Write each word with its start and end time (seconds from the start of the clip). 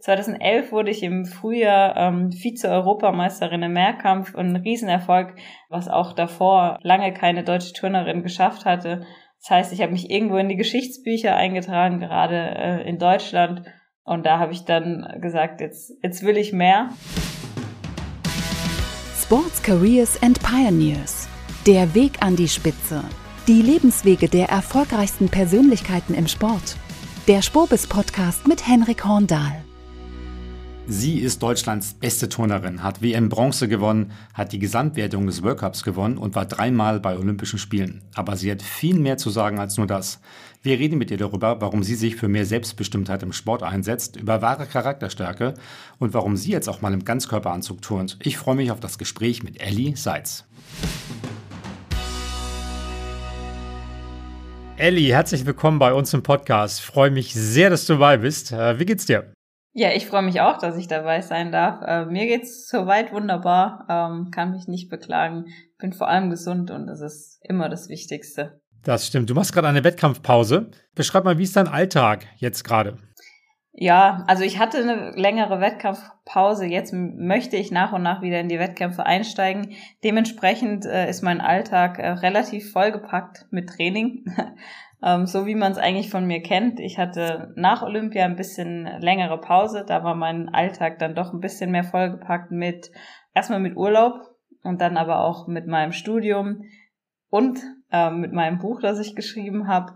2011 0.00 0.72
wurde 0.72 0.90
ich 0.90 1.02
im 1.02 1.24
Frühjahr 1.24 1.96
ähm, 1.96 2.30
Vize-Europameisterin 2.30 3.62
im 3.62 3.72
Mehrkampf 3.72 4.34
und 4.34 4.50
ein 4.50 4.56
Riesenerfolg, 4.56 5.34
was 5.68 5.88
auch 5.88 6.12
davor 6.12 6.78
lange 6.82 7.12
keine 7.12 7.44
deutsche 7.44 7.72
Turnerin 7.72 8.22
geschafft 8.22 8.64
hatte. 8.64 9.06
Das 9.40 9.50
heißt, 9.50 9.72
ich 9.72 9.82
habe 9.82 9.92
mich 9.92 10.10
irgendwo 10.10 10.36
in 10.36 10.48
die 10.48 10.56
Geschichtsbücher 10.56 11.34
eingetragen, 11.36 12.00
gerade 12.00 12.36
äh, 12.36 12.88
in 12.88 12.98
Deutschland. 12.98 13.62
Und 14.04 14.24
da 14.24 14.38
habe 14.38 14.52
ich 14.52 14.64
dann 14.64 15.18
gesagt, 15.20 15.60
jetzt, 15.60 15.92
jetzt 16.02 16.22
will 16.22 16.36
ich 16.36 16.52
mehr. 16.52 16.88
Sports 19.20 19.62
Careers 19.62 20.20
and 20.22 20.42
Pioneers. 20.42 21.28
Der 21.66 21.94
Weg 21.94 22.12
an 22.20 22.34
die 22.34 22.48
Spitze. 22.48 23.04
Die 23.46 23.62
Lebenswege 23.62 24.28
der 24.28 24.48
erfolgreichsten 24.48 25.28
Persönlichkeiten 25.28 26.14
im 26.14 26.26
Sport. 26.26 26.76
Der 27.26 27.42
Spobis 27.42 27.86
Podcast 27.86 28.48
mit 28.48 28.66
Henrik 28.66 29.04
Horndahl. 29.04 29.67
Sie 30.90 31.18
ist 31.18 31.42
Deutschlands 31.42 31.92
beste 31.92 32.30
Turnerin, 32.30 32.82
hat 32.82 33.02
WM 33.02 33.28
Bronze 33.28 33.68
gewonnen, 33.68 34.10
hat 34.32 34.52
die 34.52 34.58
Gesamtwertung 34.58 35.26
des 35.26 35.42
World 35.42 35.58
Cups 35.58 35.84
gewonnen 35.84 36.16
und 36.16 36.34
war 36.34 36.46
dreimal 36.46 36.98
bei 36.98 37.18
Olympischen 37.18 37.58
Spielen. 37.58 38.00
Aber 38.14 38.38
sie 38.38 38.50
hat 38.50 38.62
viel 38.62 38.98
mehr 38.98 39.18
zu 39.18 39.28
sagen 39.28 39.58
als 39.58 39.76
nur 39.76 39.86
das. 39.86 40.18
Wir 40.62 40.78
reden 40.78 40.96
mit 40.96 41.10
ihr 41.10 41.18
darüber, 41.18 41.60
warum 41.60 41.82
sie 41.82 41.94
sich 41.94 42.16
für 42.16 42.28
mehr 42.28 42.46
Selbstbestimmtheit 42.46 43.22
im 43.22 43.34
Sport 43.34 43.62
einsetzt, 43.62 44.16
über 44.16 44.40
wahre 44.40 44.64
Charakterstärke 44.64 45.52
und 45.98 46.14
warum 46.14 46.38
sie 46.38 46.52
jetzt 46.52 46.70
auch 46.70 46.80
mal 46.80 46.94
im 46.94 47.04
Ganzkörperanzug 47.04 47.82
turnt. 47.82 48.18
Ich 48.22 48.38
freue 48.38 48.56
mich 48.56 48.70
auf 48.70 48.80
das 48.80 48.96
Gespräch 48.96 49.42
mit 49.42 49.60
Ellie 49.60 49.94
Seitz. 49.94 50.46
Ellie, 54.78 55.12
herzlich 55.12 55.44
willkommen 55.44 55.78
bei 55.78 55.92
uns 55.92 56.14
im 56.14 56.22
Podcast. 56.22 56.78
Ich 56.78 56.86
freue 56.86 57.10
mich 57.10 57.34
sehr, 57.34 57.68
dass 57.68 57.84
du 57.84 57.94
dabei 57.94 58.16
bist. 58.16 58.52
Äh, 58.52 58.78
wie 58.78 58.86
geht's 58.86 59.04
dir? 59.04 59.30
Ja, 59.72 59.90
ich 59.92 60.06
freue 60.06 60.22
mich 60.22 60.40
auch, 60.40 60.58
dass 60.58 60.76
ich 60.76 60.88
dabei 60.88 61.20
sein 61.20 61.52
darf. 61.52 61.82
Äh, 61.86 62.06
mir 62.06 62.26
geht's 62.26 62.68
soweit 62.68 63.12
wunderbar, 63.12 63.86
ähm, 63.88 64.30
kann 64.30 64.52
mich 64.52 64.66
nicht 64.66 64.88
beklagen. 64.88 65.46
Bin 65.78 65.92
vor 65.92 66.08
allem 66.08 66.30
gesund 66.30 66.70
und 66.70 66.86
das 66.86 67.00
ist 67.00 67.40
immer 67.42 67.68
das 67.68 67.88
Wichtigste. 67.88 68.60
Das 68.82 69.06
stimmt. 69.06 69.28
Du 69.30 69.34
machst 69.34 69.52
gerade 69.52 69.68
eine 69.68 69.84
Wettkampfpause. 69.84 70.70
Beschreib 70.94 71.24
mal, 71.24 71.38
wie 71.38 71.44
ist 71.44 71.56
dein 71.56 71.68
Alltag 71.68 72.26
jetzt 72.36 72.64
gerade? 72.64 72.96
Ja, 73.80 74.24
also 74.26 74.42
ich 74.42 74.58
hatte 74.58 74.78
eine 74.78 75.12
längere 75.12 75.60
Wettkampfpause. 75.60 76.66
Jetzt 76.66 76.92
möchte 76.92 77.56
ich 77.56 77.70
nach 77.70 77.92
und 77.92 78.02
nach 78.02 78.22
wieder 78.22 78.40
in 78.40 78.48
die 78.48 78.58
Wettkämpfe 78.58 79.06
einsteigen. 79.06 79.76
Dementsprechend 80.02 80.84
äh, 80.84 81.08
ist 81.08 81.22
mein 81.22 81.40
Alltag 81.40 82.00
äh, 82.00 82.08
relativ 82.08 82.72
vollgepackt 82.72 83.46
mit 83.50 83.68
Training. 83.68 84.24
ähm, 85.02 85.26
so 85.26 85.46
wie 85.46 85.54
man 85.54 85.72
es 85.72 85.78
eigentlich 85.78 86.10
von 86.10 86.26
mir 86.26 86.42
kennt. 86.42 86.80
Ich 86.80 86.98
hatte 86.98 87.52
nach 87.56 87.82
Olympia 87.82 88.24
ein 88.24 88.36
bisschen 88.36 88.84
längere 89.00 89.40
Pause. 89.40 89.84
Da 89.86 90.02
war 90.02 90.14
mein 90.14 90.48
Alltag 90.48 90.98
dann 90.98 91.14
doch 91.14 91.32
ein 91.32 91.40
bisschen 91.40 91.70
mehr 91.70 91.84
vollgepackt 91.84 92.50
mit 92.50 92.90
erstmal 93.34 93.60
mit 93.60 93.76
Urlaub 93.76 94.20
und 94.62 94.80
dann 94.80 94.96
aber 94.96 95.24
auch 95.24 95.46
mit 95.46 95.66
meinem 95.66 95.92
Studium 95.92 96.64
und 97.30 97.60
äh, 97.92 98.10
mit 98.10 98.32
meinem 98.32 98.58
Buch, 98.58 98.80
das 98.80 98.98
ich 98.98 99.14
geschrieben 99.14 99.68
habe. 99.68 99.94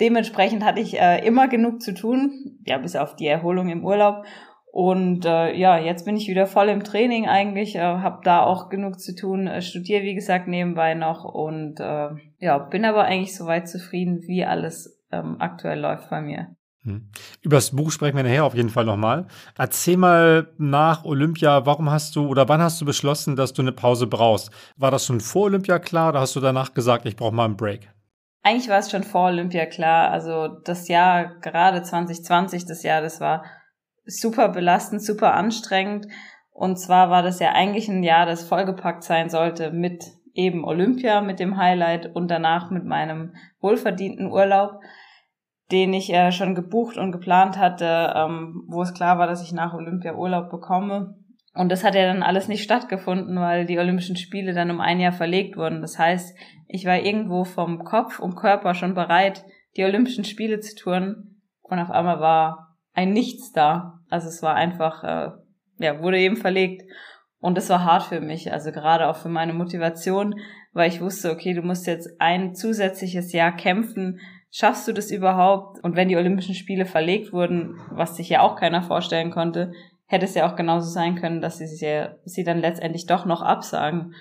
Dementsprechend 0.00 0.64
hatte 0.64 0.80
ich 0.80 0.98
äh, 0.98 1.24
immer 1.26 1.48
genug 1.48 1.82
zu 1.82 1.92
tun, 1.92 2.58
ja, 2.64 2.78
bis 2.78 2.96
auf 2.96 3.16
die 3.16 3.26
Erholung 3.26 3.68
im 3.68 3.84
Urlaub. 3.84 4.24
Und 4.70 5.24
äh, 5.24 5.54
ja, 5.54 5.78
jetzt 5.78 6.04
bin 6.04 6.16
ich 6.16 6.28
wieder 6.28 6.46
voll 6.46 6.68
im 6.68 6.84
Training 6.84 7.26
eigentlich, 7.26 7.74
äh, 7.76 7.80
habe 7.80 8.20
da 8.22 8.42
auch 8.42 8.68
genug 8.68 9.00
zu 9.00 9.14
tun, 9.14 9.46
äh, 9.46 9.62
studiere 9.62 10.02
wie 10.02 10.14
gesagt 10.14 10.46
nebenbei 10.46 10.94
noch 10.94 11.24
und 11.24 11.80
äh, 11.80 12.10
ja, 12.38 12.58
bin 12.58 12.84
aber 12.84 13.04
eigentlich 13.04 13.36
soweit 13.36 13.68
zufrieden, 13.68 14.22
wie 14.26 14.44
alles 14.44 15.02
ähm, 15.10 15.36
aktuell 15.38 15.80
läuft 15.80 16.10
bei 16.10 16.20
mir. 16.20 16.54
Hm. 16.82 17.10
Über 17.42 17.56
das 17.56 17.74
Buch 17.74 17.90
sprechen 17.90 18.16
wir 18.16 18.22
nachher 18.22 18.44
auf 18.44 18.54
jeden 18.54 18.68
Fall 18.68 18.84
nochmal. 18.84 19.26
Erzähl 19.56 19.96
mal 19.96 20.48
nach 20.58 21.04
Olympia, 21.04 21.66
warum 21.66 21.90
hast 21.90 22.14
du 22.14 22.26
oder 22.28 22.48
wann 22.48 22.62
hast 22.62 22.80
du 22.80 22.84
beschlossen, 22.84 23.36
dass 23.36 23.52
du 23.52 23.62
eine 23.62 23.72
Pause 23.72 24.06
brauchst? 24.06 24.50
War 24.76 24.90
das 24.90 25.06
schon 25.06 25.20
vor 25.20 25.44
Olympia 25.44 25.78
klar 25.78 26.10
oder 26.10 26.20
hast 26.20 26.36
du 26.36 26.40
danach 26.40 26.74
gesagt, 26.74 27.06
ich 27.06 27.16
brauche 27.16 27.34
mal 27.34 27.46
einen 27.46 27.56
Break? 27.56 27.90
Eigentlich 28.42 28.68
war 28.68 28.78
es 28.78 28.90
schon 28.90 29.02
vor 29.02 29.26
Olympia 29.26 29.66
klar. 29.66 30.10
Also 30.10 30.48
das 30.64 30.88
Jahr, 30.88 31.40
gerade 31.40 31.82
2020, 31.82 32.66
das 32.66 32.82
Jahr, 32.82 33.02
das 33.02 33.20
war 33.20 33.42
super 34.08 34.48
belastend, 34.48 35.02
super 35.02 35.34
anstrengend. 35.34 36.06
Und 36.50 36.76
zwar 36.78 37.10
war 37.10 37.22
das 37.22 37.38
ja 37.38 37.52
eigentlich 37.52 37.88
ein 37.88 38.02
Jahr, 38.02 38.26
das 38.26 38.42
vollgepackt 38.42 39.04
sein 39.04 39.30
sollte 39.30 39.70
mit 39.70 40.04
eben 40.34 40.64
Olympia, 40.64 41.20
mit 41.20 41.40
dem 41.40 41.56
Highlight 41.56 42.14
und 42.14 42.28
danach 42.30 42.70
mit 42.70 42.84
meinem 42.84 43.34
wohlverdienten 43.60 44.30
Urlaub, 44.30 44.80
den 45.70 45.92
ich 45.92 46.12
äh, 46.12 46.32
schon 46.32 46.54
gebucht 46.54 46.96
und 46.96 47.12
geplant 47.12 47.58
hatte, 47.58 48.12
ähm, 48.16 48.64
wo 48.68 48.82
es 48.82 48.94
klar 48.94 49.18
war, 49.18 49.26
dass 49.26 49.42
ich 49.42 49.52
nach 49.52 49.74
Olympia 49.74 50.14
Urlaub 50.14 50.50
bekomme. 50.50 51.16
Und 51.54 51.70
das 51.70 51.82
hat 51.82 51.94
ja 51.94 52.06
dann 52.06 52.22
alles 52.22 52.46
nicht 52.48 52.62
stattgefunden, 52.62 53.36
weil 53.38 53.66
die 53.66 53.78
Olympischen 53.78 54.16
Spiele 54.16 54.54
dann 54.54 54.70
um 54.70 54.80
ein 54.80 55.00
Jahr 55.00 55.12
verlegt 55.12 55.56
wurden. 55.56 55.80
Das 55.80 55.98
heißt, 55.98 56.36
ich 56.68 56.86
war 56.86 56.98
irgendwo 56.98 57.44
vom 57.44 57.84
Kopf 57.84 58.20
und 58.20 58.36
Körper 58.36 58.74
schon 58.74 58.94
bereit, 58.94 59.44
die 59.76 59.84
Olympischen 59.84 60.24
Spiele 60.24 60.60
zu 60.60 60.76
touren. 60.76 61.42
Und 61.62 61.80
auf 61.80 61.90
einmal 61.90 62.20
war 62.20 62.67
ein 62.92 63.12
Nichts 63.12 63.52
da. 63.52 64.00
Also 64.10 64.28
es 64.28 64.42
war 64.42 64.54
einfach, 64.54 65.04
äh, 65.04 65.30
ja, 65.78 66.02
wurde 66.02 66.18
eben 66.18 66.36
verlegt. 66.36 66.82
Und 67.40 67.56
es 67.56 67.68
war 67.70 67.84
hart 67.84 68.02
für 68.02 68.20
mich, 68.20 68.52
also 68.52 68.72
gerade 68.72 69.06
auch 69.06 69.16
für 69.16 69.28
meine 69.28 69.52
Motivation, 69.52 70.34
weil 70.72 70.88
ich 70.88 71.00
wusste, 71.00 71.30
okay, 71.30 71.54
du 71.54 71.62
musst 71.62 71.86
jetzt 71.86 72.20
ein 72.20 72.54
zusätzliches 72.54 73.32
Jahr 73.32 73.54
kämpfen. 73.54 74.18
Schaffst 74.50 74.88
du 74.88 74.92
das 74.92 75.10
überhaupt? 75.10 75.82
Und 75.84 75.94
wenn 75.94 76.08
die 76.08 76.16
Olympischen 76.16 76.54
Spiele 76.54 76.84
verlegt 76.84 77.32
wurden, 77.32 77.78
was 77.92 78.16
sich 78.16 78.28
ja 78.28 78.40
auch 78.40 78.56
keiner 78.56 78.82
vorstellen 78.82 79.30
konnte, 79.30 79.72
hätte 80.06 80.24
es 80.24 80.34
ja 80.34 80.50
auch 80.50 80.56
genauso 80.56 80.90
sein 80.90 81.14
können, 81.14 81.40
dass 81.40 81.58
sie 81.58 81.86
ja, 81.86 82.16
sie 82.24 82.42
dann 82.42 82.58
letztendlich 82.58 83.06
doch 83.06 83.24
noch 83.24 83.42
absagen. 83.42 84.14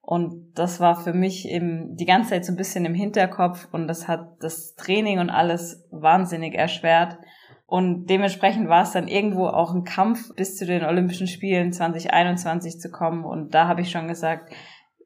Und 0.00 0.52
das 0.54 0.80
war 0.80 0.96
für 0.96 1.12
mich 1.14 1.48
eben 1.48 1.96
die 1.96 2.04
ganze 2.04 2.30
Zeit 2.30 2.44
so 2.44 2.52
ein 2.52 2.56
bisschen 2.56 2.84
im 2.84 2.94
Hinterkopf 2.94 3.68
und 3.72 3.88
das 3.88 4.06
hat 4.06 4.36
das 4.40 4.74
Training 4.74 5.18
und 5.18 5.30
alles 5.30 5.86
wahnsinnig 5.90 6.54
erschwert. 6.54 7.18
Und 7.66 8.06
dementsprechend 8.06 8.68
war 8.68 8.82
es 8.82 8.92
dann 8.92 9.08
irgendwo 9.08 9.46
auch 9.46 9.74
ein 9.74 9.84
Kampf, 9.84 10.34
bis 10.34 10.56
zu 10.56 10.66
den 10.66 10.84
Olympischen 10.84 11.26
Spielen 11.26 11.72
2021 11.72 12.78
zu 12.78 12.90
kommen. 12.90 13.24
Und 13.24 13.54
da 13.54 13.66
habe 13.68 13.80
ich 13.80 13.90
schon 13.90 14.06
gesagt, 14.06 14.52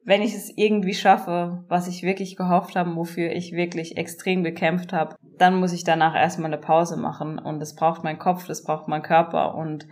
wenn 0.03 0.21
ich 0.21 0.33
es 0.33 0.51
irgendwie 0.55 0.93
schaffe, 0.93 1.63
was 1.67 1.87
ich 1.87 2.03
wirklich 2.03 2.35
gehofft 2.35 2.75
habe, 2.75 2.95
wofür 2.95 3.31
ich 3.31 3.53
wirklich 3.53 3.97
extrem 3.97 4.43
gekämpft 4.43 4.91
habe, 4.91 5.15
dann 5.37 5.59
muss 5.59 5.71
ich 5.71 5.83
danach 5.83 6.15
erstmal 6.15 6.51
eine 6.51 6.61
Pause 6.61 6.97
machen. 6.97 7.39
Und 7.39 7.59
das 7.59 7.75
braucht 7.75 8.03
mein 8.03 8.19
Kopf, 8.19 8.45
das 8.47 8.63
braucht 8.63 8.87
mein 8.87 9.03
Körper. 9.03 9.55
Und 9.55 9.87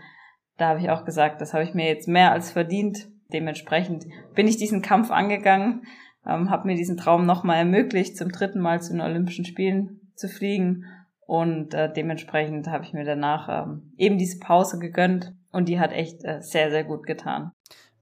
da 0.57 0.69
habe 0.69 0.79
ich 0.79 0.89
auch 0.89 1.05
gesagt, 1.05 1.39
das 1.39 1.53
habe 1.53 1.63
ich 1.63 1.73
mir 1.73 1.87
jetzt 1.87 2.07
mehr 2.07 2.31
als 2.31 2.51
verdient. 2.51 3.07
Dementsprechend 3.31 4.05
bin 4.35 4.47
ich 4.47 4.57
diesen 4.57 4.81
Kampf 4.81 5.11
angegangen, 5.11 5.83
ähm, 6.25 6.49
habe 6.49 6.67
mir 6.67 6.75
diesen 6.75 6.97
Traum 6.97 7.25
nochmal 7.25 7.57
ermöglicht, 7.57 8.17
zum 8.17 8.29
dritten 8.29 8.59
Mal 8.59 8.81
zu 8.81 8.93
den 8.93 9.01
Olympischen 9.01 9.45
Spielen 9.45 10.11
zu 10.15 10.27
fliegen 10.27 10.85
und 11.27 11.73
äh, 11.73 11.91
dementsprechend 11.91 12.67
habe 12.67 12.85
ich 12.85 12.93
mir 12.93 13.03
danach 13.03 13.67
ähm, 13.67 13.91
eben 13.97 14.17
diese 14.17 14.39
Pause 14.39 14.79
gegönnt 14.79 15.33
und 15.51 15.67
die 15.67 15.79
hat 15.79 15.91
echt 15.91 16.23
äh, 16.23 16.41
sehr, 16.41 16.71
sehr 16.71 16.85
gut 16.85 17.05
getan. 17.05 17.51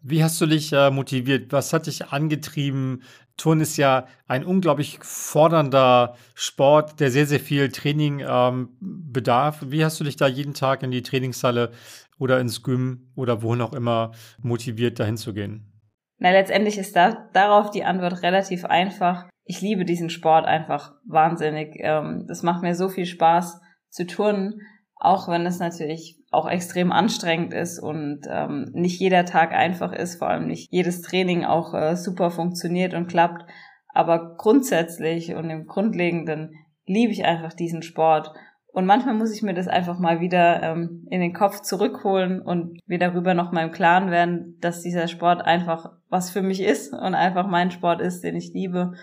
Wie 0.02 0.24
hast 0.24 0.40
du 0.40 0.46
dich 0.46 0.72
äh, 0.72 0.92
motiviert? 0.92 1.52
Was 1.52 1.74
hat 1.74 1.88
dich 1.88 2.06
angetrieben? 2.10 3.02
Turn 3.36 3.60
ist 3.60 3.78
ja 3.78 4.06
ein 4.28 4.46
unglaublich 4.46 5.00
fordernder 5.02 6.16
Sport, 6.36 7.00
der 7.00 7.10
sehr, 7.10 7.26
sehr 7.26 7.40
viel 7.40 7.70
Training 7.70 8.24
ähm, 8.26 8.78
bedarf. 8.80 9.58
Wie 9.66 9.84
hast 9.84 10.00
du 10.00 10.04
dich 10.04 10.16
da 10.18 10.28
jeden 10.28 10.54
Tag 10.54 10.84
in 10.84 10.92
die 10.92 11.02
Trainingshalle 11.02 11.72
oder 12.20 12.40
ins 12.40 12.62
Gym 12.62 13.12
oder 13.16 13.42
wohin 13.42 13.62
auch 13.62 13.74
immer 13.74 14.12
motiviert, 14.38 15.00
dahin 15.00 15.18
zu 15.18 15.34
gehen? 15.34 15.74
Na, 16.20 16.30
letztendlich 16.30 16.78
ist 16.78 16.96
da, 16.96 17.28
darauf 17.34 17.72
die 17.72 17.84
Antwort 17.84 18.22
relativ 18.22 18.66
einfach 18.66 19.26
ich 19.46 19.62
liebe 19.62 19.86
diesen 19.86 20.10
Sport 20.10 20.46
einfach 20.46 20.94
wahnsinnig. 21.06 21.78
Ähm, 21.80 22.26
das 22.28 22.44
macht 22.44 22.64
mir 22.64 22.76
so 22.76 22.90
viel 22.90 23.06
Spaß 23.06 23.62
zu 23.90 24.06
turnen, 24.06 24.62
auch 24.96 25.28
wenn 25.28 25.46
es 25.46 25.60
natürlich 25.60 26.20
auch 26.32 26.50
extrem 26.50 26.92
anstrengend 26.92 27.54
ist 27.54 27.80
und 27.80 28.22
ähm, 28.30 28.70
nicht 28.74 29.00
jeder 29.00 29.26
Tag 29.26 29.54
einfach 29.54 29.94
ist, 29.94 30.18
vor 30.18 30.30
allem 30.30 30.48
nicht 30.48 30.72
jedes 30.72 31.02
Training 31.02 31.46
auch 31.46 31.74
äh, 31.74 31.96
super 31.96 32.32
funktioniert 32.32 32.94
und 32.94 33.08
klappt. 33.08 33.46
Aber 33.94 34.36
grundsätzlich 34.36 35.34
und 35.36 35.50
im 35.50 35.68
Grundlegenden 35.68 36.56
liebe 36.86 37.14
ich 37.14 37.24
einfach 37.24 37.54
diesen 37.54 37.82
Sport. 37.82 38.34
Und 38.68 38.86
manchmal 38.86 39.14
muss 39.14 39.34
ich 39.34 39.42
mir 39.42 39.54
das 39.54 39.70
einfach 39.70 40.00
mal 40.00 40.20
wieder 40.20 40.62
ähm, 40.62 41.08
in 41.10 41.22
den 41.22 41.34
Kopf 41.34 41.62
zurückholen 41.62 42.42
und 42.42 42.80
mir 42.88 43.00
darüber 43.00 43.34
noch 43.34 43.54
mal 43.54 43.64
im 43.64 43.72
Klaren 43.72 44.12
werden, 44.12 44.58
dass 44.60 44.82
dieser 44.82 45.08
Sport 45.08 45.42
einfach 45.46 45.94
was 46.10 46.30
für 46.30 46.42
mich 46.42 46.62
ist 46.62 46.92
und 46.92 47.16
einfach 47.16 47.48
mein 47.48 47.72
Sport 47.72 48.02
ist, 48.02 48.22
den 48.22 48.36
ich 48.36 48.52
liebe 48.54 48.94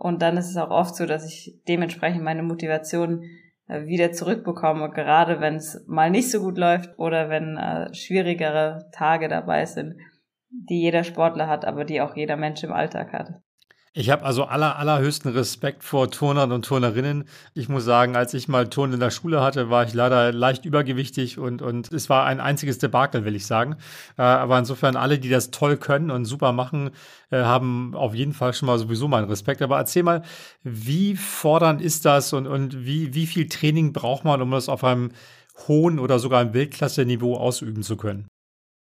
und 0.00 0.22
dann 0.22 0.38
ist 0.38 0.48
es 0.48 0.56
auch 0.56 0.70
oft 0.70 0.96
so, 0.96 1.04
dass 1.04 1.26
ich 1.26 1.60
dementsprechend 1.68 2.22
meine 2.22 2.42
Motivation 2.42 3.22
äh, 3.68 3.84
wieder 3.84 4.12
zurückbekomme, 4.12 4.88
gerade 4.90 5.40
wenn 5.40 5.56
es 5.56 5.84
mal 5.86 6.10
nicht 6.10 6.30
so 6.30 6.40
gut 6.40 6.56
läuft 6.56 6.98
oder 6.98 7.28
wenn 7.28 7.58
äh, 7.58 7.92
schwierigere 7.92 8.88
Tage 8.92 9.28
dabei 9.28 9.66
sind, 9.66 9.96
die 10.48 10.80
jeder 10.80 11.04
Sportler 11.04 11.48
hat, 11.48 11.66
aber 11.66 11.84
die 11.84 12.00
auch 12.00 12.16
jeder 12.16 12.36
Mensch 12.36 12.64
im 12.64 12.72
Alltag 12.72 13.12
hat. 13.12 13.42
Ich 13.92 14.08
habe 14.08 14.24
also 14.24 14.44
aller, 14.44 14.76
allerhöchsten 14.76 15.32
Respekt 15.32 15.82
vor 15.82 16.12
Turnern 16.12 16.52
und 16.52 16.64
Turnerinnen. 16.64 17.24
Ich 17.54 17.68
muss 17.68 17.84
sagen, 17.84 18.14
als 18.14 18.34
ich 18.34 18.46
mal 18.46 18.68
Turnen 18.68 18.94
in 18.94 19.00
der 19.00 19.10
Schule 19.10 19.42
hatte, 19.42 19.68
war 19.68 19.84
ich 19.84 19.94
leider 19.94 20.30
leicht 20.32 20.64
übergewichtig 20.64 21.38
und, 21.40 21.60
und 21.60 21.92
es 21.92 22.08
war 22.08 22.24
ein 22.24 22.38
einziges 22.38 22.78
Debakel, 22.78 23.24
will 23.24 23.34
ich 23.34 23.46
sagen. 23.46 23.74
Äh, 24.16 24.22
aber 24.22 24.60
insofern 24.60 24.94
alle, 24.94 25.18
die 25.18 25.28
das 25.28 25.50
toll 25.50 25.76
können 25.76 26.12
und 26.12 26.24
super 26.24 26.52
machen, 26.52 26.90
äh, 27.32 27.42
haben 27.42 27.96
auf 27.96 28.14
jeden 28.14 28.32
Fall 28.32 28.54
schon 28.54 28.66
mal 28.66 28.78
sowieso 28.78 29.08
meinen 29.08 29.28
Respekt. 29.28 29.60
Aber 29.60 29.78
erzähl 29.78 30.04
mal, 30.04 30.22
wie 30.62 31.16
fordernd 31.16 31.82
ist 31.82 32.04
das 32.04 32.32
und, 32.32 32.46
und 32.46 32.86
wie, 32.86 33.12
wie 33.14 33.26
viel 33.26 33.48
Training 33.48 33.92
braucht 33.92 34.24
man, 34.24 34.40
um 34.40 34.52
das 34.52 34.68
auf 34.68 34.84
einem 34.84 35.10
hohen 35.66 35.98
oder 35.98 36.20
sogar 36.20 36.42
im 36.42 36.54
Weltklasse-Niveau 36.54 37.36
ausüben 37.36 37.82
zu 37.82 37.96
können? 37.96 38.28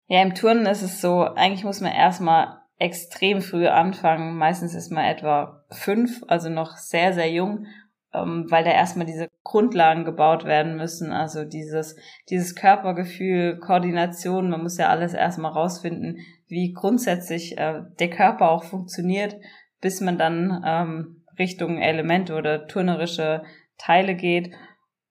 Ja, 0.08 0.20
im 0.20 0.34
Turnen 0.34 0.66
ist 0.66 0.82
es 0.82 1.00
so, 1.00 1.22
eigentlich 1.22 1.64
muss 1.64 1.80
man 1.80 1.92
erstmal 1.92 2.57
extrem 2.78 3.40
früh 3.40 3.66
anfangen. 3.66 4.36
Meistens 4.36 4.74
ist 4.74 4.90
man 4.90 5.04
etwa 5.04 5.64
fünf, 5.70 6.22
also 6.28 6.48
noch 6.48 6.76
sehr, 6.76 7.12
sehr 7.12 7.30
jung, 7.30 7.66
ähm, 8.14 8.46
weil 8.48 8.64
da 8.64 8.70
erstmal 8.70 9.06
diese 9.06 9.28
Grundlagen 9.42 10.04
gebaut 10.04 10.44
werden 10.44 10.76
müssen. 10.76 11.12
Also 11.12 11.44
dieses, 11.44 11.96
dieses 12.30 12.54
Körpergefühl, 12.54 13.58
Koordination, 13.58 14.50
man 14.50 14.62
muss 14.62 14.78
ja 14.78 14.88
alles 14.88 15.12
erstmal 15.12 15.52
rausfinden, 15.52 16.18
wie 16.46 16.72
grundsätzlich 16.72 17.58
äh, 17.58 17.82
der 17.98 18.10
Körper 18.10 18.50
auch 18.50 18.64
funktioniert, 18.64 19.36
bis 19.80 20.00
man 20.00 20.16
dann 20.16 20.62
ähm, 20.64 21.24
Richtung 21.38 21.78
Elemente 21.78 22.34
oder 22.34 22.66
turnerische 22.66 23.42
Teile 23.76 24.14
geht. 24.14 24.52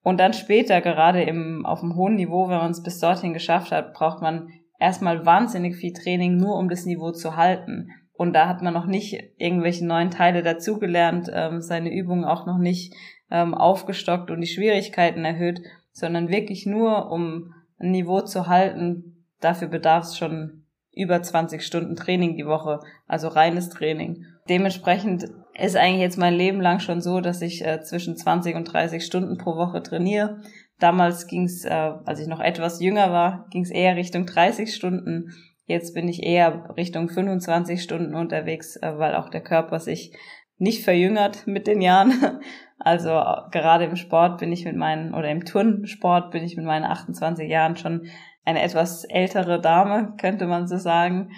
Und 0.02 0.20
dann 0.20 0.32
später, 0.32 0.80
gerade 0.80 1.22
im, 1.22 1.66
auf 1.66 1.80
dem 1.80 1.94
hohen 1.94 2.14
Niveau, 2.14 2.48
wenn 2.48 2.58
man 2.58 2.70
es 2.70 2.82
bis 2.82 2.98
dorthin 2.98 3.34
geschafft 3.34 3.72
hat, 3.72 3.92
braucht 3.92 4.22
man 4.22 4.48
erstmal 4.78 5.26
wahnsinnig 5.26 5.76
viel 5.76 5.92
Training, 5.92 6.36
nur 6.36 6.56
um 6.56 6.68
das 6.68 6.84
Niveau 6.84 7.12
zu 7.12 7.36
halten. 7.36 7.90
Und 8.12 8.32
da 8.32 8.48
hat 8.48 8.62
man 8.62 8.74
noch 8.74 8.86
nicht 8.86 9.16
irgendwelche 9.36 9.86
neuen 9.86 10.10
Teile 10.10 10.42
dazugelernt, 10.42 11.30
ähm, 11.32 11.60
seine 11.60 11.94
Übungen 11.94 12.24
auch 12.24 12.46
noch 12.46 12.58
nicht 12.58 12.94
ähm, 13.30 13.54
aufgestockt 13.54 14.30
und 14.30 14.40
die 14.40 14.48
Schwierigkeiten 14.48 15.24
erhöht, 15.24 15.60
sondern 15.92 16.28
wirklich 16.28 16.66
nur, 16.66 17.12
um 17.12 17.54
ein 17.78 17.92
Niveau 17.92 18.20
zu 18.22 18.48
halten. 18.48 19.24
Dafür 19.40 19.68
bedarf 19.68 20.04
es 20.04 20.16
schon 20.16 20.64
über 20.92 21.22
20 21.22 21.62
Stunden 21.62 21.94
Training 21.94 22.36
die 22.36 22.46
Woche, 22.46 22.80
also 23.06 23.28
reines 23.28 23.68
Training. 23.68 24.24
Dementsprechend 24.48 25.26
ist 25.54 25.76
eigentlich 25.76 26.00
jetzt 26.00 26.18
mein 26.18 26.34
Leben 26.34 26.60
lang 26.60 26.80
schon 26.80 27.00
so, 27.00 27.20
dass 27.20 27.40
ich 27.40 27.64
äh, 27.64 27.82
zwischen 27.82 28.16
20 28.16 28.56
und 28.56 28.64
30 28.64 29.04
Stunden 29.04 29.38
pro 29.38 29.56
Woche 29.56 29.82
trainiere. 29.82 30.40
Damals 30.78 31.26
ging 31.26 31.44
es, 31.44 31.64
äh, 31.64 31.92
als 32.04 32.20
ich 32.20 32.28
noch 32.28 32.40
etwas 32.40 32.80
jünger 32.80 33.12
war, 33.12 33.46
ging 33.50 33.62
es 33.62 33.70
eher 33.70 33.96
Richtung 33.96 34.26
30 34.26 34.74
Stunden. 34.74 35.32
Jetzt 35.66 35.94
bin 35.94 36.08
ich 36.08 36.22
eher 36.22 36.74
Richtung 36.76 37.08
25 37.08 37.82
Stunden 37.82 38.14
unterwegs, 38.14 38.76
äh, 38.76 38.96
weil 38.96 39.16
auch 39.16 39.28
der 39.28 39.42
Körper 39.42 39.80
sich 39.80 40.16
nicht 40.56 40.84
verjüngert 40.84 41.46
mit 41.46 41.66
den 41.66 41.80
Jahren. 41.80 42.12
Also 42.80 43.08
gerade 43.50 43.86
im 43.86 43.96
Sport 43.96 44.38
bin 44.38 44.52
ich 44.52 44.64
mit 44.64 44.76
meinen, 44.76 45.12
oder 45.12 45.28
im 45.28 45.44
Turnsport 45.44 46.30
bin 46.30 46.44
ich 46.44 46.56
mit 46.56 46.64
meinen 46.64 46.84
28 46.84 47.50
Jahren 47.50 47.76
schon 47.76 48.06
eine 48.44 48.62
etwas 48.62 49.02
ältere 49.02 49.60
Dame, 49.60 50.14
könnte 50.16 50.46
man 50.46 50.68
so 50.68 50.76
sagen. 50.76 51.32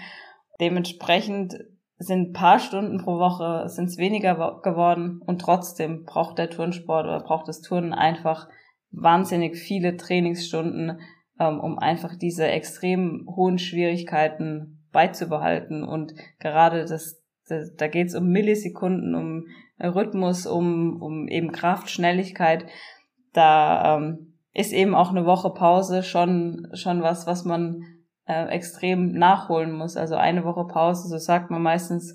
Dementsprechend 0.60 1.56
sind 1.96 2.34
paar 2.34 2.58
Stunden 2.58 2.98
pro 2.98 3.18
Woche 3.18 3.70
sind 3.70 3.86
es 3.86 3.96
weniger 3.96 4.60
geworden 4.62 5.22
und 5.24 5.40
trotzdem 5.40 6.04
braucht 6.04 6.36
der 6.36 6.50
Turnsport 6.50 7.06
oder 7.06 7.20
braucht 7.20 7.48
das 7.48 7.62
Turnen 7.62 7.94
einfach 7.94 8.46
wahnsinnig 8.90 9.56
viele 9.56 9.96
Trainingsstunden, 9.96 11.00
ähm, 11.38 11.60
um 11.60 11.78
einfach 11.78 12.16
diese 12.16 12.46
extrem 12.46 13.26
hohen 13.34 13.58
Schwierigkeiten 13.58 14.80
beizubehalten. 14.92 15.84
Und 15.84 16.14
gerade 16.38 16.84
das, 16.84 17.22
das 17.48 17.74
da 17.76 17.88
geht 17.88 18.08
es 18.08 18.14
um 18.14 18.28
Millisekunden, 18.28 19.14
um 19.14 19.46
Rhythmus, 19.78 20.46
um, 20.46 21.00
um 21.00 21.28
eben 21.28 21.52
Kraft, 21.52 21.90
Schnelligkeit. 21.90 22.66
Da 23.32 23.96
ähm, 23.96 24.34
ist 24.52 24.72
eben 24.72 24.94
auch 24.94 25.10
eine 25.10 25.24
Woche 25.24 25.50
Pause 25.50 26.02
schon, 26.02 26.68
schon 26.74 27.02
was, 27.02 27.26
was 27.26 27.44
man 27.44 27.84
äh, 28.26 28.46
extrem 28.46 29.12
nachholen 29.12 29.72
muss. 29.72 29.96
Also 29.96 30.16
eine 30.16 30.44
Woche 30.44 30.66
Pause, 30.66 31.08
so 31.08 31.18
sagt 31.18 31.50
man 31.50 31.62
meistens, 31.62 32.14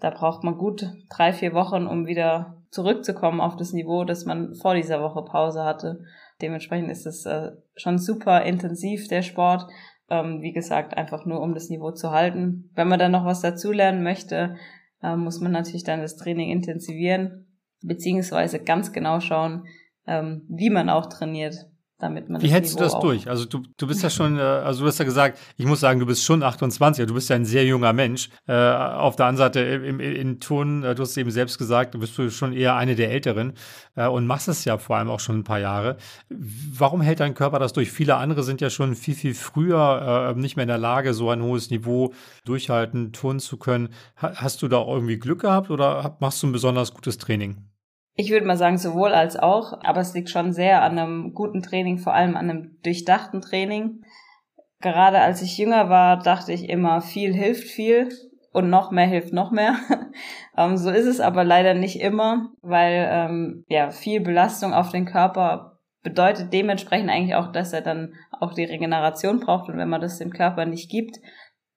da 0.00 0.10
braucht 0.10 0.44
man 0.44 0.56
gut 0.58 0.86
drei, 1.14 1.32
vier 1.32 1.52
Wochen, 1.54 1.86
um 1.86 2.06
wieder 2.06 2.62
zurückzukommen 2.74 3.40
auf 3.40 3.56
das 3.56 3.72
Niveau, 3.72 4.04
das 4.04 4.24
man 4.24 4.56
vor 4.56 4.74
dieser 4.74 5.00
Woche 5.00 5.24
Pause 5.24 5.64
hatte. 5.64 6.00
Dementsprechend 6.42 6.90
ist 6.90 7.06
es 7.06 7.24
äh, 7.24 7.52
schon 7.76 7.98
super 7.98 8.42
intensiv, 8.42 9.06
der 9.06 9.22
Sport. 9.22 9.66
Ähm, 10.10 10.42
wie 10.42 10.52
gesagt, 10.52 10.96
einfach 10.96 11.24
nur 11.24 11.40
um 11.40 11.54
das 11.54 11.70
Niveau 11.70 11.92
zu 11.92 12.10
halten. 12.10 12.70
Wenn 12.74 12.88
man 12.88 12.98
dann 12.98 13.12
noch 13.12 13.24
was 13.24 13.40
dazulernen 13.40 14.02
möchte, 14.02 14.56
äh, 15.02 15.14
muss 15.14 15.40
man 15.40 15.52
natürlich 15.52 15.84
dann 15.84 16.00
das 16.00 16.16
Training 16.16 16.50
intensivieren, 16.50 17.46
beziehungsweise 17.80 18.58
ganz 18.58 18.92
genau 18.92 19.20
schauen, 19.20 19.66
ähm, 20.06 20.42
wie 20.48 20.68
man 20.68 20.90
auch 20.90 21.06
trainiert 21.06 21.54
damit 22.04 22.28
man 22.28 22.42
Wie 22.42 22.48
hältst 22.48 22.74
du 22.74 22.78
das 22.78 22.98
durch? 22.98 23.28
Also 23.28 23.46
du, 23.46 23.62
du 23.76 23.86
bist 23.86 24.02
ja 24.02 24.10
schon, 24.10 24.38
äh, 24.38 24.42
also 24.42 24.82
du 24.82 24.86
hast 24.86 24.98
ja 24.98 25.04
gesagt, 25.04 25.38
ich 25.56 25.64
muss 25.64 25.80
sagen, 25.80 25.98
du 26.00 26.06
bist 26.06 26.22
schon 26.22 26.42
28, 26.42 27.06
du 27.06 27.14
bist 27.14 27.30
ja 27.30 27.36
ein 27.36 27.46
sehr 27.46 27.64
junger 27.64 27.92
Mensch. 27.92 28.28
Äh, 28.46 28.52
auf 28.52 29.16
der 29.16 29.26
anderen 29.26 29.52
Seite 29.52 29.60
im, 29.60 29.98
im, 29.98 30.00
in 30.00 30.40
Ton, 30.40 30.82
äh, 30.82 30.94
du 30.94 31.02
hast 31.02 31.16
eben 31.16 31.30
selbst 31.30 31.58
gesagt, 31.58 31.94
du 31.94 31.98
bist 31.98 32.14
schon 32.32 32.52
eher 32.52 32.76
eine 32.76 32.94
der 32.94 33.10
Älteren 33.10 33.54
äh, 33.96 34.06
und 34.06 34.26
machst 34.26 34.48
es 34.48 34.64
ja 34.64 34.76
vor 34.78 34.96
allem 34.96 35.08
auch 35.08 35.20
schon 35.20 35.38
ein 35.38 35.44
paar 35.44 35.60
Jahre. 35.60 35.96
Warum 36.28 37.00
hält 37.00 37.20
dein 37.20 37.34
Körper 37.34 37.58
das 37.58 37.72
durch? 37.72 37.90
Viele 37.90 38.16
andere 38.16 38.42
sind 38.42 38.60
ja 38.60 38.68
schon 38.68 38.94
viel, 38.94 39.14
viel 39.14 39.34
früher 39.34 40.34
äh, 40.36 40.38
nicht 40.38 40.56
mehr 40.56 40.64
in 40.64 40.68
der 40.68 40.78
Lage, 40.78 41.14
so 41.14 41.30
ein 41.30 41.42
hohes 41.42 41.70
Niveau 41.70 42.12
durchhalten, 42.44 43.12
turnen 43.12 43.40
zu 43.40 43.56
können. 43.56 43.88
Ha 44.20 44.32
hast 44.36 44.62
du 44.62 44.68
da 44.68 44.84
irgendwie 44.84 45.18
Glück 45.18 45.40
gehabt 45.40 45.70
oder 45.70 46.16
machst 46.20 46.42
du 46.42 46.48
ein 46.48 46.52
besonders 46.52 46.92
gutes 46.92 47.18
Training? 47.18 47.73
Ich 48.16 48.30
würde 48.30 48.46
mal 48.46 48.56
sagen, 48.56 48.78
sowohl 48.78 49.12
als 49.12 49.36
auch, 49.36 49.80
aber 49.82 50.00
es 50.00 50.14
liegt 50.14 50.30
schon 50.30 50.52
sehr 50.52 50.82
an 50.82 50.98
einem 50.98 51.34
guten 51.34 51.62
Training, 51.62 51.98
vor 51.98 52.14
allem 52.14 52.36
an 52.36 52.48
einem 52.48 52.78
durchdachten 52.82 53.40
Training. 53.40 54.02
Gerade 54.80 55.20
als 55.20 55.42
ich 55.42 55.58
jünger 55.58 55.88
war, 55.88 56.18
dachte 56.18 56.52
ich 56.52 56.68
immer, 56.68 57.00
viel 57.00 57.34
hilft 57.34 57.68
viel 57.68 58.10
und 58.52 58.70
noch 58.70 58.92
mehr 58.92 59.06
hilft 59.06 59.32
noch 59.32 59.50
mehr. 59.50 59.76
ähm, 60.56 60.76
so 60.76 60.90
ist 60.90 61.06
es 61.06 61.20
aber 61.20 61.42
leider 61.42 61.74
nicht 61.74 62.00
immer, 62.00 62.52
weil 62.62 63.08
ähm, 63.10 63.64
ja 63.68 63.90
viel 63.90 64.20
Belastung 64.20 64.72
auf 64.72 64.90
den 64.90 65.06
Körper 65.06 65.80
bedeutet 66.04 66.52
dementsprechend 66.52 67.10
eigentlich 67.10 67.34
auch, 67.34 67.50
dass 67.50 67.72
er 67.72 67.80
dann 67.80 68.14
auch 68.30 68.54
die 68.54 68.64
Regeneration 68.64 69.40
braucht 69.40 69.68
und 69.68 69.76
wenn 69.76 69.88
man 69.88 70.00
das 70.00 70.18
dem 70.18 70.30
Körper 70.30 70.66
nicht 70.66 70.90
gibt, 70.90 71.18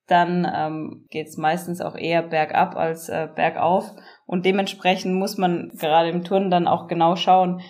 dann 0.05 0.49
ähm, 0.53 1.05
geht 1.09 1.27
es 1.27 1.37
meistens 1.37 1.81
auch 1.81 1.95
eher 1.95 2.21
bergab 2.21 2.75
als 2.75 3.09
äh, 3.09 3.27
bergauf. 3.33 3.91
Und 4.27 4.45
dementsprechend 4.45 5.15
muss 5.15 5.37
man 5.37 5.71
gerade 5.79 6.09
im 6.09 6.23
Turnen 6.23 6.51
dann 6.51 6.67
auch 6.67 6.87
genau 6.87 7.15
schauen, 7.15 7.61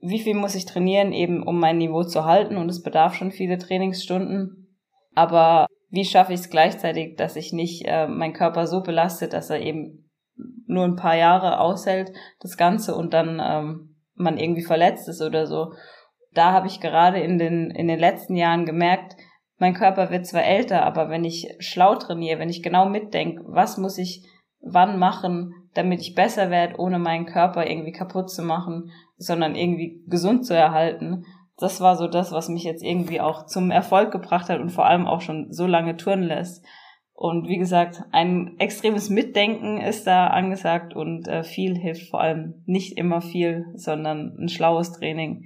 wie 0.00 0.20
viel 0.20 0.34
muss 0.34 0.54
ich 0.54 0.64
trainieren, 0.64 1.12
eben 1.12 1.42
um 1.42 1.60
mein 1.60 1.78
Niveau 1.78 2.02
zu 2.02 2.24
halten. 2.24 2.56
Und 2.56 2.68
es 2.70 2.82
bedarf 2.82 3.14
schon 3.14 3.30
viele 3.30 3.58
Trainingsstunden. 3.58 4.76
Aber 5.14 5.66
wie 5.90 6.04
schaffe 6.04 6.32
ich 6.32 6.40
es 6.40 6.50
gleichzeitig, 6.50 7.16
dass 7.16 7.36
ich 7.36 7.52
nicht 7.52 7.84
äh, 7.86 8.08
meinen 8.08 8.32
Körper 8.32 8.66
so 8.66 8.82
belastet, 8.82 9.32
dass 9.32 9.50
er 9.50 9.60
eben 9.60 10.10
nur 10.66 10.84
ein 10.84 10.96
paar 10.96 11.16
Jahre 11.16 11.60
aushält, 11.60 12.12
das 12.40 12.56
Ganze, 12.56 12.94
und 12.94 13.12
dann 13.12 13.40
ähm, 13.44 13.96
man 14.14 14.38
irgendwie 14.38 14.64
verletzt 14.64 15.08
ist 15.08 15.20
oder 15.22 15.46
so. 15.46 15.72
Da 16.32 16.52
habe 16.52 16.66
ich 16.66 16.80
gerade 16.80 17.20
in 17.20 17.38
den, 17.38 17.70
in 17.70 17.88
den 17.88 17.98
letzten 17.98 18.36
Jahren 18.36 18.66
gemerkt, 18.66 19.16
mein 19.58 19.74
Körper 19.74 20.10
wird 20.10 20.26
zwar 20.26 20.44
älter, 20.44 20.84
aber 20.84 21.10
wenn 21.10 21.24
ich 21.24 21.56
schlau 21.58 21.96
trainiere, 21.96 22.38
wenn 22.38 22.48
ich 22.50 22.62
genau 22.62 22.88
mitdenke, 22.88 23.42
was 23.46 23.76
muss 23.76 23.98
ich 23.98 24.24
wann 24.60 24.98
machen, 24.98 25.52
damit 25.74 26.00
ich 26.00 26.14
besser 26.14 26.50
werde, 26.50 26.78
ohne 26.78 26.98
meinen 26.98 27.26
Körper 27.26 27.68
irgendwie 27.68 27.92
kaputt 27.92 28.30
zu 28.30 28.42
machen, 28.42 28.90
sondern 29.16 29.54
irgendwie 29.54 30.02
gesund 30.06 30.46
zu 30.46 30.54
erhalten. 30.54 31.24
Das 31.56 31.80
war 31.80 31.96
so 31.96 32.06
das, 32.06 32.32
was 32.32 32.48
mich 32.48 32.62
jetzt 32.62 32.82
irgendwie 32.82 33.20
auch 33.20 33.46
zum 33.46 33.70
Erfolg 33.70 34.12
gebracht 34.12 34.48
hat 34.48 34.60
und 34.60 34.70
vor 34.70 34.86
allem 34.86 35.06
auch 35.06 35.20
schon 35.20 35.52
so 35.52 35.66
lange 35.66 35.96
touren 35.96 36.22
lässt. 36.22 36.64
Und 37.12 37.48
wie 37.48 37.58
gesagt, 37.58 38.04
ein 38.12 38.54
extremes 38.60 39.10
Mitdenken 39.10 39.80
ist 39.80 40.06
da 40.06 40.28
angesagt 40.28 40.94
und 40.94 41.26
äh, 41.26 41.42
viel 41.42 41.76
hilft 41.76 42.08
vor 42.10 42.20
allem 42.20 42.62
nicht 42.64 42.96
immer 42.96 43.20
viel, 43.20 43.66
sondern 43.74 44.36
ein 44.38 44.48
schlaues 44.48 44.92
Training 44.92 45.44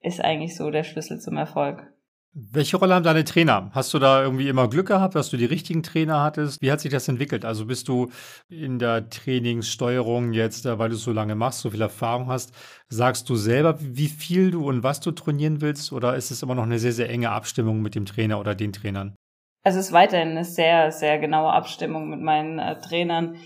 ist 0.00 0.24
eigentlich 0.24 0.56
so 0.56 0.70
der 0.70 0.82
Schlüssel 0.82 1.20
zum 1.20 1.36
Erfolg. 1.36 1.89
Welche 2.32 2.76
Rolle 2.76 2.94
haben 2.94 3.02
deine 3.02 3.24
Trainer? 3.24 3.70
Hast 3.72 3.92
du 3.92 3.98
da 3.98 4.22
irgendwie 4.22 4.48
immer 4.48 4.68
Glück 4.68 4.86
gehabt, 4.86 5.16
dass 5.16 5.30
du 5.30 5.36
die 5.36 5.46
richtigen 5.46 5.82
Trainer 5.82 6.22
hattest? 6.22 6.62
Wie 6.62 6.70
hat 6.70 6.80
sich 6.80 6.92
das 6.92 7.08
entwickelt? 7.08 7.44
Also 7.44 7.66
bist 7.66 7.88
du 7.88 8.10
in 8.48 8.78
der 8.78 9.10
Trainingssteuerung 9.10 10.32
jetzt, 10.32 10.64
äh, 10.64 10.78
weil 10.78 10.90
du 10.90 10.94
es 10.94 11.02
so 11.02 11.12
lange 11.12 11.34
machst, 11.34 11.58
so 11.58 11.70
viel 11.70 11.80
Erfahrung 11.80 12.28
hast, 12.28 12.52
sagst 12.88 13.28
du 13.28 13.34
selber, 13.34 13.76
wie 13.80 14.06
viel 14.06 14.52
du 14.52 14.68
und 14.68 14.84
was 14.84 15.00
du 15.00 15.10
trainieren 15.10 15.60
willst? 15.60 15.92
Oder 15.92 16.14
ist 16.14 16.30
es 16.30 16.44
immer 16.44 16.54
noch 16.54 16.62
eine 16.62 16.78
sehr, 16.78 16.92
sehr 16.92 17.10
enge 17.10 17.30
Abstimmung 17.30 17.82
mit 17.82 17.96
dem 17.96 18.06
Trainer 18.06 18.38
oder 18.38 18.54
den 18.54 18.72
Trainern? 18.72 19.16
Also 19.64 19.80
es 19.80 19.86
ist 19.86 19.92
weiterhin 19.92 20.30
eine 20.30 20.44
sehr, 20.44 20.92
sehr 20.92 21.18
genaue 21.18 21.52
Abstimmung 21.52 22.10
mit 22.10 22.20
meinen 22.20 22.60
äh, 22.60 22.80
Trainern, 22.80 23.38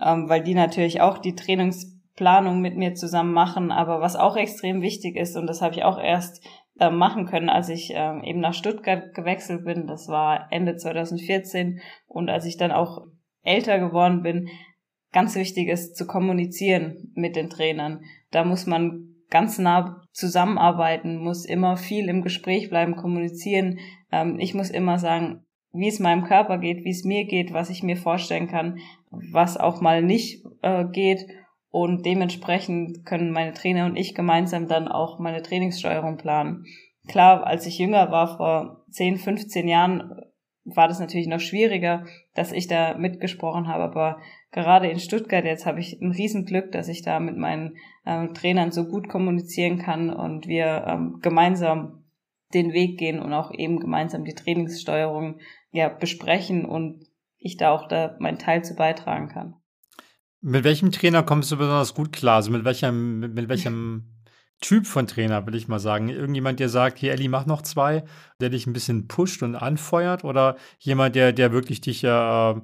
ähm, 0.00 0.30
weil 0.30 0.42
die 0.42 0.54
natürlich 0.54 1.02
auch 1.02 1.18
die 1.18 1.34
Trainingsplanung 1.34 2.62
mit 2.62 2.74
mir 2.74 2.94
zusammen 2.94 3.34
machen. 3.34 3.70
Aber 3.70 4.00
was 4.00 4.16
auch 4.16 4.36
extrem 4.36 4.80
wichtig 4.80 5.16
ist, 5.16 5.36
und 5.36 5.46
das 5.46 5.60
habe 5.60 5.74
ich 5.74 5.84
auch 5.84 6.00
erst 6.02 6.42
äh, 6.80 6.90
machen 6.90 7.26
können, 7.26 7.48
als 7.48 7.68
ich 7.68 7.94
äh, 7.94 8.28
eben 8.28 8.40
nach 8.40 8.54
Stuttgart 8.54 9.14
gewechselt 9.14 9.64
bin. 9.64 9.86
Das 9.86 10.08
war 10.08 10.48
Ende 10.50 10.76
2014 10.76 11.80
und 12.06 12.28
als 12.28 12.46
ich 12.46 12.56
dann 12.56 12.72
auch 12.72 13.06
älter 13.42 13.78
geworden 13.78 14.22
bin, 14.22 14.48
ganz 15.12 15.36
wichtig 15.36 15.68
ist 15.68 15.96
zu 15.96 16.06
kommunizieren 16.06 17.12
mit 17.14 17.36
den 17.36 17.50
Trainern. 17.50 18.02
Da 18.30 18.44
muss 18.44 18.66
man 18.66 19.14
ganz 19.28 19.58
nah 19.58 20.02
zusammenarbeiten, 20.12 21.18
muss 21.18 21.44
immer 21.44 21.76
viel 21.76 22.08
im 22.08 22.22
Gespräch 22.22 22.68
bleiben, 22.68 22.96
kommunizieren. 22.96 23.78
Ähm, 24.10 24.38
ich 24.38 24.54
muss 24.54 24.70
immer 24.70 24.98
sagen, 24.98 25.44
wie 25.72 25.88
es 25.88 26.00
meinem 26.00 26.24
Körper 26.24 26.58
geht, 26.58 26.84
wie 26.84 26.90
es 26.90 27.04
mir 27.04 27.26
geht, 27.26 27.52
was 27.52 27.70
ich 27.70 27.82
mir 27.82 27.96
vorstellen 27.96 28.48
kann, 28.48 28.78
was 29.10 29.56
auch 29.56 29.80
mal 29.80 30.02
nicht 30.02 30.44
äh, 30.62 30.84
geht. 30.86 31.26
Und 31.70 32.04
dementsprechend 32.04 33.06
können 33.06 33.30
meine 33.30 33.52
Trainer 33.52 33.86
und 33.86 33.96
ich 33.96 34.14
gemeinsam 34.14 34.66
dann 34.66 34.88
auch 34.88 35.18
meine 35.20 35.42
Trainingssteuerung 35.42 36.16
planen. 36.16 36.64
Klar, 37.06 37.46
als 37.46 37.64
ich 37.66 37.78
jünger 37.78 38.10
war, 38.10 38.36
vor 38.36 38.84
10, 38.90 39.18
15 39.18 39.68
Jahren, 39.68 40.20
war 40.64 40.88
das 40.88 41.00
natürlich 41.00 41.26
noch 41.26 41.40
schwieriger, 41.40 42.04
dass 42.34 42.52
ich 42.52 42.66
da 42.66 42.96
mitgesprochen 42.96 43.68
habe. 43.68 43.84
Aber 43.84 44.18
gerade 44.50 44.88
in 44.88 44.98
Stuttgart 44.98 45.44
jetzt 45.44 45.64
habe 45.64 45.80
ich 45.80 46.00
ein 46.00 46.12
Riesenglück, 46.12 46.72
dass 46.72 46.88
ich 46.88 47.02
da 47.02 47.20
mit 47.20 47.36
meinen 47.36 47.76
ähm, 48.04 48.34
Trainern 48.34 48.72
so 48.72 48.86
gut 48.86 49.08
kommunizieren 49.08 49.78
kann 49.78 50.10
und 50.10 50.46
wir 50.46 50.84
ähm, 50.86 51.18
gemeinsam 51.22 52.04
den 52.52 52.72
Weg 52.72 52.98
gehen 52.98 53.20
und 53.20 53.32
auch 53.32 53.52
eben 53.54 53.78
gemeinsam 53.78 54.24
die 54.24 54.34
Trainingssteuerung 54.34 55.38
ja 55.70 55.88
besprechen 55.88 56.64
und 56.64 57.06
ich 57.38 57.56
da 57.56 57.70
auch 57.70 57.86
da 57.86 58.16
meinen 58.18 58.38
Teil 58.38 58.64
zu 58.64 58.74
beitragen 58.74 59.28
kann. 59.28 59.59
Mit 60.42 60.64
welchem 60.64 60.90
Trainer 60.90 61.22
kommst 61.22 61.52
du 61.52 61.56
besonders 61.56 61.94
gut 61.94 62.12
klar? 62.12 62.36
Also 62.36 62.50
mit 62.50 62.64
welchem, 62.64 63.20
mit, 63.20 63.34
mit 63.34 63.48
welchem 63.48 64.04
Typ 64.60 64.86
von 64.86 65.06
Trainer, 65.06 65.46
will 65.46 65.54
ich 65.54 65.68
mal 65.68 65.78
sagen? 65.78 66.08
Irgendjemand, 66.08 66.60
der 66.60 66.68
sagt, 66.68 66.98
hier 66.98 67.12
Elli, 67.12 67.28
mach 67.28 67.46
noch 67.46 67.62
zwei, 67.62 68.04
der 68.40 68.50
dich 68.50 68.66
ein 68.66 68.72
bisschen 68.72 69.08
pusht 69.08 69.42
und 69.42 69.54
anfeuert 69.54 70.24
oder 70.24 70.56
jemand, 70.78 71.14
der, 71.14 71.32
der 71.32 71.52
wirklich 71.52 71.80
dich 71.80 72.04
äh, 72.04 72.54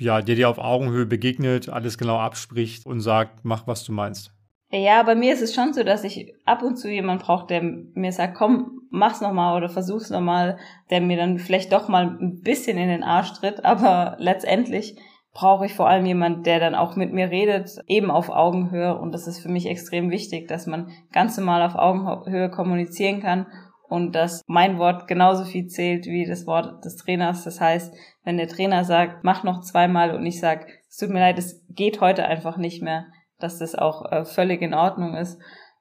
ja, 0.00 0.22
der 0.22 0.34
dir 0.34 0.48
auf 0.48 0.58
Augenhöhe 0.58 1.06
begegnet, 1.06 1.68
alles 1.68 1.98
genau 1.98 2.18
abspricht 2.18 2.86
und 2.86 3.00
sagt, 3.00 3.44
mach, 3.44 3.66
was 3.66 3.84
du 3.84 3.92
meinst? 3.92 4.32
Ja, 4.70 5.02
bei 5.02 5.14
mir 5.14 5.32
ist 5.32 5.42
es 5.42 5.54
schon 5.54 5.72
so, 5.72 5.82
dass 5.82 6.04
ich 6.04 6.34
ab 6.44 6.62
und 6.62 6.76
zu 6.76 6.90
jemand 6.90 7.22
brauche, 7.22 7.46
der 7.46 7.62
mir 7.62 8.12
sagt, 8.12 8.36
komm, 8.36 8.82
mach's 8.90 9.20
nochmal 9.20 9.56
oder 9.56 9.70
versuch's 9.70 10.10
nochmal, 10.10 10.58
der 10.90 11.00
mir 11.00 11.16
dann 11.16 11.38
vielleicht 11.38 11.72
doch 11.72 11.88
mal 11.88 12.18
ein 12.20 12.40
bisschen 12.42 12.76
in 12.76 12.88
den 12.88 13.02
Arsch 13.02 13.32
tritt, 13.32 13.64
aber 13.64 14.16
letztendlich 14.18 14.96
brauche 15.32 15.66
ich 15.66 15.74
vor 15.74 15.88
allem 15.88 16.06
jemand, 16.06 16.46
der 16.46 16.58
dann 16.58 16.74
auch 16.74 16.96
mit 16.96 17.12
mir 17.12 17.30
redet, 17.30 17.70
eben 17.86 18.10
auf 18.10 18.28
Augenhöhe. 18.28 18.98
Und 18.98 19.12
das 19.12 19.26
ist 19.26 19.40
für 19.40 19.48
mich 19.48 19.66
extrem 19.66 20.10
wichtig, 20.10 20.48
dass 20.48 20.66
man 20.66 20.90
ganz 21.12 21.36
normal 21.36 21.62
auf 21.62 21.74
Augenhöhe 21.74 22.50
kommunizieren 22.50 23.20
kann 23.20 23.46
und 23.88 24.14
dass 24.14 24.42
mein 24.46 24.78
Wort 24.78 25.06
genauso 25.08 25.44
viel 25.44 25.66
zählt 25.66 26.06
wie 26.06 26.26
das 26.26 26.46
Wort 26.46 26.84
des 26.84 26.96
Trainers. 26.96 27.44
Das 27.44 27.60
heißt, 27.60 27.94
wenn 28.24 28.36
der 28.36 28.48
Trainer 28.48 28.84
sagt, 28.84 29.24
mach 29.24 29.44
noch 29.44 29.60
zweimal 29.60 30.14
und 30.14 30.26
ich 30.26 30.40
sage, 30.40 30.66
es 30.88 30.96
tut 30.96 31.10
mir 31.10 31.20
leid, 31.20 31.38
es 31.38 31.64
geht 31.70 32.00
heute 32.00 32.24
einfach 32.26 32.56
nicht 32.56 32.82
mehr, 32.82 33.06
dass 33.38 33.58
das 33.58 33.74
auch 33.74 34.10
äh, 34.10 34.24
völlig 34.24 34.62
in 34.62 34.74
Ordnung 34.74 35.14
ist. 35.14 35.40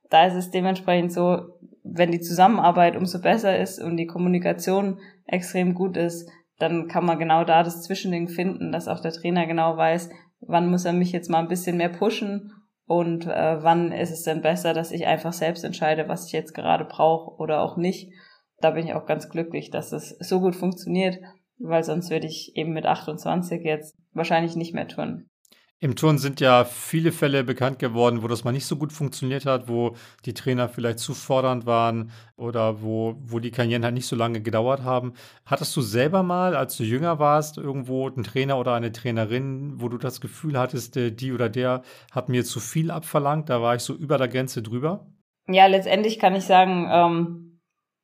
Da 0.09 0.25
ist 0.25 0.35
es 0.35 0.51
dementsprechend 0.51 1.11
so, 1.11 1.41
wenn 1.83 2.11
die 2.11 2.21
Zusammenarbeit 2.21 2.95
umso 2.95 3.19
besser 3.19 3.57
ist 3.57 3.81
und 3.81 3.97
die 3.97 4.07
Kommunikation 4.07 4.99
extrem 5.25 5.73
gut 5.73 5.97
ist, 5.97 6.29
dann 6.59 6.87
kann 6.87 7.05
man 7.05 7.19
genau 7.19 7.43
da 7.43 7.63
das 7.63 7.83
Zwischending 7.83 8.27
finden, 8.27 8.71
dass 8.71 8.87
auch 8.87 8.99
der 8.99 9.11
Trainer 9.11 9.45
genau 9.45 9.77
weiß, 9.77 10.09
wann 10.41 10.69
muss 10.69 10.85
er 10.85 10.93
mich 10.93 11.11
jetzt 11.11 11.29
mal 11.29 11.39
ein 11.39 11.47
bisschen 11.47 11.77
mehr 11.77 11.89
pushen 11.89 12.51
und 12.85 13.27
äh, 13.27 13.61
wann 13.61 13.91
ist 13.91 14.11
es 14.11 14.23
denn 14.23 14.41
besser, 14.41 14.73
dass 14.73 14.91
ich 14.91 15.05
einfach 15.05 15.33
selbst 15.33 15.63
entscheide, 15.63 16.07
was 16.07 16.27
ich 16.27 16.31
jetzt 16.31 16.53
gerade 16.53 16.85
brauche 16.85 17.39
oder 17.41 17.61
auch 17.61 17.77
nicht. 17.77 18.11
Da 18.59 18.71
bin 18.71 18.85
ich 18.85 18.93
auch 18.93 19.05
ganz 19.05 19.29
glücklich, 19.29 19.69
dass 19.69 19.91
es 19.91 20.17
so 20.19 20.39
gut 20.39 20.55
funktioniert, 20.55 21.19
weil 21.59 21.83
sonst 21.83 22.09
würde 22.09 22.27
ich 22.27 22.55
eben 22.55 22.73
mit 22.73 22.85
28 22.85 23.63
jetzt 23.63 23.95
wahrscheinlich 24.13 24.55
nicht 24.55 24.73
mehr 24.73 24.87
tun. 24.87 25.29
Im 25.79 25.95
Turn 25.95 26.17
sind 26.17 26.39
ja 26.39 26.65
viele 26.65 27.11
Fälle 27.11 27.43
bekannt 27.43 27.77
geworden, 27.77 28.23
wo 28.23 28.27
das 28.27 28.43
mal 28.43 28.51
nicht 28.51 28.65
so 28.65 28.77
gut 28.77 28.91
funktioniert 28.91 29.45
hat, 29.45 29.67
wo 29.67 29.95
die 30.25 30.33
Trainer 30.33 30.69
vielleicht 30.69 30.97
zu 30.97 31.13
fordernd 31.13 31.67
waren 31.67 32.11
oder 32.35 32.81
wo, 32.81 33.15
wo 33.19 33.37
die 33.37 33.51
Karrieren 33.51 33.83
halt 33.83 33.93
nicht 33.93 34.07
so 34.07 34.15
lange 34.15 34.41
gedauert 34.41 34.83
haben. 34.83 35.13
Hattest 35.45 35.75
du 35.77 35.81
selber 35.81 36.23
mal, 36.23 36.55
als 36.55 36.77
du 36.77 36.83
jünger 36.83 37.19
warst, 37.19 37.59
irgendwo 37.59 38.07
einen 38.07 38.23
Trainer 38.23 38.57
oder 38.57 38.73
eine 38.73 38.91
Trainerin, 38.91 39.79
wo 39.79 39.87
du 39.87 39.99
das 39.99 40.19
Gefühl 40.19 40.57
hattest, 40.57 40.97
äh, 40.97 41.11
die 41.11 41.31
oder 41.31 41.47
der 41.47 41.83
hat 42.11 42.27
mir 42.27 42.43
zu 42.43 42.59
viel 42.59 42.89
abverlangt, 42.89 43.47
da 43.49 43.61
war 43.61 43.75
ich 43.75 43.83
so 43.83 43.93
über 43.93 44.17
der 44.17 44.29
Grenze 44.29 44.63
drüber? 44.63 45.05
Ja, 45.47 45.67
letztendlich 45.67 46.17
kann 46.17 46.35
ich 46.35 46.45
sagen, 46.45 46.89
ähm, 46.91 47.47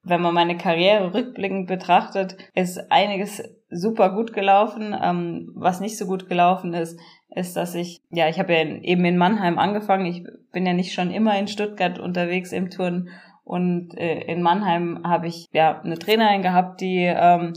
wenn 0.04 0.22
man 0.22 0.36
meine 0.36 0.58
Karriere 0.58 1.14
rückblickend 1.14 1.68
betrachtet, 1.68 2.38
ist 2.54 2.92
einiges 2.92 3.42
super 3.74 4.12
gut 4.12 4.34
gelaufen. 4.34 4.96
Ähm, 5.02 5.52
was 5.56 5.80
nicht 5.80 5.98
so 5.98 6.06
gut 6.06 6.30
gelaufen 6.30 6.74
ist, 6.74 7.00
ist, 7.36 7.56
dass 7.56 7.76
ich, 7.76 8.02
ja, 8.10 8.30
ich 8.30 8.40
habe 8.40 8.54
ja 8.54 8.60
eben 8.60 9.06
in 9.06 9.18
Mannheim 9.18 9.58
angefangen. 9.58 10.06
Ich 10.06 10.24
bin 10.52 10.66
ja 10.66 10.74
nicht 10.74 10.94
schon 10.94 11.12
immer 11.12 11.38
in 11.38 11.48
Stuttgart 11.48 12.00
unterwegs 12.00 12.52
im 12.52 12.70
Turn. 12.70 13.10
Und 13.44 13.98
äh, 13.98 14.22
in 14.22 14.42
Mannheim 14.42 15.02
habe 15.04 15.28
ich 15.28 15.48
ja 15.52 15.82
eine 15.82 15.98
Trainerin 15.98 16.42
gehabt, 16.42 16.82
die, 16.82 17.04
ähm, 17.04 17.54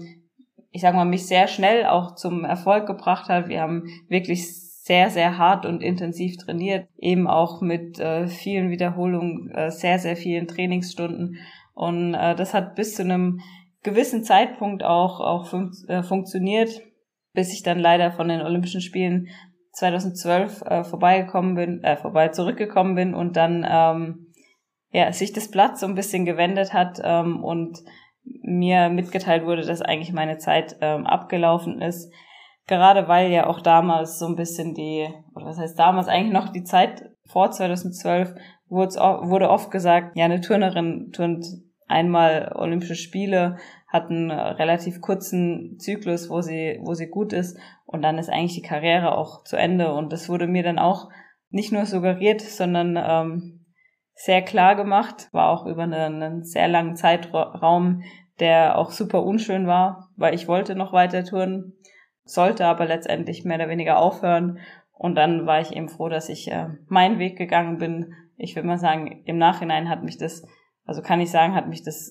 ich 0.73 0.81
sage 0.81 0.97
mal, 0.97 1.05
mich 1.05 1.27
sehr 1.27 1.47
schnell 1.47 1.87
auch 1.87 2.15
zum 2.17 2.45
Erfolg 2.45 2.87
gebracht 2.87 3.29
hat. 3.29 3.49
Wir 3.49 3.61
haben 3.61 3.85
wirklich 4.09 4.67
sehr, 4.87 5.11
sehr 5.11 5.37
hart 5.37 5.67
und 5.67 5.83
intensiv 5.83 6.37
trainiert, 6.37 6.89
eben 6.99 7.27
auch 7.27 7.61
mit 7.61 7.99
äh, 7.99 8.29
vielen 8.29 8.71
Wiederholungen, 8.71 9.51
äh, 9.51 9.71
sehr, 9.71 9.99
sehr 9.99 10.17
vielen 10.17 10.47
Trainingsstunden. 10.47 11.39
Und 11.75 12.15
äh, 12.15 12.35
das 12.35 12.55
hat 12.55 12.75
bis 12.77 12.95
zu 12.95 13.03
einem 13.03 13.41
gewissen 13.87 14.25
Zeitpunkt 14.25 14.83
auch, 14.83 15.21
auch 15.21 15.47
fun 15.47 15.73
äh, 15.89 16.03
funktioniert, 16.03 16.83
bis 17.33 17.55
ich 17.55 17.63
dann 17.63 17.79
leider 17.79 18.11
von 18.11 18.29
den 18.29 18.43
Olympischen 18.43 18.83
Spielen 18.83 19.29
2012 19.73 20.63
äh, 20.63 20.85
vorbeigekommen 20.85 21.55
bin, 21.55 21.83
äh, 21.83 21.97
vorbei 21.97 22.29
zurückgekommen 22.29 22.95
bin 22.97 23.15
und 23.15 23.37
dann 23.37 23.67
ähm, 23.69 24.33
ja 24.91 25.11
sich 25.13 25.33
das 25.33 25.51
Blatt 25.51 25.79
so 25.79 25.87
ein 25.87 25.95
bisschen 25.95 26.25
gewendet 26.25 26.75
hat 26.75 27.01
ähm, 27.03 27.43
und 27.43 27.79
mir 28.43 28.89
mitgeteilt 28.89 29.47
wurde, 29.47 29.63
dass 29.63 29.83
eigentlich 29.83 30.13
meine 30.13 30.39
Zeit 30.39 30.77
ähm, 30.81 31.07
abgelaufen 31.07 31.81
ist. 31.81 32.13
Gerade 32.67 33.07
weil 33.07 33.31
ja 33.31 33.47
auch 33.47 33.61
damals 33.61 34.19
so 34.19 34.27
ein 34.27 34.35
bisschen 34.35 34.75
die, 34.75 35.09
oder 35.35 35.47
was 35.47 35.59
heißt 35.59 35.79
damals 35.79 36.09
eigentlich 36.09 36.33
noch 36.33 36.49
die 36.49 36.65
Zeit 36.65 37.11
vor 37.25 37.53
2012 37.53 38.35
wurde 38.69 39.49
oft 39.49 39.71
gesagt, 39.71 40.17
ja, 40.17 40.25
eine 40.25 40.41
Turnerin 40.41 41.13
turnt 41.13 41.47
einmal 41.87 42.53
Olympische 42.55 42.97
Spiele, 42.97 43.59
hat 43.97 44.11
einen 44.11 44.31
relativ 44.31 45.01
kurzen 45.01 45.79
Zyklus, 45.79 46.31
wo 46.31 46.41
sie, 46.41 46.79
wo 46.83 46.95
sie 46.95 47.09
gut 47.09 47.33
ist 47.33 47.59
und 47.87 48.03
dann 48.03 48.19
ist 48.19 48.29
eigentlich 48.29 48.55
die 48.55 48.63
Karriere 48.63 49.17
auch 49.17 49.43
zu 49.45 49.57
Ende. 49.57 49.93
Und 49.93 50.13
das 50.13 50.29
wurde 50.29 50.47
mir 50.47 50.63
dann 50.63 50.79
auch 50.79 51.09
nicht 51.51 51.73
nur 51.73 51.87
suggeriert, 51.87 52.41
sondern 52.41 52.97
ähm, 52.97 53.65
sehr 54.15 54.43
klar 54.43 54.77
gemacht, 54.77 55.29
war 55.33 55.51
auch 55.51 55.67
über 55.67 55.85
einen, 55.85 56.23
einen 56.23 56.45
sehr 56.45 56.69
langen 56.69 56.97
Zeitraum, 56.97 58.03
der 58.41 58.77
auch 58.79 58.91
super 58.91 59.23
unschön 59.23 59.67
war, 59.67 60.11
weil 60.17 60.35
ich 60.35 60.49
wollte 60.49 60.75
noch 60.75 60.93
weiter 60.93 61.25
touren, 61.25 61.73
sollte 62.25 62.67
aber 62.67 62.87
letztendlich 62.87 63.45
mehr 63.45 63.57
oder 63.57 63.69
weniger 63.69 63.99
aufhören. 63.99 64.59
Und 64.93 65.15
dann 65.15 65.47
war 65.47 65.61
ich 65.61 65.77
eben 65.77 65.89
froh, 65.89 66.09
dass 66.09 66.29
ich 66.29 66.51
äh, 66.51 66.69
meinen 66.89 67.19
Weg 67.19 67.37
gegangen 67.37 67.79
bin. 67.79 68.15
Ich 68.37 68.57
würde 68.57 68.69
mal 68.69 68.79
sagen, 68.79 69.23
im 69.25 69.39
Nachhinein 69.39 69.89
hat 69.89 70.03
mich 70.03 70.19
das, 70.19 70.47
also 70.85 71.03
kann 71.03 71.21
ich 71.21 71.31
sagen, 71.31 71.55
hat 71.55 71.69
mich 71.69 71.83
das 71.83 72.11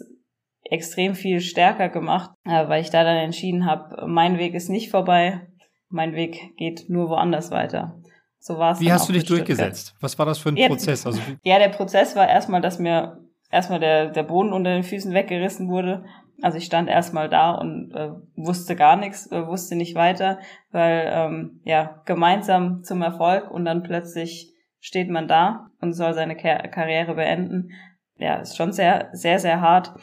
extrem 0.66 1.16
viel 1.16 1.42
stärker 1.42 1.90
gemacht, 1.90 2.32
äh, 2.46 2.68
weil 2.68 2.82
ich 2.82 2.90
da 2.90 3.04
dann 3.04 3.18
entschieden 3.18 3.66
habe, 3.66 4.08
mein 4.08 4.38
Weg 4.38 4.54
ist 4.54 4.70
nicht 4.70 4.90
vorbei, 4.90 5.48
mein 5.90 6.14
Weg 6.14 6.56
geht 6.58 6.90
nur 6.90 7.10
woanders 7.10 7.52
weiter. 7.52 8.02
So 8.40 8.58
war 8.60 8.74
es. 8.74 8.80
Wie 8.80 8.92
hast 8.92 9.10
du 9.10 9.14
dich 9.14 9.26
durchgesetzt? 9.26 9.96
Was 10.02 10.20
war 10.20 10.26
das 10.26 10.38
für 10.38 10.50
ein 10.50 10.58
ja, 10.58 10.68
Prozess? 10.68 11.06
Also 11.06 11.20
ja, 11.44 11.58
der 11.58 11.70
Prozess 11.70 12.16
war 12.16 12.28
erstmal, 12.28 12.62
dass 12.62 12.80
mir 12.80 13.18
erstmal 13.52 13.80
der, 13.80 14.10
der 14.10 14.24
Boden 14.24 14.54
unter 14.54 14.72
den 14.72 14.84
Füßen 14.84 15.14
weggerissen 15.14 15.68
wurde. 15.70 16.06
Also 16.42 16.58
ich 16.58 16.66
stand 16.66 16.90
erstmal 16.90 17.30
da 17.30 17.52
und 17.52 17.92
äh, 17.94 18.12
wusste 18.36 18.76
gar 18.76 18.98
nichts, 18.98 19.32
äh, 19.32 19.48
wusste 19.48 19.76
nicht 19.76 19.96
weiter, 19.96 20.40
weil 20.72 21.10
ähm, 21.12 21.62
ja 21.64 22.02
gemeinsam 22.06 22.84
zum 22.84 23.02
Erfolg 23.02 23.50
und 23.50 23.66
dann 23.66 23.84
plötzlich 23.84 24.52
steht 24.80 25.10
man 25.10 25.28
da 25.28 25.68
und 25.80 25.94
soll 25.94 26.14
seine 26.14 26.36
Kar 26.36 26.68
Karriere 26.68 27.16
beenden. 27.16 27.70
Ja, 28.18 28.36
ist 28.36 28.58
schon 28.58 28.74
sehr, 28.74 29.10
sehr, 29.14 29.40
sehr 29.40 29.62
hart. 29.62 29.94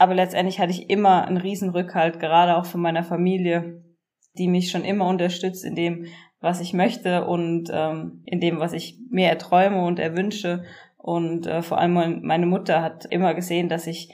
Aber 0.00 0.14
letztendlich 0.14 0.58
hatte 0.58 0.70
ich 0.70 0.88
immer 0.88 1.26
einen 1.26 1.36
riesen 1.36 1.68
Rückhalt, 1.68 2.20
gerade 2.20 2.56
auch 2.56 2.64
von 2.64 2.80
meiner 2.80 3.04
Familie, 3.04 3.84
die 4.38 4.48
mich 4.48 4.70
schon 4.70 4.82
immer 4.82 5.06
unterstützt 5.06 5.62
in 5.62 5.74
dem, 5.74 6.06
was 6.40 6.62
ich 6.62 6.72
möchte 6.72 7.26
und 7.26 7.68
ähm, 7.70 8.22
in 8.24 8.40
dem, 8.40 8.60
was 8.60 8.72
ich 8.72 8.98
mir 9.10 9.28
erträume 9.28 9.84
und 9.84 9.98
erwünsche. 9.98 10.64
Und 10.96 11.46
äh, 11.46 11.60
vor 11.60 11.76
allem 11.76 12.22
meine 12.22 12.46
Mutter 12.46 12.80
hat 12.80 13.04
immer 13.10 13.34
gesehen, 13.34 13.68
dass 13.68 13.86
ich 13.86 14.10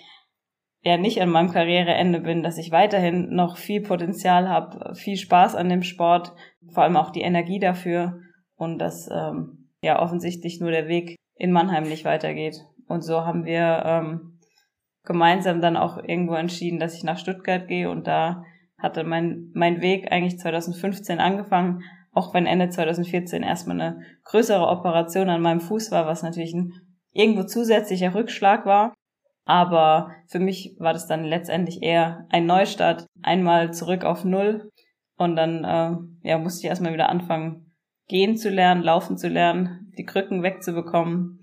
ja 0.80 0.96
nicht 0.96 1.22
an 1.22 1.30
meinem 1.30 1.52
Karriereende 1.52 2.18
bin, 2.18 2.42
dass 2.42 2.58
ich 2.58 2.72
weiterhin 2.72 3.28
noch 3.32 3.56
viel 3.56 3.80
Potenzial 3.80 4.48
habe, 4.48 4.92
viel 4.96 5.16
Spaß 5.16 5.54
an 5.54 5.68
dem 5.68 5.84
Sport, 5.84 6.32
vor 6.68 6.82
allem 6.82 6.96
auch 6.96 7.10
die 7.10 7.22
Energie 7.22 7.60
dafür 7.60 8.18
und 8.56 8.80
dass 8.80 9.08
ähm, 9.08 9.68
ja 9.82 10.02
offensichtlich 10.02 10.58
nur 10.58 10.72
der 10.72 10.88
Weg 10.88 11.14
in 11.36 11.52
Mannheim 11.52 11.84
nicht 11.84 12.04
weitergeht. 12.04 12.56
Und 12.88 13.02
so 13.02 13.24
haben 13.24 13.44
wir 13.44 13.84
ähm, 13.86 14.35
gemeinsam 15.06 15.60
dann 15.60 15.76
auch 15.76 15.96
irgendwo 15.96 16.34
entschieden, 16.34 16.78
dass 16.78 16.94
ich 16.94 17.04
nach 17.04 17.18
Stuttgart 17.18 17.66
gehe 17.68 17.88
und 17.88 18.06
da 18.06 18.44
hatte 18.78 19.04
mein, 19.04 19.50
mein 19.54 19.80
Weg 19.80 20.12
eigentlich 20.12 20.38
2015 20.38 21.18
angefangen, 21.18 21.82
auch 22.12 22.34
wenn 22.34 22.46
Ende 22.46 22.68
2014 22.68 23.42
erstmal 23.42 23.80
eine 23.80 24.00
größere 24.24 24.66
Operation 24.66 25.30
an 25.30 25.40
meinem 25.40 25.60
Fuß 25.60 25.90
war, 25.92 26.06
was 26.06 26.22
natürlich 26.22 26.52
ein 26.52 26.72
irgendwo 27.12 27.44
zusätzlicher 27.44 28.14
Rückschlag 28.14 28.66
war. 28.66 28.92
Aber 29.44 30.10
für 30.26 30.40
mich 30.40 30.76
war 30.78 30.92
das 30.92 31.06
dann 31.06 31.24
letztendlich 31.24 31.82
eher 31.82 32.26
ein 32.30 32.46
Neustart, 32.46 33.06
einmal 33.22 33.72
zurück 33.72 34.04
auf 34.04 34.24
Null 34.24 34.70
und 35.16 35.36
dann 35.36 35.64
äh, 35.64 36.28
ja, 36.28 36.38
musste 36.38 36.66
ich 36.66 36.68
erstmal 36.68 36.92
wieder 36.92 37.08
anfangen, 37.08 37.72
gehen 38.08 38.36
zu 38.36 38.50
lernen, 38.50 38.82
laufen 38.82 39.16
zu 39.16 39.28
lernen, 39.28 39.92
die 39.96 40.04
Krücken 40.04 40.42
wegzubekommen. 40.42 41.40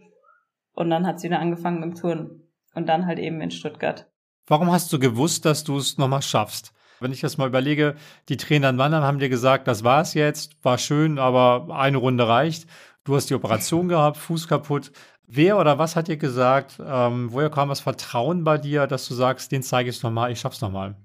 Und 0.73 0.89
dann 0.89 1.07
hat 1.07 1.19
sie 1.19 1.27
wieder 1.27 1.39
angefangen 1.39 1.79
mit 1.79 1.89
dem 1.89 1.95
Touren. 1.95 2.42
Und 2.73 2.87
dann 2.87 3.05
halt 3.05 3.19
eben 3.19 3.41
in 3.41 3.51
Stuttgart. 3.51 4.09
Warum 4.47 4.71
hast 4.71 4.91
du 4.91 4.99
gewusst, 4.99 5.45
dass 5.45 5.63
du 5.63 5.77
es 5.77 5.97
nochmal 5.97 6.21
schaffst? 6.21 6.73
Wenn 6.99 7.11
ich 7.11 7.21
das 7.21 7.37
mal 7.37 7.47
überlege, 7.47 7.95
die 8.29 8.37
Trainer 8.37 8.69
in 8.69 8.77
Wandern 8.77 9.03
haben 9.03 9.19
dir 9.19 9.29
gesagt, 9.29 9.67
das 9.67 9.83
war 9.83 10.01
es 10.01 10.13
jetzt, 10.13 10.63
war 10.63 10.77
schön, 10.77 11.19
aber 11.19 11.67
eine 11.75 11.97
Runde 11.97 12.27
reicht. 12.27 12.67
Du 13.03 13.15
hast 13.15 13.29
die 13.29 13.35
Operation 13.35 13.89
gehabt, 13.89 14.17
Fuß 14.17 14.47
kaputt. 14.47 14.91
Wer 15.27 15.57
oder 15.57 15.77
was 15.77 15.95
hat 15.95 16.07
dir 16.07 16.17
gesagt, 16.17 16.79
ähm, 16.85 17.31
woher 17.31 17.49
kam 17.49 17.69
das 17.69 17.79
Vertrauen 17.79 18.43
bei 18.43 18.57
dir, 18.57 18.87
dass 18.87 19.07
du 19.07 19.13
sagst, 19.13 19.51
den 19.51 19.63
zeige 19.63 19.89
ich 19.89 19.97
es 19.97 20.03
nochmal, 20.03 20.31
ich 20.31 20.39
schaff's 20.39 20.61
nochmal? 20.61 20.95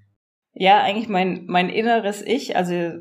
Ja, 0.52 0.82
eigentlich 0.82 1.08
mein, 1.08 1.46
mein 1.46 1.68
inneres 1.68 2.22
Ich, 2.22 2.56
also 2.56 2.92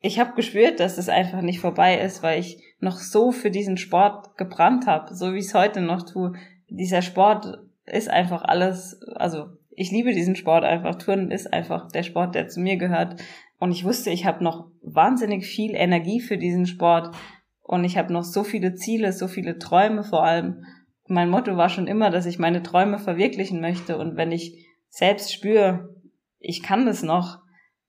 ich 0.00 0.18
habe 0.18 0.34
gespürt, 0.34 0.80
dass 0.80 0.98
es 0.98 1.08
einfach 1.08 1.40
nicht 1.40 1.60
vorbei 1.60 1.98
ist, 2.00 2.22
weil 2.22 2.40
ich 2.40 2.62
noch 2.80 2.98
so 2.98 3.32
für 3.32 3.50
diesen 3.50 3.76
Sport 3.76 4.36
gebrannt 4.36 4.86
habe, 4.86 5.14
so 5.14 5.32
wie 5.32 5.38
ich 5.38 5.46
es 5.46 5.54
heute 5.54 5.80
noch 5.80 6.02
tue. 6.02 6.34
Dieser 6.68 7.02
Sport 7.02 7.58
ist 7.86 8.10
einfach 8.10 8.42
alles, 8.42 9.00
also 9.14 9.46
ich 9.70 9.90
liebe 9.90 10.12
diesen 10.12 10.36
Sport 10.36 10.64
einfach. 10.64 10.96
Turnen 10.96 11.30
ist 11.30 11.52
einfach 11.52 11.88
der 11.88 12.02
Sport, 12.02 12.34
der 12.34 12.48
zu 12.48 12.60
mir 12.60 12.76
gehört. 12.76 13.20
Und 13.58 13.72
ich 13.72 13.84
wusste, 13.84 14.10
ich 14.10 14.26
habe 14.26 14.42
noch 14.42 14.68
wahnsinnig 14.82 15.46
viel 15.46 15.74
Energie 15.74 16.20
für 16.20 16.38
diesen 16.38 16.66
Sport. 16.66 17.14
Und 17.62 17.84
ich 17.84 17.96
habe 17.98 18.12
noch 18.12 18.24
so 18.24 18.42
viele 18.42 18.74
Ziele, 18.74 19.12
so 19.12 19.28
viele 19.28 19.58
Träume 19.58 20.02
vor 20.02 20.24
allem. 20.24 20.64
Mein 21.08 21.30
Motto 21.30 21.56
war 21.56 21.68
schon 21.68 21.86
immer, 21.86 22.10
dass 22.10 22.26
ich 22.26 22.38
meine 22.38 22.62
Träume 22.62 22.98
verwirklichen 22.98 23.60
möchte. 23.60 23.98
Und 23.98 24.16
wenn 24.16 24.32
ich 24.32 24.66
selbst 24.88 25.32
spüre, 25.32 25.94
ich 26.38 26.62
kann 26.62 26.86
das 26.86 27.02
noch, 27.02 27.40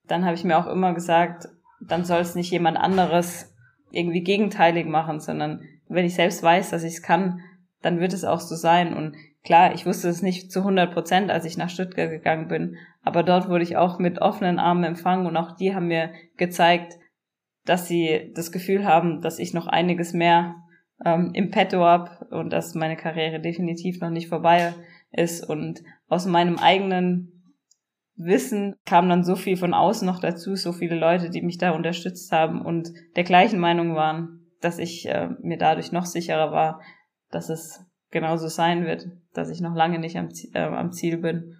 dann 0.06 0.25
habe 0.25 0.36
ich 0.36 0.44
mir 0.44 0.58
auch 0.58 0.68
immer 0.68 0.94
gesagt, 0.94 1.48
dann 1.82 2.06
soll 2.06 2.20
es 2.20 2.36
nicht 2.36 2.51
jemand 2.51 2.77
anderes 2.77 3.54
irgendwie 3.92 4.24
gegenteilig 4.24 4.86
machen, 4.86 5.20
sondern 5.20 5.62
wenn 5.88 6.06
ich 6.06 6.16
selbst 6.16 6.44
weiß, 6.44 6.72
dass 6.72 6.84
ich 6.84 6.96
es 6.96 7.01
kann, 7.01 7.39
dann 7.82 8.00
wird 8.00 8.13
es 8.13 8.25
auch 8.25 8.39
so 8.39 8.56
sein. 8.56 8.94
Und 8.94 9.16
klar, 9.48 9.74
ich 9.74 9.86
wusste 9.86 10.10
es 10.10 10.22
nicht 10.22 10.51
zu 10.51 10.60
100 10.60 10.94
Prozent, 10.94 11.32
als 11.32 11.46
ich 11.46 11.58
nach 11.58 11.70
Stuttgart 11.70 12.10
gegangen 12.10 12.50
bin, 12.50 12.75
aber 13.01 13.24
dort 13.24 13.48
wurde 13.48 13.63
ich 13.63 13.77
auch 13.77 13.98
mit 13.98 14.20
offenen 14.20 14.60
Armen 14.60 14.84
empfangen 14.84 15.25
und 15.25 15.38
auch 15.38 15.56
die 15.56 15.74
haben 15.74 15.88
mir 15.88 16.12
gezeigt, 16.36 16.98
dass 17.63 17.88
sie 17.88 18.34
das 18.36 18.51
Gefühl 18.51 18.84
haben, 18.84 19.22
dass 19.22 19.39
ich 19.39 19.54
noch 19.54 19.68
einiges 19.68 20.12
mehr 20.12 20.56
ähm, 21.06 21.32
im 21.34 21.50
Petto 21.50 21.80
hab 21.80 22.30
und 22.30 22.51
dass 22.51 22.75
meine 22.75 22.98
Karriere 22.98 23.39
definitiv 23.39 24.01
noch 24.01 24.10
nicht 24.10 24.27
vorbei 24.27 24.74
ist. 25.12 25.48
Und 25.48 25.82
aus 26.10 26.25
meinem 26.25 26.58
eigenen 26.58 27.56
Wissen 28.18 28.75
kam 28.86 29.08
dann 29.08 29.24
so 29.24 29.38
viel 29.38 29.56
von 29.56 29.74
außen 29.74 30.06
noch 30.06 30.20
dazu, 30.20 30.58
so 30.58 30.74
viele 30.74 30.96
Leute, 30.98 31.30
die 31.30 31.42
mich 31.42 31.58
da 31.58 31.72
unterstützt 31.72 32.34
haben 32.34 32.62
und 32.62 32.89
der 33.16 33.24
gleichen 33.24 33.60
Meinung 33.60 33.96
waren, 33.96 34.46
dass 34.60 34.77
ich 34.77 35.08
äh, 35.08 35.30
mir 35.42 35.58
dadurch 35.58 35.94
noch 35.94 36.06
sicherer 36.06 36.51
war, 36.51 36.82
dass 37.32 37.48
es 37.48 37.87
genauso 38.11 38.47
sein 38.47 38.85
wird, 38.85 39.07
dass 39.33 39.49
ich 39.49 39.61
noch 39.61 39.75
lange 39.75 39.99
nicht 39.99 40.17
am, 40.17 40.29
äh, 40.53 40.59
am 40.59 40.91
Ziel 40.91 41.17
bin 41.17 41.56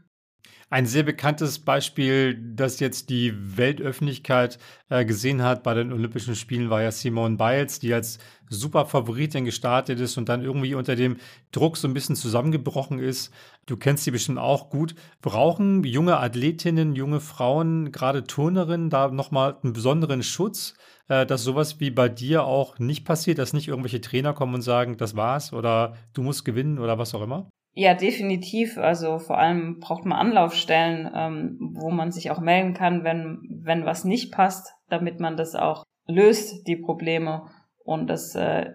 ein 0.70 0.86
sehr 0.86 1.04
bekanntes 1.04 1.60
Beispiel, 1.60 2.38
das 2.56 2.82
jetzt 2.82 3.10
die 3.10 3.34
Weltöffentlichkeit 3.58 4.60
äh, 4.90 5.06
gesehen 5.06 5.42
hat 5.42 5.64
bei 5.64 5.74
den 5.74 5.94
Olympischen 5.94 6.36
Spielen, 6.36 6.70
war 6.70 6.82
ja 6.82 6.92
Simone 6.92 7.38
Biles, 7.38 7.80
die 7.80 7.94
als 7.94 8.20
super 8.50 8.86
Favoritin 8.86 9.46
gestartet 9.46 10.00
ist 10.00 10.18
und 10.18 10.28
dann 10.28 10.44
irgendwie 10.44 10.76
unter 10.76 10.98
dem 10.98 11.18
Druck 11.52 11.78
so 11.78 11.88
ein 11.88 11.94
bisschen 11.94 12.18
zusammengebrochen 12.18 13.00
ist. 13.00 13.34
Du 13.66 13.78
kennst 13.78 14.04
sie 14.04 14.12
bestimmt 14.12 14.40
auch 14.40 14.70
gut. 14.70 14.96
Brauchen 15.22 15.84
junge 15.86 16.20
Athletinnen, 16.20 16.96
junge 16.96 17.22
Frauen, 17.22 17.94
gerade 17.94 18.26
Turnerinnen, 18.26 18.90
da 18.90 19.08
nochmal 19.08 19.58
einen 19.64 19.74
besonderen 19.74 20.22
Schutz, 20.22 20.74
äh, 21.08 21.26
dass 21.26 21.44
sowas 21.44 21.80
wie 21.80 21.92
bei 21.92 22.10
dir 22.10 22.44
auch 22.44 22.78
nicht 22.78 23.06
passiert, 23.06 23.38
dass 23.38 23.54
nicht 23.54 23.70
irgendwelche 23.70 24.02
Trainer 24.02 24.34
kommen 24.34 24.56
und 24.56 24.62
sagen, 24.62 24.98
das 24.98 25.16
war's 25.16 25.54
oder 25.54 25.96
du 26.14 26.24
musst 26.24 26.44
gewinnen 26.44 26.78
oder 26.78 26.98
was 26.98 27.16
auch 27.16 27.22
immer? 27.22 27.50
Ja, 27.80 27.94
definitiv. 27.94 28.80
Also 28.80 29.20
vor 29.20 29.38
allem 29.38 29.78
braucht 29.78 30.04
man 30.04 30.18
Anlaufstellen, 30.18 31.12
ähm, 31.14 31.60
wo 31.76 31.92
man 31.92 32.12
sich 32.12 32.32
auch 32.32 32.40
melden 32.40 32.74
kann, 32.74 33.04
wenn, 33.04 33.38
wenn 33.62 33.86
was 33.86 34.04
nicht 34.04 34.34
passt, 34.34 34.74
damit 34.90 35.20
man 35.20 35.38
das 35.38 35.54
auch 35.54 35.84
löst, 36.08 36.68
die 36.68 36.78
Probleme. 36.78 37.44
Und 37.84 38.10
das 38.10 38.34
äh, 38.34 38.72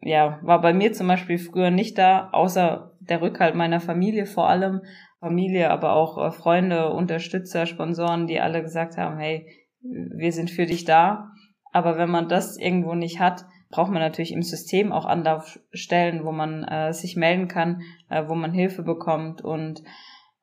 ja, 0.00 0.38
war 0.40 0.62
bei 0.62 0.72
mir 0.72 0.94
zum 0.94 1.08
Beispiel 1.08 1.36
früher 1.36 1.70
nicht 1.70 1.98
da, 1.98 2.30
außer 2.32 2.96
der 3.00 3.20
Rückhalt 3.20 3.54
meiner 3.54 3.80
Familie 3.80 4.24
vor 4.24 4.48
allem. 4.48 4.80
Familie, 5.20 5.70
aber 5.70 5.92
auch 5.92 6.16
äh, 6.16 6.30
Freunde, 6.30 6.88
Unterstützer, 6.88 7.66
Sponsoren, 7.66 8.26
die 8.26 8.40
alle 8.40 8.62
gesagt 8.62 8.96
haben, 8.96 9.18
hey, 9.18 9.46
wir 9.82 10.32
sind 10.32 10.50
für 10.50 10.64
dich 10.64 10.86
da. 10.86 11.28
Aber 11.70 11.98
wenn 11.98 12.08
man 12.08 12.30
das 12.30 12.56
irgendwo 12.56 12.94
nicht 12.94 13.20
hat, 13.20 13.44
braucht 13.72 13.90
man 13.90 14.02
natürlich 14.02 14.32
im 14.32 14.42
System 14.42 14.92
auch 14.92 15.06
Anlaufstellen, 15.06 16.24
wo 16.24 16.30
man 16.30 16.62
äh, 16.62 16.92
sich 16.92 17.16
melden 17.16 17.48
kann, 17.48 17.82
äh, 18.10 18.28
wo 18.28 18.34
man 18.34 18.52
Hilfe 18.52 18.82
bekommt. 18.82 19.42
Und 19.42 19.82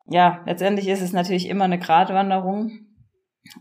ja, 0.08 0.42
letztendlich 0.46 0.90
ist 0.90 1.02
es 1.02 1.14
natürlich 1.14 1.48
immer 1.48 1.66
eine 1.66 1.80
Gratwanderung. 1.80 2.72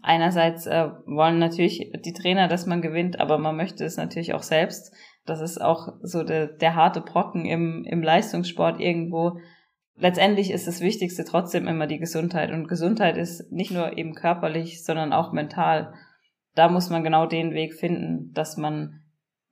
Einerseits 0.02 0.66
äh, 0.66 0.88
wollen 1.06 1.38
natürlich 1.38 1.92
die 2.04 2.14
Trainer, 2.14 2.48
dass 2.48 2.66
man 2.66 2.82
gewinnt, 2.82 3.20
aber 3.20 3.38
man 3.38 3.56
möchte 3.56 3.84
es 3.84 3.98
natürlich 3.98 4.32
auch 4.32 4.42
selbst. 4.42 4.92
Das 5.26 5.42
ist 5.42 5.60
auch 5.60 5.88
so 6.02 6.24
der, 6.24 6.46
der 6.46 6.74
harte 6.74 7.02
Brocken 7.02 7.44
im, 7.44 7.84
im 7.84 8.02
Leistungssport 8.02 8.80
irgendwo. 8.80 9.38
Letztendlich 9.96 10.50
ist 10.50 10.66
das 10.66 10.80
Wichtigste 10.80 11.24
trotzdem 11.24 11.68
immer 11.68 11.86
die 11.86 11.98
Gesundheit. 11.98 12.52
Und 12.52 12.68
Gesundheit 12.68 13.18
ist 13.18 13.52
nicht 13.52 13.70
nur 13.70 13.98
eben 13.98 14.14
körperlich, 14.14 14.82
sondern 14.82 15.12
auch 15.12 15.32
mental. 15.32 15.92
Da 16.54 16.68
muss 16.70 16.88
man 16.88 17.04
genau 17.04 17.26
den 17.26 17.52
Weg 17.52 17.74
finden, 17.74 18.32
dass 18.32 18.56
man 18.56 18.97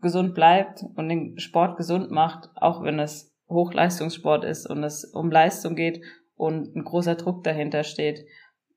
gesund 0.06 0.34
bleibt 0.34 0.84
und 0.94 1.08
den 1.08 1.36
Sport 1.40 1.76
gesund 1.76 2.12
macht, 2.12 2.48
auch 2.54 2.84
wenn 2.84 3.00
es 3.00 3.34
Hochleistungssport 3.48 4.44
ist 4.44 4.70
und 4.70 4.84
es 4.84 5.04
um 5.04 5.32
Leistung 5.32 5.74
geht 5.74 6.00
und 6.36 6.76
ein 6.76 6.84
großer 6.84 7.16
Druck 7.16 7.42
dahinter 7.42 7.82
steht. 7.82 8.24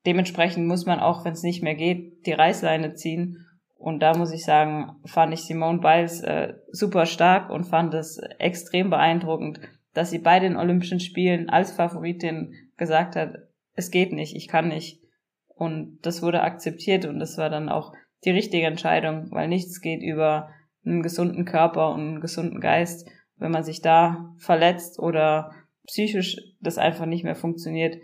Dementsprechend 0.07 0.65
muss 0.65 0.87
man 0.87 0.99
auch, 0.99 1.23
wenn 1.25 1.33
es 1.33 1.43
nicht 1.43 1.61
mehr 1.61 1.75
geht, 1.75 2.25
die 2.25 2.33
Reißleine 2.33 2.95
ziehen. 2.95 3.45
Und 3.75 3.99
da 3.99 4.17
muss 4.17 4.33
ich 4.33 4.43
sagen, 4.43 4.95
fand 5.05 5.33
ich 5.33 5.41
Simone 5.41 5.79
Biles 5.79 6.21
äh, 6.21 6.55
super 6.71 7.05
stark 7.05 7.51
und 7.51 7.65
fand 7.65 7.93
es 7.93 8.17
extrem 8.39 8.89
beeindruckend, 8.89 9.59
dass 9.93 10.09
sie 10.09 10.19
bei 10.19 10.39
den 10.39 10.57
Olympischen 10.57 10.99
Spielen 10.99 11.49
als 11.49 11.71
Favoritin 11.71 12.55
gesagt 12.75 13.15
hat, 13.15 13.35
es 13.75 13.91
geht 13.91 14.13
nicht, 14.13 14.35
ich 14.35 14.47
kann 14.47 14.69
nicht. 14.69 14.99
Und 15.47 15.99
das 16.01 16.23
wurde 16.23 16.41
akzeptiert 16.41 17.05
und 17.05 17.19
das 17.19 17.37
war 17.37 17.51
dann 17.51 17.69
auch 17.69 17.93
die 18.25 18.31
richtige 18.31 18.65
Entscheidung, 18.65 19.27
weil 19.31 19.47
nichts 19.47 19.79
geht 19.79 20.01
über 20.01 20.49
einen 20.89 21.03
gesunden 21.03 21.45
Körper 21.45 21.91
und 21.91 21.99
einen 21.99 22.21
gesunden 22.21 22.59
Geist. 22.59 23.07
Wenn 23.37 23.51
man 23.51 23.63
sich 23.63 23.81
da 23.81 24.33
verletzt 24.37 24.99
oder 24.99 25.51
psychisch 25.87 26.37
das 26.59 26.77
einfach 26.77 27.05
nicht 27.05 27.23
mehr 27.23 27.35
funktioniert, 27.35 27.95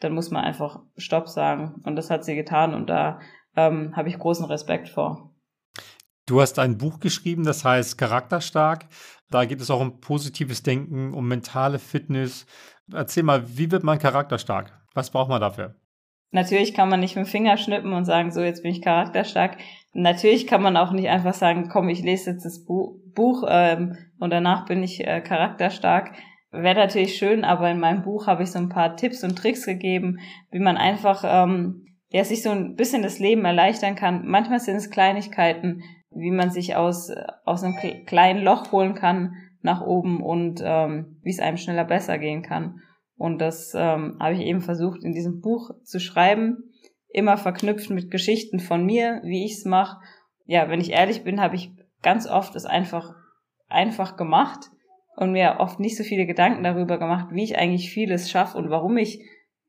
dann 0.00 0.14
muss 0.14 0.30
man 0.30 0.44
einfach 0.44 0.80
Stopp 0.96 1.28
sagen. 1.28 1.80
Und 1.84 1.96
das 1.96 2.10
hat 2.10 2.24
sie 2.24 2.34
getan 2.34 2.74
und 2.74 2.90
da 2.90 3.20
ähm, 3.56 3.96
habe 3.96 4.08
ich 4.08 4.18
großen 4.18 4.44
Respekt 4.46 4.88
vor. 4.88 5.32
Du 6.26 6.40
hast 6.40 6.58
ein 6.58 6.78
Buch 6.78 7.00
geschrieben, 7.00 7.44
das 7.44 7.64
heißt 7.64 7.98
Charakterstark. 7.98 8.86
Da 9.30 9.44
geht 9.44 9.60
es 9.60 9.70
auch 9.70 9.80
um 9.80 10.00
positives 10.00 10.62
Denken, 10.62 11.14
um 11.14 11.26
mentale 11.26 11.78
Fitness. 11.78 12.46
Erzähl 12.92 13.22
mal, 13.22 13.56
wie 13.56 13.70
wird 13.70 13.82
man 13.82 13.98
charakterstark? 13.98 14.72
Was 14.94 15.10
braucht 15.10 15.30
man 15.30 15.40
dafür? 15.40 15.74
Natürlich 16.30 16.74
kann 16.74 16.88
man 16.88 17.00
nicht 17.00 17.16
mit 17.16 17.26
dem 17.26 17.30
Finger 17.30 17.56
schnippen 17.56 17.92
und 17.92 18.04
sagen, 18.04 18.32
so 18.32 18.40
jetzt 18.40 18.62
bin 18.62 18.72
ich 18.72 18.82
charakterstark. 18.82 19.58
Natürlich 19.92 20.46
kann 20.46 20.62
man 20.62 20.76
auch 20.76 20.92
nicht 20.92 21.08
einfach 21.08 21.34
sagen, 21.34 21.68
komm, 21.70 21.88
ich 21.88 22.02
lese 22.02 22.30
jetzt 22.30 22.44
das 22.44 22.64
Buch 22.64 23.44
ähm, 23.48 23.96
und 24.18 24.30
danach 24.30 24.64
bin 24.66 24.82
ich 24.82 25.06
äh, 25.06 25.20
charakterstark. 25.20 26.12
Wäre 26.50 26.78
natürlich 26.78 27.16
schön, 27.16 27.44
aber 27.44 27.70
in 27.70 27.80
meinem 27.80 28.02
Buch 28.02 28.26
habe 28.26 28.42
ich 28.42 28.50
so 28.50 28.58
ein 28.58 28.68
paar 28.68 28.96
Tipps 28.96 29.22
und 29.24 29.36
Tricks 29.36 29.66
gegeben, 29.66 30.18
wie 30.50 30.60
man 30.60 30.76
einfach 30.76 31.24
ähm, 31.26 31.86
ja, 32.08 32.24
sich 32.24 32.42
so 32.42 32.50
ein 32.50 32.74
bisschen 32.74 33.02
das 33.02 33.18
Leben 33.18 33.44
erleichtern 33.44 33.94
kann. 33.94 34.26
Manchmal 34.26 34.60
sind 34.60 34.76
es 34.76 34.90
Kleinigkeiten, 34.90 35.82
wie 36.10 36.30
man 36.30 36.50
sich 36.50 36.76
aus, 36.76 37.10
aus 37.44 37.62
einem 37.62 37.76
kleinen 38.06 38.42
Loch 38.42 38.70
holen 38.72 38.94
kann 38.94 39.34
nach 39.62 39.80
oben 39.80 40.22
und 40.22 40.60
ähm, 40.62 41.18
wie 41.22 41.30
es 41.30 41.40
einem 41.40 41.56
schneller 41.56 41.84
besser 41.84 42.18
gehen 42.18 42.42
kann. 42.42 42.80
Und 43.16 43.40
das 43.40 43.72
ähm, 43.74 44.16
habe 44.20 44.34
ich 44.34 44.40
eben 44.40 44.60
versucht 44.60 45.04
in 45.04 45.12
diesem 45.12 45.40
Buch 45.40 45.70
zu 45.84 46.00
schreiben, 46.00 46.71
immer 47.12 47.36
verknüpft 47.36 47.90
mit 47.90 48.10
Geschichten 48.10 48.60
von 48.60 48.84
mir, 48.84 49.20
wie 49.24 49.44
ich 49.44 49.54
es 49.54 49.64
mache. 49.64 49.98
Ja, 50.46 50.68
wenn 50.68 50.80
ich 50.80 50.92
ehrlich 50.92 51.24
bin, 51.24 51.40
habe 51.40 51.56
ich 51.56 51.70
ganz 52.02 52.26
oft 52.26 52.56
es 52.56 52.64
einfach 52.64 53.14
einfach 53.68 54.16
gemacht 54.16 54.70
und 55.16 55.32
mir 55.32 55.56
oft 55.58 55.80
nicht 55.80 55.96
so 55.96 56.04
viele 56.04 56.26
Gedanken 56.26 56.62
darüber 56.62 56.98
gemacht, 56.98 57.28
wie 57.30 57.44
ich 57.44 57.58
eigentlich 57.58 57.90
vieles 57.90 58.30
schaffe 58.30 58.58
und 58.58 58.70
warum 58.70 58.96
ich 58.96 59.24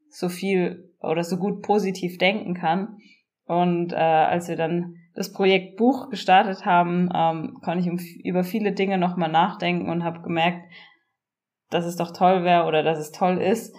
so 0.09 0.29
viel 0.29 0.93
oder 0.99 1.23
so 1.23 1.37
gut 1.37 1.61
positiv 1.61 2.17
denken 2.17 2.53
kann. 2.53 2.97
Und 3.45 3.93
äh, 3.93 3.95
als 3.95 4.47
wir 4.47 4.55
dann 4.55 4.95
das 5.15 5.31
Projekt 5.31 5.77
Buch 5.77 6.09
gestartet 6.09 6.65
haben, 6.65 7.09
ähm, 7.13 7.59
konnte 7.63 7.79
ich 7.79 7.89
um, 7.89 7.99
über 8.23 8.43
viele 8.43 8.71
Dinge 8.71 8.97
nochmal 8.97 9.31
nachdenken 9.31 9.89
und 9.89 10.03
habe 10.03 10.21
gemerkt, 10.21 10.65
dass 11.69 11.85
es 11.85 11.97
doch 11.97 12.11
toll 12.11 12.43
wäre 12.43 12.65
oder 12.65 12.83
dass 12.83 12.99
es 12.99 13.11
toll 13.11 13.39
ist, 13.41 13.75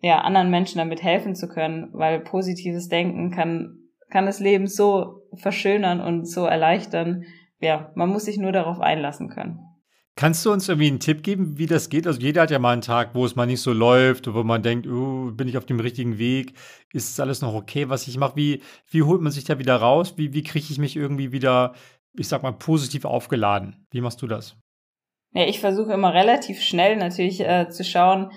ja, 0.00 0.20
anderen 0.20 0.50
Menschen 0.50 0.78
damit 0.78 1.02
helfen 1.02 1.34
zu 1.34 1.48
können, 1.48 1.88
weil 1.92 2.20
positives 2.20 2.88
Denken 2.88 3.30
kann, 3.30 3.78
kann 4.10 4.26
das 4.26 4.40
Leben 4.40 4.66
so 4.66 5.22
verschönern 5.34 6.00
und 6.00 6.26
so 6.26 6.44
erleichtern. 6.44 7.24
Ja, 7.60 7.90
man 7.94 8.10
muss 8.10 8.26
sich 8.26 8.38
nur 8.38 8.52
darauf 8.52 8.80
einlassen 8.80 9.28
können. 9.28 9.60
Kannst 10.18 10.46
du 10.46 10.52
uns 10.52 10.66
irgendwie 10.66 10.88
einen 10.88 11.00
Tipp 11.00 11.22
geben, 11.22 11.58
wie 11.58 11.66
das 11.66 11.90
geht? 11.90 12.06
Also 12.06 12.20
jeder 12.20 12.42
hat 12.42 12.50
ja 12.50 12.58
mal 12.58 12.72
einen 12.72 12.80
Tag, 12.80 13.14
wo 13.14 13.26
es 13.26 13.36
mal 13.36 13.44
nicht 13.44 13.60
so 13.60 13.74
läuft, 13.74 14.32
wo 14.32 14.42
man 14.44 14.62
denkt, 14.62 14.86
oh, 14.86 15.30
bin 15.30 15.46
ich 15.46 15.58
auf 15.58 15.66
dem 15.66 15.78
richtigen 15.78 16.16
Weg? 16.16 16.54
Ist 16.94 17.20
alles 17.20 17.42
noch 17.42 17.52
okay, 17.52 17.90
was 17.90 18.08
ich 18.08 18.16
mache? 18.16 18.34
Wie, 18.34 18.62
wie 18.88 19.02
holt 19.02 19.20
man 19.20 19.30
sich 19.30 19.44
da 19.44 19.58
wieder 19.58 19.76
raus? 19.76 20.14
Wie, 20.16 20.32
wie 20.32 20.42
kriege 20.42 20.64
ich 20.70 20.78
mich 20.78 20.96
irgendwie 20.96 21.32
wieder, 21.32 21.74
ich 22.14 22.28
sag 22.28 22.42
mal, 22.42 22.52
positiv 22.52 23.04
aufgeladen? 23.04 23.84
Wie 23.90 24.00
machst 24.00 24.22
du 24.22 24.26
das? 24.26 24.56
Ja, 25.34 25.46
ich 25.46 25.60
versuche 25.60 25.92
immer 25.92 26.14
relativ 26.14 26.62
schnell 26.62 26.96
natürlich 26.96 27.40
äh, 27.40 27.68
zu 27.68 27.84
schauen, 27.84 28.30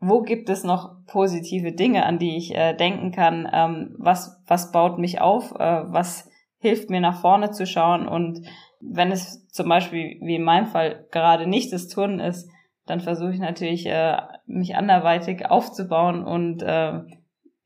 wo 0.00 0.22
gibt 0.22 0.48
es 0.48 0.64
noch 0.64 1.04
positive 1.06 1.72
Dinge, 1.72 2.06
an 2.06 2.18
die 2.18 2.36
ich 2.36 2.54
äh, 2.54 2.74
denken 2.74 3.12
kann? 3.12 3.48
Ähm, 3.52 3.94
was, 3.98 4.42
was 4.46 4.72
baut 4.72 4.98
mich 4.98 5.20
auf? 5.20 5.52
Äh, 5.52 5.92
was 5.92 6.28
hilft 6.58 6.88
mir 6.88 7.00
nach 7.00 7.20
vorne 7.20 7.50
zu 7.50 7.66
schauen? 7.66 8.08
Und 8.08 8.46
wenn 8.80 9.12
es 9.12 9.46
zum 9.48 9.68
Beispiel, 9.68 10.18
wie 10.22 10.36
in 10.36 10.42
meinem 10.42 10.66
Fall, 10.66 11.06
gerade 11.10 11.46
nicht 11.46 11.72
das 11.72 11.88
Turnen 11.88 12.18
ist, 12.18 12.50
dann 12.86 13.00
versuche 13.00 13.32
ich 13.32 13.40
natürlich, 13.40 13.86
äh, 13.86 14.16
mich 14.46 14.74
anderweitig 14.74 15.46
aufzubauen 15.46 16.24
und 16.24 16.62
äh, 16.62 17.00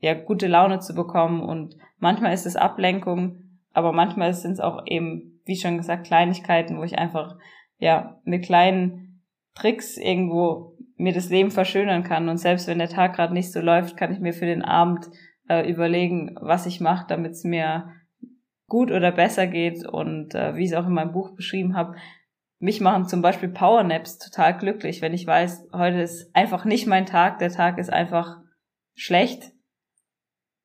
ja, 0.00 0.14
gute 0.14 0.48
Laune 0.48 0.80
zu 0.80 0.94
bekommen. 0.94 1.40
Und 1.40 1.76
manchmal 1.98 2.34
ist 2.34 2.46
es 2.46 2.56
Ablenkung, 2.56 3.60
aber 3.72 3.92
manchmal 3.92 4.34
sind 4.34 4.52
es 4.52 4.60
auch 4.60 4.82
eben, 4.86 5.40
wie 5.44 5.56
schon 5.56 5.76
gesagt, 5.76 6.06
Kleinigkeiten, 6.06 6.78
wo 6.78 6.82
ich 6.82 6.98
einfach 6.98 7.36
ja 7.78 8.20
mit 8.24 8.44
kleinen 8.44 9.03
Tricks 9.54 9.96
irgendwo 9.96 10.76
mir 10.96 11.12
das 11.12 11.30
Leben 11.30 11.50
verschönern 11.50 12.04
kann. 12.04 12.28
Und 12.28 12.38
selbst 12.38 12.66
wenn 12.66 12.78
der 12.78 12.88
Tag 12.88 13.14
gerade 13.14 13.34
nicht 13.34 13.52
so 13.52 13.60
läuft, 13.60 13.96
kann 13.96 14.12
ich 14.12 14.20
mir 14.20 14.32
für 14.32 14.46
den 14.46 14.62
Abend 14.62 15.08
äh, 15.48 15.68
überlegen, 15.68 16.36
was 16.40 16.66
ich 16.66 16.80
mache, 16.80 17.06
damit 17.08 17.32
es 17.32 17.44
mir 17.44 17.90
gut 18.68 18.90
oder 18.90 19.12
besser 19.12 19.46
geht. 19.46 19.86
Und 19.86 20.34
äh, 20.34 20.56
wie 20.56 20.64
ich 20.64 20.70
es 20.70 20.76
auch 20.76 20.86
in 20.86 20.94
meinem 20.94 21.12
Buch 21.12 21.34
beschrieben 21.34 21.76
habe, 21.76 21.96
mich 22.64 22.80
machen 22.80 23.06
zum 23.06 23.20
Beispiel 23.20 23.50
Powernaps 23.50 24.18
total 24.18 24.56
glücklich, 24.56 25.02
wenn 25.02 25.12
ich 25.12 25.26
weiß, 25.26 25.68
heute 25.72 26.00
ist 26.00 26.34
einfach 26.34 26.64
nicht 26.64 26.86
mein 26.86 27.04
Tag, 27.04 27.38
der 27.38 27.50
Tag 27.50 27.78
ist 27.78 27.92
einfach 27.92 28.38
schlecht, 28.94 29.52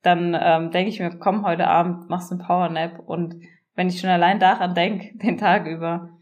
dann 0.02 0.38
ähm, 0.39 0.71
denke 0.71 0.89
ich 0.89 0.99
mir, 0.99 1.10
komm, 1.19 1.45
heute 1.45 1.67
Abend 1.67 2.10
machst 2.10 2.32
du 2.32 2.36
einen 2.36 2.45
Powernap 2.45 2.99
und 2.99 3.36
wenn 3.75 3.89
ich 3.89 3.99
schon 3.99 4.10
allein 4.10 4.39
daran 4.39 4.73
denke, 4.75 5.17
den 5.21 5.38
Tag 5.38 5.67
über, 5.67 6.17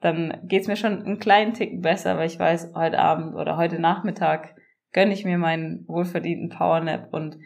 dann 0.00 0.40
geht's 0.44 0.68
mir 0.68 0.76
schon 0.76 1.02
einen 1.04 1.18
kleinen 1.18 1.54
Ticken 1.54 1.80
besser, 1.82 2.16
weil 2.16 2.26
ich 2.26 2.38
weiß, 2.38 2.72
heute 2.74 2.98
Abend 2.98 3.34
oder 3.34 3.56
heute 3.56 3.78
Nachmittag 3.78 4.54
gönne 4.92 5.12
ich 5.12 5.24
mir 5.24 5.38
meinen 5.38 5.84
wohlverdienten 5.86 6.48
Powernap 6.48 7.12
und 7.12 7.36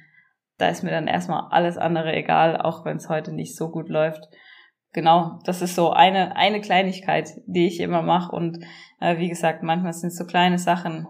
da 0.56 0.68
ist 0.68 0.84
mir 0.84 0.90
dann 0.90 1.08
erstmal 1.08 1.48
alles 1.50 1.76
andere 1.76 2.14
egal, 2.14 2.56
auch 2.56 2.84
wenn 2.84 2.96
es 2.96 3.08
heute 3.08 3.32
nicht 3.32 3.56
so 3.56 3.70
gut 3.70 3.88
läuft. 3.88 4.28
Genau, 4.92 5.40
das 5.44 5.60
ist 5.60 5.74
so 5.74 5.90
eine, 5.90 6.36
eine 6.36 6.60
Kleinigkeit, 6.60 7.28
die 7.46 7.66
ich 7.66 7.80
immer 7.80 8.02
mache. 8.02 8.30
Und 8.30 8.64
äh, 9.00 9.18
wie 9.18 9.28
gesagt, 9.28 9.64
manchmal 9.64 9.92
sind 9.92 10.10
es 10.10 10.16
so 10.16 10.24
kleine 10.24 10.58
Sachen, 10.58 11.08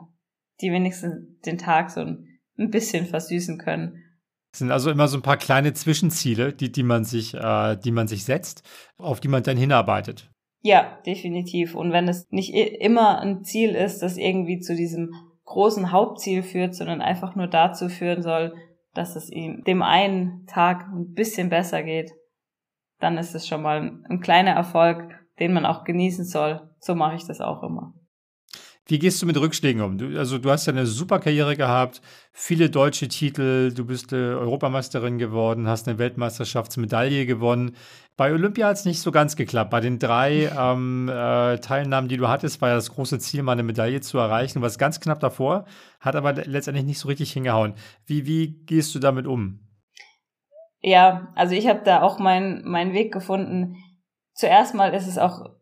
die 0.63 0.73
wenigstens 0.73 1.15
den 1.45 1.59
Tag 1.59 1.91
so 1.91 2.01
ein, 2.01 2.39
ein 2.59 2.71
bisschen 2.71 3.05
versüßen 3.05 3.59
können. 3.59 4.03
Es 4.53 4.61
sind 4.61 4.71
also 4.71 4.91
immer 4.91 5.09
so 5.09 5.19
ein 5.19 5.23
paar 5.23 5.37
kleine 5.37 5.75
Zwischenziele, 5.75 6.55
die, 6.55 6.73
die, 6.73 6.83
man 6.83 7.05
sich, 7.05 7.35
äh, 7.35 7.77
die 7.77 7.91
man 7.91 8.09
sich 8.09 8.25
setzt, 8.25 8.63
auf 8.97 9.21
die 9.21 9.29
man 9.29 9.43
dann 9.43 9.59
hinarbeitet. 9.59 10.31
Ja, 10.67 10.99
definitiv. 11.05 11.75
Und 11.75 11.93
wenn 11.93 12.09
es 12.09 12.27
nicht 12.31 12.55
immer 12.55 13.21
ein 13.21 13.45
Ziel 13.45 13.75
ist, 13.75 14.03
das 14.03 14.17
irgendwie 14.17 14.61
zu 14.61 14.75
diesem 14.75 15.13
großen 15.45 15.93
Hauptziel 15.93 16.43
führt, 16.43 16.75
sondern 16.75 17.03
einfach 17.03 17.37
nur 17.37 17.49
dazu 17.49 17.91
führen 17.91 18.23
soll, 18.23 18.55
dass 18.95 19.15
es 19.15 19.29
ihm 19.29 19.63
dem 19.65 19.83
einen 19.83 20.47
Tag 20.47 20.87
ein 20.89 21.13
bisschen 21.13 21.51
besser 21.51 21.83
geht, 21.83 22.13
dann 22.99 23.19
ist 23.19 23.35
es 23.35 23.47
schon 23.47 23.61
mal 23.61 23.83
ein, 23.83 24.07
ein 24.09 24.21
kleiner 24.21 24.53
Erfolg, 24.53 25.15
den 25.39 25.53
man 25.53 25.67
auch 25.67 25.85
genießen 25.85 26.25
soll. 26.25 26.71
So 26.81 26.95
mache 26.95 27.17
ich 27.17 27.27
das 27.27 27.43
auch 27.43 27.63
immer. 27.63 27.93
Wie 28.87 28.99
gehst 28.99 29.23
du 29.23 29.27
mit 29.27 29.39
Rückschlägen 29.39 29.81
um? 29.81 29.97
Du, 29.97 30.19
also 30.19 30.37
du 30.37 30.51
hast 30.51 30.67
ja 30.67 30.73
eine 30.73 30.85
super 30.87 31.19
Karriere 31.19 31.57
gehabt, 31.57 32.03
viele 32.33 32.69
deutsche 32.69 33.09
Titel, 33.09 33.73
du 33.73 33.87
bist 33.87 34.13
äh, 34.13 34.17
Europameisterin 34.17 35.17
geworden, 35.17 35.67
hast 35.67 35.89
eine 35.89 35.99
Weltmeisterschaftsmedaille 35.99 37.25
gewonnen. 37.25 37.77
Bei 38.19 38.31
Olympia 38.31 38.69
hat 38.69 38.77
es 38.77 38.85
nicht 38.85 39.01
so 39.01 39.11
ganz 39.11 39.37
geklappt. 39.37 39.71
Bei 39.71 39.81
den 39.81 39.99
drei 39.99 40.51
ähm, 40.59 41.09
äh, 41.09 41.59
Teilnahmen, 41.59 42.09
die 42.09 42.19
du 42.19 42.29
hattest, 42.29 42.61
war 42.61 42.69
ja 42.69 42.75
das 42.75 42.91
große 42.91 43.19
Ziel, 43.21 43.43
mal 43.43 43.53
eine 43.53 43.63
Medaille 43.63 44.03
zu 44.03 44.19
erreichen. 44.19 44.59
Du 44.59 44.63
warst 44.63 44.79
ganz 44.79 45.01
knapp 45.01 45.21
davor, 45.21 45.65
hat 46.01 46.15
aber 46.15 46.35
letztendlich 46.35 46.85
nicht 46.85 46.99
so 46.99 47.09
richtig 47.09 47.33
hingehauen. 47.33 47.75
Wie, 48.05 48.27
wie 48.27 48.65
gehst 48.67 48.95
du 48.95 48.99
damit 48.99 49.27
um? 49.27 49.61
Ja, 50.83 51.33
also 51.35 51.55
ich 51.55 51.67
habe 51.69 51.81
da 51.83 52.03
auch 52.03 52.19
meinen 52.19 52.69
mein 52.69 52.93
Weg 52.93 53.15
gefunden. 53.15 53.77
Zuerst 54.35 54.75
mal 54.75 54.93
ist 54.93 55.07
es 55.07 55.17
auch 55.17 55.55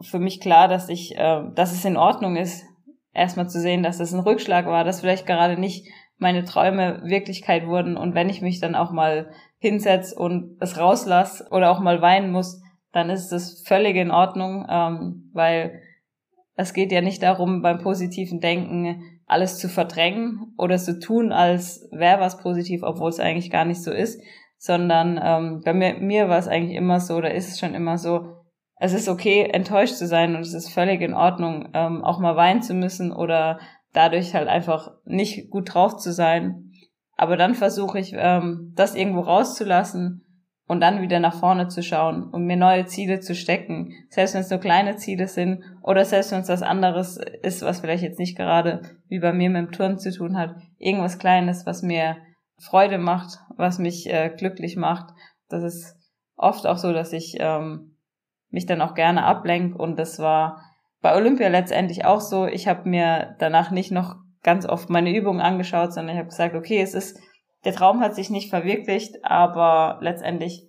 für 0.00 0.18
mich 0.18 0.40
klar, 0.40 0.68
dass 0.68 0.88
ich, 0.88 1.16
äh, 1.16 1.42
dass 1.54 1.72
es 1.72 1.84
in 1.84 1.96
Ordnung 1.96 2.36
ist, 2.36 2.64
erstmal 3.12 3.48
zu 3.48 3.60
sehen, 3.60 3.82
dass 3.82 4.00
es 4.00 4.12
ein 4.12 4.20
Rückschlag 4.20 4.66
war, 4.66 4.84
dass 4.84 5.00
vielleicht 5.00 5.26
gerade 5.26 5.58
nicht 5.58 5.88
meine 6.18 6.44
Träume 6.44 7.02
Wirklichkeit 7.04 7.66
wurden. 7.66 7.96
Und 7.96 8.14
wenn 8.14 8.28
ich 8.28 8.42
mich 8.42 8.60
dann 8.60 8.74
auch 8.74 8.90
mal 8.90 9.30
hinsetz 9.58 10.12
und 10.12 10.56
es 10.60 10.78
rauslass 10.78 11.50
oder 11.50 11.70
auch 11.70 11.80
mal 11.80 12.00
weinen 12.02 12.30
muss, 12.30 12.62
dann 12.92 13.10
ist 13.10 13.30
das 13.30 13.62
völlig 13.66 13.96
in 13.96 14.10
Ordnung, 14.10 14.66
ähm, 14.68 15.30
weil 15.32 15.82
es 16.54 16.72
geht 16.72 16.92
ja 16.92 17.02
nicht 17.02 17.22
darum, 17.22 17.60
beim 17.60 17.78
positiven 17.78 18.40
Denken 18.40 19.02
alles 19.26 19.58
zu 19.58 19.68
verdrängen 19.68 20.54
oder 20.56 20.78
zu 20.78 20.98
tun, 20.98 21.32
als 21.32 21.88
wäre 21.90 22.20
was 22.20 22.38
positiv, 22.38 22.82
obwohl 22.82 23.10
es 23.10 23.20
eigentlich 23.20 23.50
gar 23.50 23.64
nicht 23.64 23.82
so 23.82 23.90
ist, 23.90 24.22
sondern 24.56 25.20
ähm, 25.22 25.62
bei 25.64 25.74
mir, 25.74 25.94
mir 25.94 26.28
war 26.28 26.38
es 26.38 26.48
eigentlich 26.48 26.76
immer 26.76 27.00
so, 27.00 27.16
oder 27.16 27.34
ist 27.34 27.48
es 27.48 27.58
schon 27.58 27.74
immer 27.74 27.98
so, 27.98 28.35
es 28.78 28.92
ist 28.92 29.08
okay, 29.08 29.48
enttäuscht 29.52 29.94
zu 29.94 30.06
sein 30.06 30.36
und 30.36 30.42
es 30.42 30.54
ist 30.54 30.72
völlig 30.72 31.00
in 31.00 31.14
Ordnung, 31.14 31.70
ähm, 31.72 32.04
auch 32.04 32.18
mal 32.18 32.36
weinen 32.36 32.62
zu 32.62 32.74
müssen 32.74 33.12
oder 33.12 33.58
dadurch 33.92 34.34
halt 34.34 34.48
einfach 34.48 34.92
nicht 35.04 35.50
gut 35.50 35.72
drauf 35.72 35.96
zu 35.96 36.12
sein. 36.12 36.72
Aber 37.16 37.36
dann 37.36 37.54
versuche 37.54 37.98
ich, 37.98 38.12
ähm, 38.14 38.72
das 38.74 38.94
irgendwo 38.94 39.20
rauszulassen 39.20 40.22
und 40.68 40.80
dann 40.80 41.00
wieder 41.00 41.20
nach 41.20 41.38
vorne 41.38 41.68
zu 41.68 41.82
schauen 41.82 42.24
und 42.24 42.44
mir 42.44 42.56
neue 42.56 42.84
Ziele 42.84 43.20
zu 43.20 43.34
stecken. 43.34 43.92
Selbst 44.10 44.34
wenn 44.34 44.42
es 44.42 44.50
nur 44.50 44.60
kleine 44.60 44.96
Ziele 44.96 45.28
sind 45.28 45.62
oder 45.82 46.04
selbst 46.04 46.32
wenn 46.32 46.40
es 46.40 46.48
was 46.48 46.62
anderes 46.62 47.18
ist, 47.42 47.62
was 47.62 47.80
vielleicht 47.80 48.02
jetzt 48.02 48.18
nicht 48.18 48.36
gerade 48.36 48.82
wie 49.08 49.20
bei 49.20 49.32
mir 49.32 49.48
mit 49.48 49.68
dem 49.68 49.72
Turn 49.72 49.98
zu 49.98 50.12
tun 50.12 50.36
hat. 50.36 50.54
Irgendwas 50.78 51.18
Kleines, 51.18 51.64
was 51.64 51.82
mir 51.82 52.18
Freude 52.58 52.98
macht, 52.98 53.38
was 53.56 53.78
mich 53.78 54.10
äh, 54.12 54.30
glücklich 54.36 54.76
macht. 54.76 55.14
Das 55.48 55.62
ist 55.62 55.96
oft 56.36 56.66
auch 56.66 56.78
so, 56.78 56.92
dass 56.92 57.12
ich 57.14 57.36
ähm, 57.38 57.95
mich 58.50 58.66
dann 58.66 58.80
auch 58.80 58.94
gerne 58.94 59.24
ablenke. 59.24 59.78
Und 59.78 59.98
das 59.98 60.18
war 60.18 60.62
bei 61.00 61.14
Olympia 61.14 61.48
letztendlich 61.48 62.04
auch 62.04 62.20
so. 62.20 62.46
Ich 62.46 62.68
habe 62.68 62.88
mir 62.88 63.36
danach 63.38 63.70
nicht 63.70 63.92
noch 63.92 64.16
ganz 64.42 64.66
oft 64.66 64.90
meine 64.90 65.14
Übungen 65.14 65.40
angeschaut, 65.40 65.92
sondern 65.92 66.14
ich 66.14 66.18
habe 66.18 66.28
gesagt, 66.28 66.54
okay, 66.54 66.80
es 66.80 66.94
ist, 66.94 67.18
der 67.64 67.74
Traum 67.74 68.00
hat 68.00 68.14
sich 68.14 68.30
nicht 68.30 68.50
verwirklicht, 68.50 69.24
aber 69.24 69.98
letztendlich 70.00 70.66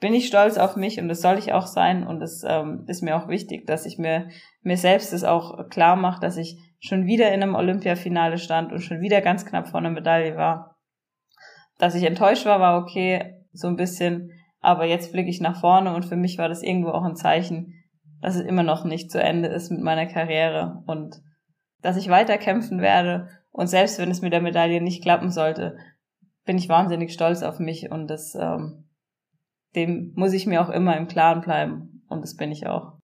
bin 0.00 0.14
ich 0.14 0.26
stolz 0.26 0.56
auf 0.56 0.76
mich 0.76 0.98
und 0.98 1.08
das 1.08 1.20
soll 1.20 1.38
ich 1.38 1.52
auch 1.52 1.66
sein 1.66 2.06
und 2.06 2.22
es 2.22 2.42
ähm, 2.46 2.84
ist 2.88 3.02
mir 3.02 3.16
auch 3.16 3.28
wichtig, 3.28 3.66
dass 3.66 3.84
ich 3.84 3.98
mir 3.98 4.28
mir 4.62 4.78
selbst 4.78 5.12
es 5.12 5.24
auch 5.24 5.68
klar 5.68 5.96
mache, 5.96 6.20
dass 6.20 6.38
ich 6.38 6.58
schon 6.80 7.06
wieder 7.06 7.32
in 7.32 7.42
einem 7.42 7.54
Olympiafinale 7.54 8.38
stand 8.38 8.72
und 8.72 8.80
schon 8.80 9.00
wieder 9.00 9.20
ganz 9.20 9.44
knapp 9.44 9.68
vor 9.68 9.80
einer 9.80 9.90
Medaille 9.90 10.36
war. 10.36 10.76
Dass 11.78 11.94
ich 11.94 12.04
enttäuscht 12.04 12.46
war, 12.46 12.60
war 12.60 12.80
okay, 12.80 13.34
so 13.52 13.68
ein 13.68 13.76
bisschen, 13.76 14.30
aber 14.60 14.84
jetzt 14.84 15.12
blicke 15.12 15.30
ich 15.30 15.40
nach 15.40 15.60
vorne 15.60 15.94
und 15.94 16.04
für 16.04 16.16
mich 16.16 16.38
war 16.38 16.48
das 16.48 16.62
irgendwo 16.62 16.90
auch 16.90 17.04
ein 17.04 17.16
Zeichen, 17.16 17.74
dass 18.20 18.36
es 18.36 18.42
immer 18.42 18.62
noch 18.62 18.84
nicht 18.84 19.10
zu 19.10 19.20
Ende 19.20 19.48
ist 19.48 19.70
mit 19.70 19.80
meiner 19.80 20.06
Karriere 20.06 20.82
und 20.86 21.22
dass 21.82 21.96
ich 21.96 22.08
weiter 22.08 22.36
kämpfen 22.38 22.80
werde. 22.80 23.28
Und 23.50 23.68
selbst 23.68 23.98
wenn 23.98 24.10
es 24.10 24.20
mit 24.20 24.32
der 24.32 24.42
Medaille 24.42 24.80
nicht 24.80 25.02
klappen 25.02 25.30
sollte, 25.30 25.76
bin 26.44 26.58
ich 26.58 26.68
wahnsinnig 26.68 27.12
stolz 27.12 27.42
auf 27.42 27.58
mich 27.58 27.90
und 27.90 28.08
das, 28.08 28.34
ähm, 28.34 28.84
dem 29.74 30.12
muss 30.14 30.32
ich 30.32 30.46
mir 30.46 30.60
auch 30.62 30.68
immer 30.68 30.96
im 30.96 31.08
Klaren 31.08 31.40
bleiben. 31.40 32.02
Und 32.08 32.22
das 32.22 32.36
bin 32.36 32.52
ich 32.52 32.66
auch. 32.66 32.98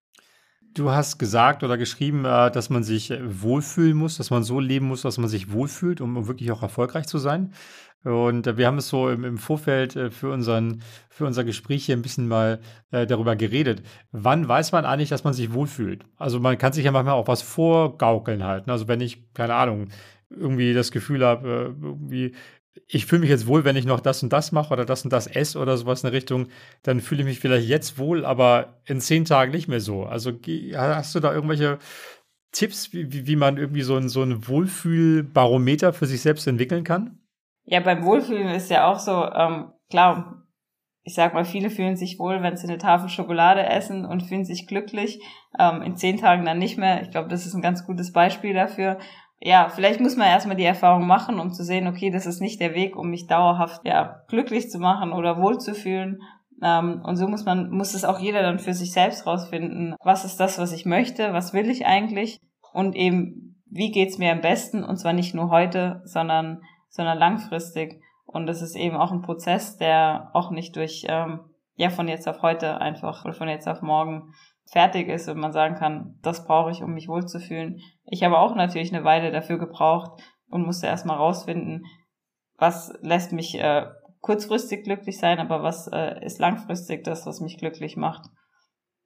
Du 0.75 0.90
hast 0.90 1.19
gesagt 1.19 1.64
oder 1.64 1.79
geschrieben, 1.79 2.27
äh, 2.27 2.51
dass 2.51 2.69
man 2.69 2.83
sich 2.83 3.11
wohlfühlen 3.25 3.97
muss, 3.97 4.19
dass 4.19 4.31
man 4.31 4.42
so 4.42 4.61
leben 4.61 4.88
muss, 4.88 5.03
dass 5.03 5.16
man 5.16 5.29
sich 5.29 5.53
wohlfühlt, 5.53 6.03
um 6.03 6.27
wirklich 6.27 6.51
auch 6.51 6.62
erfolgreich 6.62 7.07
zu 7.07 7.19
sein. 7.19 7.55
Und 8.07 8.47
äh, 8.47 8.57
wir 8.57 8.69
haben 8.69 8.79
es 8.79 8.88
so 8.88 9.09
im, 9.09 9.25
im 9.25 9.37
Vorfeld 9.37 9.97
äh, 9.97 10.11
für, 10.12 10.31
unseren, 10.31 10.83
für 11.11 11.27
unser 11.27 11.42
Gespräch 11.42 11.87
hier 11.87 11.97
ein 11.97 12.03
bisschen 12.03 12.29
mal 12.29 12.61
äh, 12.92 13.05
darüber 13.05 13.35
geredet. 13.35 13.83
Wann 14.12 14.47
weiß 14.47 14.71
man 14.71 14.85
eigentlich, 14.85 15.09
dass 15.09 15.25
man 15.25 15.35
sich 15.35 15.53
wohlfühlt? 15.53 16.05
Also 16.16 16.38
man 16.38 16.57
kann 16.57 16.73
sich 16.73 16.85
ja 16.85 16.92
manchmal 16.92 17.14
auch 17.14 17.27
was 17.27 17.42
vorgaukeln 17.42 18.45
halten. 18.45 18.71
Also 18.71 18.87
wenn 18.87 19.01
ich, 19.01 19.35
keine 19.35 19.55
Ahnung, 19.55 19.88
irgendwie 20.31 20.73
das 20.73 20.92
Gefühl 20.92 21.25
habe, 21.25 21.75
irgendwie 21.83 22.35
ich 22.87 23.07
fühle 23.07 23.23
mich 23.23 23.31
jetzt 23.31 23.47
wohl, 23.47 23.64
wenn 23.64 23.75
ich 23.75 23.87
noch 23.87 24.01
das 24.01 24.23
und 24.23 24.33
das 24.33 24.53
mache 24.53 24.73
oder 24.73 24.85
das 24.85 25.03
und 25.03 25.12
das 25.12 25.27
esse 25.27 25.59
oder 25.59 25.77
sowas 25.79 26.05
in 26.05 26.09
der 26.09 26.12
Richtung, 26.12 26.49
dann 26.83 27.01
fühle 27.01 27.23
ich 27.23 27.27
mich 27.27 27.40
vielleicht 27.40 27.66
jetzt 27.66 27.99
wohl, 27.99 28.25
aber 28.25 28.81
in 28.85 29.01
zehn 29.01 29.25
Tagen 29.25 29.51
nicht 29.51 29.66
mehr 29.66 29.81
so. 29.81 30.05
Also 30.05 30.33
hast 30.75 31.14
du 31.14 31.21
da 31.21 31.33
irgendwelche 31.33 31.79
Tipps, 32.53 32.92
wie, 32.92 33.27
wie 33.27 33.37
man 33.37 33.57
irgendwie 33.57 33.83
so 33.83 33.97
ein, 33.97 34.11
so 34.11 34.23
ein 34.23 34.47
Wohlfühlbarometer 34.47 35.92
für 35.92 36.07
sich 36.07 36.21
selbst 36.21 36.47
entwickeln 36.47 36.85
kann? 36.85 37.19
Ja, 37.66 37.81
beim 37.81 38.05
Wohlfühlen 38.05 38.48
ist 38.48 38.70
ja 38.70 38.90
auch 38.90 38.98
so, 38.98 39.31
ähm, 39.31 39.72
klar, 39.90 40.42
ich 41.02 41.14
sag 41.14 41.35
mal, 41.35 41.44
viele 41.44 41.70
fühlen 41.70 41.96
sich 41.96 42.18
wohl, 42.18 42.42
wenn 42.42 42.57
sie 42.57 42.66
eine 42.66 42.79
Tafel 42.79 43.09
Schokolade 43.09 43.64
essen 43.64 44.05
und 44.05 44.24
fühlen 44.24 44.44
sich 44.44 44.66
glücklich. 44.66 45.20
Ähm, 45.59 45.83
in 45.83 45.96
zehn 45.96 46.16
Tagen 46.16 46.44
dann 46.44 46.59
nicht 46.59 46.79
mehr. 46.79 47.02
Ich 47.02 47.11
glaube, 47.11 47.29
das 47.29 47.46
ist 47.46 47.55
ein 47.55 47.62
ganz 47.62 47.87
gutes 47.87 48.12
Beispiel 48.12 48.55
dafür 48.55 48.98
ja, 49.40 49.68
vielleicht 49.68 50.00
muss 50.00 50.16
man 50.16 50.29
erstmal 50.29 50.57
die 50.57 50.64
Erfahrung 50.64 51.07
machen, 51.07 51.38
um 51.38 51.52
zu 51.52 51.62
sehen, 51.62 51.87
okay, 51.87 52.11
das 52.11 52.26
ist 52.26 52.40
nicht 52.40 52.61
der 52.61 52.74
Weg, 52.74 52.96
um 52.96 53.11
mich 53.11 53.26
dauerhaft 53.26 53.83
ja, 53.85 54.22
glücklich 54.29 54.70
zu 54.70 54.79
machen 54.79 55.12
oder 55.12 55.40
wohlzufühlen. 55.40 56.22
Ähm, 56.62 57.02
und 57.05 57.16
so 57.16 57.29
muss 57.29 57.44
man, 57.44 57.70
muss 57.70 57.94
es 57.94 58.05
auch 58.05 58.18
jeder 58.18 58.42
dann 58.42 58.59
für 58.59 58.72
sich 58.72 58.92
selbst 58.92 59.26
rausfinden. 59.26 59.94
Was 60.02 60.24
ist 60.24 60.38
das, 60.38 60.59
was 60.59 60.72
ich 60.72 60.87
möchte? 60.87 61.33
Was 61.33 61.52
will 61.52 61.68
ich 61.68 61.87
eigentlich? 61.87 62.40
Und 62.72 62.96
eben, 62.96 63.62
wie 63.66 63.90
geht's 63.92 64.18
mir 64.18 64.33
am 64.33 64.40
besten? 64.40 64.83
Und 64.83 64.96
zwar 64.96 65.12
nicht 65.12 65.35
nur 65.35 65.50
heute, 65.50 66.00
sondern, 66.05 66.62
sondern 66.96 67.18
langfristig. 67.18 68.02
Und 68.24 68.46
das 68.46 68.62
ist 68.62 68.74
eben 68.74 68.96
auch 68.96 69.12
ein 69.12 69.22
Prozess, 69.22 69.76
der 69.76 70.30
auch 70.32 70.50
nicht 70.50 70.74
durch, 70.74 71.04
ähm, 71.09 71.40
ja, 71.76 71.90
von 71.90 72.09
jetzt 72.09 72.26
auf 72.26 72.42
heute 72.42 72.80
einfach 72.80 73.24
oder 73.24 73.35
von 73.35 73.48
jetzt 73.48 73.68
auf 73.68 73.82
morgen 73.82 74.32
fertig 74.70 75.09
ist 75.09 75.28
und 75.28 75.38
man 75.38 75.52
sagen 75.52 75.76
kann, 75.76 76.18
das 76.22 76.44
brauche 76.44 76.70
ich, 76.70 76.82
um 76.82 76.94
mich 76.94 77.06
wohlzufühlen. 77.06 77.80
Ich 78.04 78.24
habe 78.24 78.38
auch 78.38 78.56
natürlich 78.56 78.92
eine 78.92 79.04
Weile 79.04 79.30
dafür 79.30 79.59
gebraucht 79.59 80.20
und 80.48 80.66
musste 80.66 80.87
erstmal 80.87 81.18
rausfinden, 81.18 81.85
was 82.56 82.92
lässt 83.02 83.32
mich 83.32 83.61
äh, 83.61 83.87
kurzfristig 84.22 84.85
glücklich 84.85 85.18
sein, 85.18 85.38
aber 85.38 85.62
was 85.62 85.87
äh, 85.92 86.24
ist 86.24 86.40
langfristig 86.40 87.04
das, 87.04 87.26
was 87.26 87.40
mich 87.40 87.59
glücklich 87.59 87.96
macht. 87.96 88.26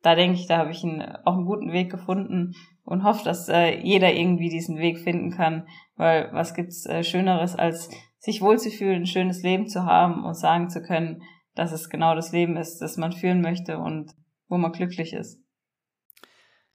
Da 0.03 0.15
denke 0.15 0.39
ich, 0.39 0.47
da 0.47 0.59
habe 0.59 0.71
ich 0.71 0.83
einen, 0.83 1.03
auch 1.25 1.35
einen 1.37 1.47
guten 1.47 1.73
Weg 1.73 1.91
gefunden 1.91 2.55
und 2.85 3.05
hoffe, 3.05 3.25
dass 3.25 3.49
äh, 3.49 3.79
jeder 3.81 4.13
irgendwie 4.13 4.49
diesen 4.49 4.79
Weg 4.79 4.99
finden 4.99 5.31
kann, 5.31 5.67
weil 5.97 6.31
was 6.33 6.55
gibt's 6.55 6.87
äh, 6.87 7.05
Schöneres, 7.05 7.55
als 7.55 7.91
sich 8.19 8.43
wohlzufühlen, 8.43 9.03
ein 9.03 9.07
schönes 9.07 9.43
Leben 9.43 9.67
zu 9.67 9.85
haben 9.85 10.25
und 10.25 10.35
sagen 10.35 10.69
zu 10.71 10.83
können, 10.83 11.23
dass 11.55 11.73
es 11.73 11.91
genau 11.91 12.15
das 12.15 12.33
Leben 12.33 12.57
ist, 12.57 12.79
das 12.79 12.97
man 12.97 13.13
führen 13.13 13.41
möchte 13.41 13.79
und 13.79 14.13
wo 14.49 14.57
man 14.57 14.73
glücklich 14.73 15.13
ist. 15.13 15.41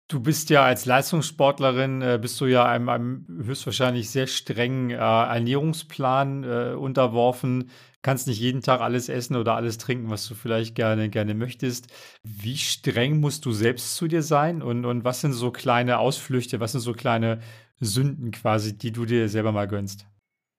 Du 0.08 0.20
bist 0.20 0.52
ja 0.52 0.64
als 0.64 0.86
Leistungssportlerin, 0.86 2.02
äh, 2.04 2.20
bist 2.22 2.40
du 2.40 2.46
ja 2.46 2.64
einem, 2.66 2.90
einem 2.90 3.26
höchstwahrscheinlich 3.44 4.12
sehr 4.12 4.28
strengen 4.28 4.92
äh, 4.92 4.96
Ernährungsplan 4.96 6.44
äh, 6.44 6.76
unterworfen. 6.76 7.72
Kannst 8.04 8.28
nicht 8.28 8.40
jeden 8.40 8.62
Tag 8.62 8.82
alles 8.82 9.10
essen 9.10 9.36
oder 9.36 9.56
alles 9.56 9.80
trinken, 9.80 10.12
was 10.12 10.28
du 10.28 10.36
vielleicht 10.36 10.76
gerne, 10.76 11.10
gerne 11.10 11.34
möchtest. 11.34 11.88
Wie 12.22 12.56
streng 12.56 13.20
musst 13.20 13.48
du 13.48 13.52
selbst 13.52 13.96
zu 13.96 14.08
dir 14.08 14.22
sein? 14.22 14.62
Und, 14.62 14.86
und 14.86 15.04
was 15.04 15.22
sind 15.22 15.34
so 15.34 15.50
kleine 15.50 15.98
Ausflüchte, 15.98 16.60
was 16.60 16.74
sind 16.74 16.82
so 16.82 16.94
kleine 16.94 17.40
Sünden 17.80 18.30
quasi, 18.30 18.78
die 18.78 18.92
du 18.92 19.06
dir 19.06 19.28
selber 19.28 19.52
mal 19.52 19.68
gönnst? 19.68 20.06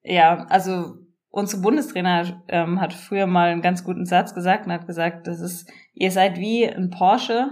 Ja, 0.03 0.45
also 0.47 0.97
unsere 1.31 1.63
Bundestrainer 1.63 2.43
ähm, 2.49 2.81
hat 2.81 2.93
früher 2.93 3.29
mal 3.29 3.51
einen 3.51 3.63
ganz 3.63 3.85
guten 3.85 4.07
Satz 4.07 4.35
gesagt 4.35 4.67
und 4.67 4.73
hat 4.73 4.89
gesagt, 4.89 5.29
das 5.29 5.39
ist, 5.39 5.71
ihr 5.95 6.11
seid 6.11 6.39
wie 6.39 6.69
ein 6.69 6.91
Porsche, 6.91 7.51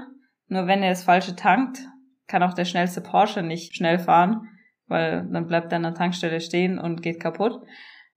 nur 0.49 0.67
wenn 0.67 0.83
er 0.83 0.91
das 0.91 1.05
falsche 1.05 1.37
tankt, 1.37 1.81
kann 2.27 2.43
auch 2.43 2.55
der 2.55 2.65
schnellste 2.65 3.01
Porsche 3.01 3.43
nicht 3.43 3.75
schnell 3.75 3.99
fahren, 3.99 4.49
weil 4.87 5.29
dann 5.31 5.47
bleibt 5.47 5.73
er 5.73 5.77
an 5.77 5.83
der 5.83 5.95
Tankstelle 5.95 6.41
stehen 6.41 6.79
und 6.79 7.03
geht 7.03 7.21
kaputt. 7.21 7.61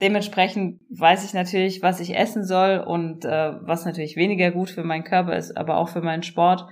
Dementsprechend 0.02 0.80
weiß 0.90 1.26
ich 1.26 1.34
natürlich, 1.34 1.82
was 1.82 2.00
ich 2.00 2.16
essen 2.16 2.46
soll 2.46 2.84
und 2.86 3.26
äh, 3.26 3.54
was 3.62 3.86
natürlich 3.86 4.16
weniger 4.16 4.52
gut 4.52 4.70
für 4.70 4.84
meinen 4.84 5.04
Körper 5.04 5.36
ist, 5.36 5.58
aber 5.58 5.78
auch 5.78 5.90
für 5.90 6.02
meinen 6.02 6.24
Sport. 6.24 6.68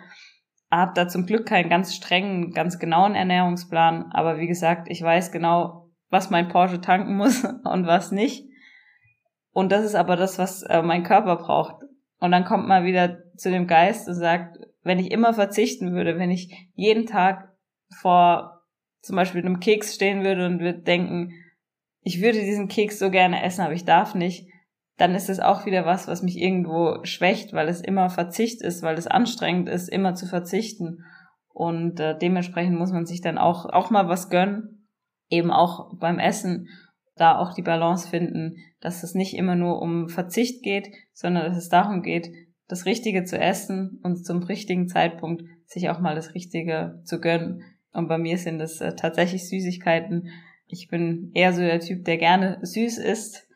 Hab 0.69 0.93
da 0.93 1.07
zum 1.07 1.25
Glück 1.25 1.47
keinen 1.47 1.69
ganz 1.69 1.95
strengen, 1.95 2.51
ganz 2.51 2.77
genauen 2.77 3.15
Ernährungsplan, 3.15 4.11
aber 4.11 4.37
wie 4.37 4.47
gesagt, 4.47 4.87
ich 4.89 5.01
weiß 5.01 5.31
genau, 5.31 5.89
was 6.09 6.29
mein 6.29 6.49
Porsche 6.49 6.81
tanken 6.81 7.15
muss 7.15 7.43
und 7.63 7.87
was 7.87 8.11
nicht. 8.11 8.45
Und 9.51 9.71
das 9.71 9.85
ist 9.85 9.95
aber 9.95 10.17
das, 10.17 10.37
was 10.37 10.63
äh, 10.63 10.81
mein 10.81 11.03
Körper 11.03 11.37
braucht. 11.37 11.83
Und 12.19 12.31
dann 12.31 12.45
kommt 12.45 12.67
man 12.67 12.85
wieder 12.85 13.17
zu 13.37 13.49
dem 13.49 13.67
Geist 13.67 14.07
und 14.07 14.15
sagt, 14.15 14.57
wenn 14.85 14.99
ich 14.99 15.11
immer 15.11 15.33
verzichten 15.33 15.93
würde, 15.93 16.17
wenn 16.17 16.31
ich 16.31 16.69
jeden 16.75 17.05
Tag 17.05 17.51
vor 17.99 18.61
zum 19.01 19.15
Beispiel 19.15 19.41
einem 19.41 19.59
Keks 19.59 19.95
stehen 19.95 20.23
würde 20.23 20.45
und 20.45 20.59
würde 20.59 20.79
denken, 20.79 21.33
ich 22.01 22.21
würde 22.21 22.39
diesen 22.39 22.67
Keks 22.67 22.99
so 22.99 23.09
gerne 23.09 23.43
essen, 23.43 23.61
aber 23.61 23.73
ich 23.73 23.83
darf 23.83 24.15
nicht, 24.15 24.47
dann 24.97 25.15
ist 25.15 25.29
es 25.29 25.39
auch 25.39 25.65
wieder 25.65 25.85
was, 25.85 26.07
was 26.07 26.21
mich 26.21 26.37
irgendwo 26.37 27.03
schwächt, 27.03 27.51
weil 27.51 27.67
es 27.67 27.81
immer 27.81 28.09
Verzicht 28.09 28.61
ist, 28.61 28.83
weil 28.83 28.97
es 28.97 29.07
anstrengend 29.07 29.67
ist, 29.67 29.89
immer 29.89 30.13
zu 30.13 30.27
verzichten. 30.27 31.03
Und 31.49 31.99
äh, 31.99 32.17
dementsprechend 32.17 32.77
muss 32.77 32.91
man 32.91 33.05
sich 33.05 33.21
dann 33.21 33.37
auch, 33.37 33.65
auch 33.65 33.89
mal 33.89 34.07
was 34.07 34.29
gönnen, 34.29 34.87
eben 35.29 35.51
auch 35.51 35.97
beim 35.97 36.19
Essen, 36.19 36.69
da 37.15 37.37
auch 37.37 37.53
die 37.53 37.61
Balance 37.61 38.07
finden, 38.07 38.57
dass 38.81 39.03
es 39.03 39.15
nicht 39.15 39.35
immer 39.35 39.55
nur 39.55 39.81
um 39.81 40.09
Verzicht 40.09 40.63
geht, 40.63 40.89
sondern 41.13 41.45
dass 41.45 41.57
es 41.57 41.69
darum 41.69 42.01
geht, 42.01 42.29
das 42.67 42.85
Richtige 42.85 43.23
zu 43.23 43.39
essen 43.39 43.99
und 44.03 44.25
zum 44.25 44.43
richtigen 44.43 44.87
Zeitpunkt 44.87 45.43
sich 45.65 45.89
auch 45.89 45.99
mal 45.99 46.15
das 46.15 46.33
Richtige 46.33 47.01
zu 47.03 47.19
gönnen. 47.19 47.63
Und 47.91 48.07
bei 48.07 48.17
mir 48.17 48.37
sind 48.37 48.59
es 48.59 48.81
äh, 48.81 48.95
tatsächlich 48.95 49.47
Süßigkeiten. 49.47 50.29
Ich 50.67 50.87
bin 50.89 51.31
eher 51.33 51.53
so 51.53 51.61
der 51.61 51.79
Typ, 51.79 52.05
der 52.05 52.17
gerne 52.17 52.59
süß 52.61 52.97
isst. 52.97 53.47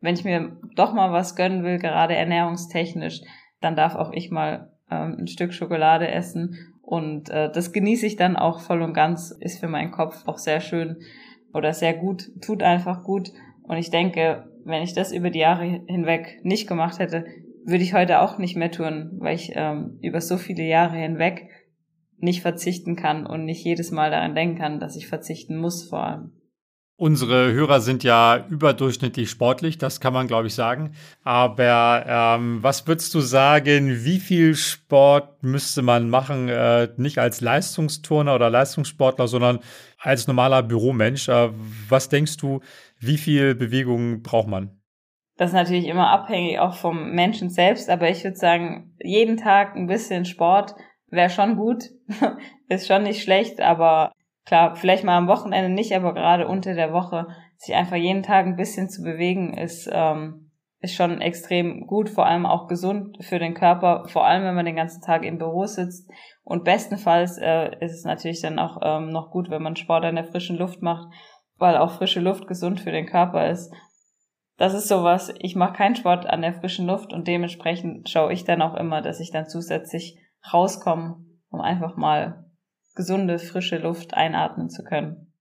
Wenn 0.00 0.14
ich 0.14 0.24
mir 0.24 0.60
doch 0.74 0.92
mal 0.92 1.12
was 1.12 1.36
gönnen 1.36 1.64
will, 1.64 1.78
gerade 1.78 2.14
ernährungstechnisch, 2.14 3.22
dann 3.60 3.76
darf 3.76 3.94
auch 3.94 4.12
ich 4.12 4.30
mal 4.30 4.72
ähm, 4.90 5.16
ein 5.20 5.26
Stück 5.28 5.52
Schokolade 5.52 6.08
essen. 6.08 6.56
Und 6.82 7.30
äh, 7.30 7.50
das 7.50 7.72
genieße 7.72 8.06
ich 8.06 8.16
dann 8.16 8.36
auch 8.36 8.60
voll 8.60 8.82
und 8.82 8.92
ganz. 8.92 9.30
Ist 9.30 9.60
für 9.60 9.68
meinen 9.68 9.92
Kopf 9.92 10.26
auch 10.26 10.38
sehr 10.38 10.60
schön 10.60 10.98
oder 11.52 11.72
sehr 11.72 11.94
gut, 11.94 12.30
tut 12.42 12.62
einfach 12.62 13.02
gut. 13.02 13.30
Und 13.62 13.78
ich 13.78 13.90
denke, 13.90 14.44
wenn 14.64 14.82
ich 14.82 14.92
das 14.92 15.12
über 15.12 15.30
die 15.30 15.38
Jahre 15.38 15.64
hinweg 15.86 16.40
nicht 16.42 16.68
gemacht 16.68 16.98
hätte, 16.98 17.24
würde 17.66 17.82
ich 17.82 17.94
heute 17.94 18.20
auch 18.20 18.38
nicht 18.38 18.56
mehr 18.56 18.70
tun, 18.70 19.10
weil 19.18 19.34
ich 19.34 19.52
ähm, 19.54 19.98
über 20.00 20.20
so 20.20 20.36
viele 20.36 20.62
Jahre 20.62 20.96
hinweg 20.96 21.48
nicht 22.18 22.40
verzichten 22.40 22.96
kann 22.96 23.26
und 23.26 23.44
nicht 23.44 23.64
jedes 23.64 23.90
Mal 23.90 24.10
daran 24.10 24.34
denken 24.34 24.58
kann, 24.58 24.80
dass 24.80 24.96
ich 24.96 25.08
verzichten 25.08 25.56
muss 25.56 25.88
vor 25.88 26.02
allem. 26.04 26.32
Unsere 26.98 27.52
Hörer 27.52 27.82
sind 27.82 28.04
ja 28.04 28.46
überdurchschnittlich 28.48 29.28
sportlich, 29.28 29.76
das 29.76 30.00
kann 30.00 30.14
man, 30.14 30.28
glaube 30.28 30.46
ich, 30.46 30.54
sagen. 30.54 30.92
Aber 31.24 32.04
ähm, 32.08 32.62
was 32.62 32.86
würdest 32.86 33.14
du 33.14 33.20
sagen, 33.20 34.04
wie 34.04 34.18
viel 34.18 34.54
Sport 34.54 35.42
müsste 35.42 35.82
man 35.82 36.08
machen, 36.08 36.48
äh, 36.48 36.88
nicht 36.96 37.18
als 37.18 37.42
Leistungsturner 37.42 38.34
oder 38.34 38.48
Leistungssportler, 38.48 39.28
sondern 39.28 39.58
als 39.98 40.26
normaler 40.26 40.62
Büromensch? 40.62 41.28
Äh, 41.28 41.50
was 41.90 42.08
denkst 42.08 42.38
du, 42.38 42.60
wie 42.98 43.18
viel 43.18 43.54
Bewegung 43.54 44.22
braucht 44.22 44.48
man? 44.48 44.75
Das 45.36 45.50
ist 45.50 45.54
natürlich 45.54 45.86
immer 45.86 46.10
abhängig 46.10 46.58
auch 46.58 46.74
vom 46.74 47.10
Menschen 47.10 47.50
selbst, 47.50 47.90
aber 47.90 48.08
ich 48.08 48.24
würde 48.24 48.36
sagen, 48.36 48.94
jeden 49.02 49.36
Tag 49.36 49.76
ein 49.76 49.86
bisschen 49.86 50.24
Sport 50.24 50.74
wäre 51.08 51.30
schon 51.30 51.56
gut, 51.56 51.84
ist 52.68 52.86
schon 52.86 53.02
nicht 53.02 53.22
schlecht, 53.22 53.60
aber 53.60 54.12
klar, 54.46 54.76
vielleicht 54.76 55.04
mal 55.04 55.18
am 55.18 55.28
Wochenende 55.28 55.68
nicht, 55.68 55.94
aber 55.94 56.14
gerade 56.14 56.48
unter 56.48 56.74
der 56.74 56.92
Woche 56.92 57.26
sich 57.58 57.74
einfach 57.74 57.96
jeden 57.96 58.22
Tag 58.22 58.46
ein 58.46 58.56
bisschen 58.56 58.88
zu 58.88 59.02
bewegen, 59.02 59.56
ist, 59.56 59.88
ähm, 59.92 60.50
ist 60.80 60.94
schon 60.94 61.20
extrem 61.20 61.86
gut, 61.86 62.08
vor 62.08 62.26
allem 62.26 62.46
auch 62.46 62.66
gesund 62.66 63.18
für 63.20 63.38
den 63.38 63.54
Körper, 63.54 64.04
vor 64.08 64.26
allem 64.26 64.44
wenn 64.44 64.54
man 64.54 64.66
den 64.66 64.76
ganzen 64.76 65.02
Tag 65.02 65.24
im 65.24 65.38
Büro 65.38 65.66
sitzt. 65.66 66.10
Und 66.44 66.64
bestenfalls 66.64 67.38
äh, 67.38 67.72
ist 67.80 67.92
es 67.92 68.04
natürlich 68.04 68.40
dann 68.40 68.58
auch 68.58 68.78
ähm, 68.82 69.10
noch 69.10 69.30
gut, 69.30 69.50
wenn 69.50 69.62
man 69.62 69.76
Sport 69.76 70.04
an 70.04 70.16
der 70.16 70.24
frischen 70.24 70.56
Luft 70.56 70.82
macht, 70.82 71.08
weil 71.56 71.76
auch 71.76 71.92
frische 71.92 72.20
Luft 72.20 72.46
gesund 72.46 72.80
für 72.80 72.92
den 72.92 73.06
Körper 73.06 73.50
ist 73.50 73.72
das 74.56 74.72
ist 74.72 74.88
sowas, 74.88 75.32
ich 75.38 75.54
mache 75.54 75.74
keinen 75.74 75.96
Sport 75.96 76.26
an 76.26 76.42
der 76.42 76.54
frischen 76.54 76.86
Luft 76.86 77.12
und 77.12 77.28
dementsprechend 77.28 78.08
schaue 78.08 78.32
ich 78.32 78.44
dann 78.44 78.62
auch 78.62 78.74
immer, 78.74 79.02
dass 79.02 79.20
ich 79.20 79.30
dann 79.30 79.48
zusätzlich 79.48 80.18
rauskomme, 80.52 81.16
um 81.50 81.60
einfach 81.60 81.96
mal 81.96 82.46
gesunde, 82.94 83.38
frische 83.38 83.78
Luft 83.78 84.14
einatmen 84.14 84.70
zu 84.70 84.82
können. 84.82 85.32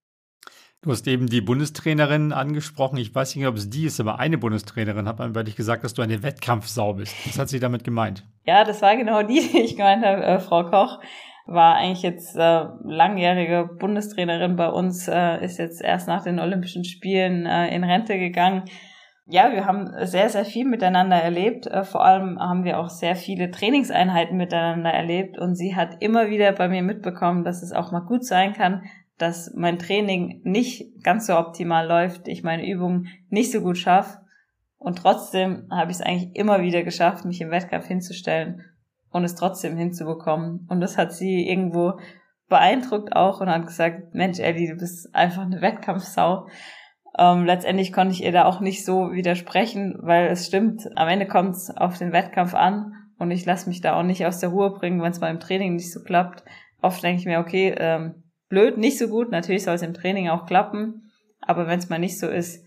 Du 0.81 0.91
hast 0.91 1.07
eben 1.07 1.27
die 1.27 1.41
Bundestrainerin 1.41 2.31
angesprochen. 2.31 2.97
Ich 2.97 3.15
weiß 3.15 3.35
nicht, 3.35 3.47
ob 3.47 3.55
es 3.55 3.69
die 3.69 3.85
ist, 3.85 3.99
aber 3.99 4.19
eine 4.19 4.37
Bundestrainerin 4.37 5.07
hat 5.07 5.17
man 5.17 5.33
dich 5.45 5.55
gesagt, 5.55 5.83
dass 5.83 5.95
du 5.95 6.03
eine 6.03 6.21
Wettkampfsau 6.21 6.93
bist. 6.93 7.15
Was 7.25 7.39
hat 7.39 7.49
sie 7.49 7.59
damit 7.59 7.83
gemeint? 7.83 8.23
Ja, 8.45 8.63
das 8.63 8.81
war 8.81 8.95
genau 8.95 9.23
die, 9.23 9.39
die 9.51 9.61
ich 9.61 9.77
gemeint 9.77 10.05
habe. 10.05 10.23
Äh, 10.23 10.39
Frau 10.39 10.65
Koch 10.65 10.99
war 11.47 11.75
eigentlich 11.75 12.03
jetzt 12.03 12.35
äh, 12.35 12.65
langjährige 12.83 13.69
Bundestrainerin 13.79 14.57
bei 14.57 14.69
uns, 14.69 15.07
äh, 15.07 15.43
ist 15.43 15.57
jetzt 15.57 15.81
erst 15.81 16.07
nach 16.07 16.23
den 16.23 16.39
Olympischen 16.39 16.83
Spielen 16.83 17.45
äh, 17.45 17.73
in 17.73 17.83
Rente 17.83 18.19
gegangen 18.19 18.65
ja, 19.27 19.51
wir 19.51 19.65
haben 19.65 19.91
sehr, 20.05 20.29
sehr 20.29 20.45
viel 20.45 20.65
miteinander 20.65 21.17
erlebt. 21.17 21.65
Äh, 21.67 21.83
vor 21.83 22.05
allem 22.05 22.39
haben 22.39 22.63
wir 22.63 22.79
auch 22.79 22.89
sehr 22.89 23.15
viele 23.15 23.49
Trainingseinheiten 23.49 24.37
miteinander 24.37 24.91
erlebt 24.91 25.37
und 25.37 25.55
sie 25.55 25.75
hat 25.75 26.01
immer 26.01 26.29
wieder 26.29 26.51
bei 26.51 26.67
mir 26.67 26.83
mitbekommen, 26.83 27.43
dass 27.43 27.63
es 27.63 27.71
auch 27.71 27.91
mal 27.91 28.01
gut 28.01 28.23
sein 28.23 28.53
kann, 28.53 28.83
dass 29.17 29.51
mein 29.55 29.79
Training 29.79 30.41
nicht 30.43 31.03
ganz 31.03 31.27
so 31.27 31.37
optimal 31.37 31.87
läuft, 31.87 32.27
ich 32.27 32.43
meine 32.43 32.67
Übungen 32.69 33.07
nicht 33.29 33.51
so 33.51 33.61
gut 33.61 33.77
schaffe 33.77 34.19
Und 34.77 34.99
trotzdem 34.99 35.67
habe 35.71 35.89
ich 35.89 35.97
es 35.97 36.03
eigentlich 36.03 36.35
immer 36.35 36.61
wieder 36.61 36.83
geschafft, 36.83 37.25
mich 37.25 37.41
im 37.41 37.49
Wettkampf 37.49 37.87
hinzustellen 37.87 38.61
und 39.09 39.23
es 39.23 39.35
trotzdem 39.35 39.77
hinzubekommen. 39.77 40.67
Und 40.69 40.81
das 40.81 40.97
hat 40.97 41.13
sie 41.13 41.47
irgendwo 41.47 41.93
beeindruckt 42.47 43.15
auch 43.15 43.41
und 43.41 43.49
hat 43.49 43.65
gesagt, 43.65 44.13
Mensch, 44.13 44.39
Ellie, 44.39 44.69
du 44.69 44.75
bist 44.75 45.15
einfach 45.15 45.43
eine 45.43 45.61
Wettkampfsau. 45.61 46.47
Ähm, 47.17 47.45
letztendlich 47.45 47.93
konnte 47.93 48.13
ich 48.13 48.23
ihr 48.23 48.31
da 48.31 48.45
auch 48.45 48.59
nicht 48.59 48.83
so 48.83 49.11
widersprechen, 49.11 49.97
weil 50.01 50.27
es 50.27 50.47
stimmt, 50.47 50.89
am 50.95 51.07
Ende 51.07 51.27
kommt 51.27 51.55
es 51.55 51.69
auf 51.75 51.97
den 51.97 52.11
Wettkampf 52.11 52.53
an 52.53 52.93
und 53.17 53.31
ich 53.31 53.45
lasse 53.45 53.69
mich 53.69 53.81
da 53.81 53.97
auch 53.97 54.03
nicht 54.03 54.25
aus 54.25 54.39
der 54.39 54.49
Ruhe 54.49 54.71
bringen, 54.71 55.01
wenn 55.01 55.11
es 55.11 55.21
mal 55.21 55.31
im 55.31 55.39
Training 55.39 55.75
nicht 55.75 55.93
so 55.93 56.03
klappt. 56.03 56.43
Oft 56.81 57.01
denke 57.03 57.21
ich 57.21 57.25
mir, 57.25 57.39
okay, 57.39 57.73
ähm, 57.77 58.23
blöd, 58.49 58.77
nicht 58.77 58.97
so 58.97 59.07
gut, 59.07 59.31
natürlich 59.31 59.63
soll 59.63 59.75
es 59.75 59.81
im 59.81 59.93
Training 59.93 60.29
auch 60.29 60.45
klappen, 60.45 61.11
aber 61.41 61.67
wenn 61.67 61.79
es 61.79 61.89
mal 61.89 61.99
nicht 61.99 62.19
so 62.19 62.27
ist, 62.27 62.65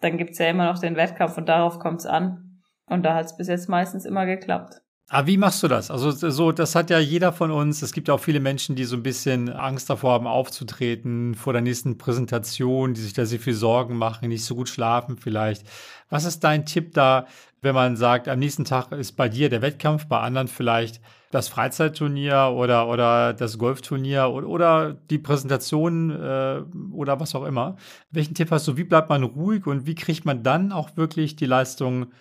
dann 0.00 0.18
gibt's 0.18 0.38
ja 0.38 0.46
immer 0.46 0.66
noch 0.66 0.78
den 0.78 0.96
Wettkampf 0.96 1.36
und 1.36 1.48
darauf 1.48 1.78
kommt's 1.78 2.06
an. 2.06 2.62
Und 2.86 3.04
da 3.04 3.14
hat's 3.14 3.36
bis 3.36 3.48
jetzt 3.48 3.68
meistens 3.68 4.04
immer 4.04 4.26
geklappt. 4.26 4.80
Aber 5.12 5.26
wie 5.26 5.38
machst 5.38 5.60
du 5.64 5.66
das? 5.66 5.90
Also 5.90 6.12
so, 6.12 6.52
das 6.52 6.76
hat 6.76 6.88
ja 6.88 7.00
jeder 7.00 7.32
von 7.32 7.50
uns. 7.50 7.82
Es 7.82 7.92
gibt 7.92 8.08
auch 8.10 8.20
viele 8.20 8.38
Menschen, 8.38 8.76
die 8.76 8.84
so 8.84 8.94
ein 8.94 9.02
bisschen 9.02 9.48
Angst 9.48 9.90
davor 9.90 10.12
haben, 10.12 10.28
aufzutreten 10.28 11.34
vor 11.34 11.52
der 11.52 11.62
nächsten 11.62 11.98
Präsentation, 11.98 12.94
die 12.94 13.00
sich 13.00 13.12
da 13.12 13.26
sehr 13.26 13.40
viel 13.40 13.54
Sorgen 13.54 13.96
machen, 13.96 14.28
nicht 14.28 14.44
so 14.44 14.54
gut 14.54 14.68
schlafen 14.68 15.16
vielleicht. 15.16 15.66
Was 16.10 16.24
ist 16.24 16.44
dein 16.44 16.64
Tipp 16.64 16.94
da, 16.94 17.26
wenn 17.60 17.74
man 17.74 17.96
sagt, 17.96 18.28
am 18.28 18.38
nächsten 18.38 18.64
Tag 18.64 18.92
ist 18.92 19.16
bei 19.16 19.28
dir 19.28 19.50
der 19.50 19.62
Wettkampf, 19.62 20.06
bei 20.06 20.20
anderen 20.20 20.46
vielleicht 20.46 21.00
das 21.32 21.48
Freizeitturnier 21.48 22.52
oder, 22.54 22.86
oder 22.86 23.32
das 23.32 23.58
Golfturnier 23.58 24.28
oder, 24.28 24.46
oder 24.46 24.94
die 24.94 25.18
Präsentation 25.18 26.10
äh, 26.10 26.62
oder 26.92 27.18
was 27.18 27.34
auch 27.34 27.46
immer. 27.46 27.74
Welchen 28.12 28.34
Tipp 28.34 28.52
hast 28.52 28.68
du? 28.68 28.76
Wie 28.76 28.84
bleibt 28.84 29.08
man 29.08 29.24
ruhig 29.24 29.66
und 29.66 29.86
wie 29.86 29.96
kriegt 29.96 30.24
man 30.24 30.44
dann 30.44 30.70
auch 30.70 30.96
wirklich 30.96 31.34
die 31.34 31.46
Leistung, 31.46 32.12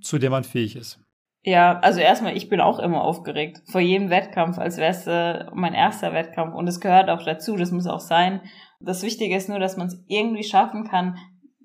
zu 0.00 0.16
der 0.16 0.30
man 0.30 0.44
fähig 0.44 0.76
ist? 0.76 1.01
Ja, 1.44 1.80
also 1.80 1.98
erstmal, 1.98 2.36
ich 2.36 2.48
bin 2.48 2.60
auch 2.60 2.78
immer 2.78 3.02
aufgeregt. 3.02 3.62
Vor 3.66 3.80
jedem 3.80 4.10
Wettkampf, 4.10 4.58
als 4.58 4.76
wäre 4.76 4.92
es 4.92 5.06
äh, 5.08 5.44
mein 5.52 5.74
erster 5.74 6.12
Wettkampf. 6.12 6.54
Und 6.54 6.68
es 6.68 6.80
gehört 6.80 7.10
auch 7.10 7.24
dazu, 7.24 7.56
das 7.56 7.72
muss 7.72 7.88
auch 7.88 8.00
sein. 8.00 8.42
Das 8.80 9.02
Wichtige 9.02 9.36
ist 9.36 9.48
nur, 9.48 9.58
dass 9.58 9.76
man 9.76 9.88
es 9.88 10.04
irgendwie 10.06 10.44
schaffen 10.44 10.84
kann, 10.88 11.16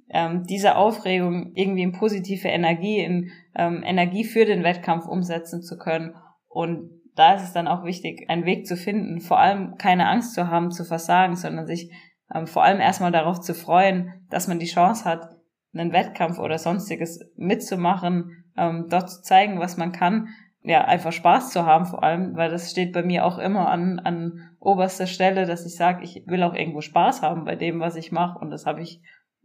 ähm, 0.09 0.43
diese 0.47 0.77
Aufregung 0.77 1.51
irgendwie 1.53 1.83
in 1.83 1.91
positive 1.91 2.47
Energie, 2.47 2.99
in 2.99 3.29
ähm, 3.55 3.83
Energie 3.85 4.23
für 4.23 4.45
den 4.45 4.63
Wettkampf 4.63 5.05
umsetzen 5.05 5.61
zu 5.61 5.77
können. 5.77 6.15
Und 6.47 6.89
da 7.15 7.35
ist 7.35 7.43
es 7.43 7.53
dann 7.53 7.67
auch 7.67 7.83
wichtig, 7.83 8.29
einen 8.29 8.45
Weg 8.45 8.65
zu 8.65 8.77
finden, 8.77 9.19
vor 9.19 9.39
allem 9.39 9.75
keine 9.77 10.07
Angst 10.07 10.33
zu 10.33 10.47
haben, 10.47 10.71
zu 10.71 10.85
versagen, 10.85 11.35
sondern 11.35 11.67
sich 11.67 11.91
ähm, 12.33 12.47
vor 12.47 12.63
allem 12.63 12.79
erstmal 12.79 13.11
darauf 13.11 13.41
zu 13.41 13.53
freuen, 13.53 14.25
dass 14.29 14.47
man 14.47 14.59
die 14.59 14.65
Chance 14.65 15.05
hat, 15.05 15.35
einen 15.73 15.93
Wettkampf 15.93 16.39
oder 16.39 16.57
sonstiges 16.57 17.19
mitzumachen, 17.35 18.45
ähm, 18.57 18.87
dort 18.89 19.09
zu 19.09 19.21
zeigen, 19.21 19.59
was 19.59 19.77
man 19.77 19.91
kann, 19.91 20.29
ja, 20.63 20.83
einfach 20.83 21.13
Spaß 21.13 21.51
zu 21.51 21.65
haben 21.65 21.85
vor 21.85 22.03
allem, 22.03 22.35
weil 22.35 22.49
das 22.49 22.71
steht 22.71 22.91
bei 22.91 23.03
mir 23.03 23.25
auch 23.25 23.37
immer 23.37 23.69
an, 23.69 23.99
an 23.99 24.49
oberster 24.59 25.07
Stelle, 25.07 25.45
dass 25.45 25.65
ich 25.65 25.75
sage, 25.75 26.03
ich 26.03 26.23
will 26.25 26.43
auch 26.43 26.53
irgendwo 26.53 26.81
Spaß 26.81 27.21
haben 27.21 27.45
bei 27.45 27.55
dem, 27.55 27.79
was 27.79 27.95
ich 27.95 28.11
mache 28.11 28.39
und 28.39 28.49
das 28.49 28.65
habe 28.65 28.81
ich 28.81 29.01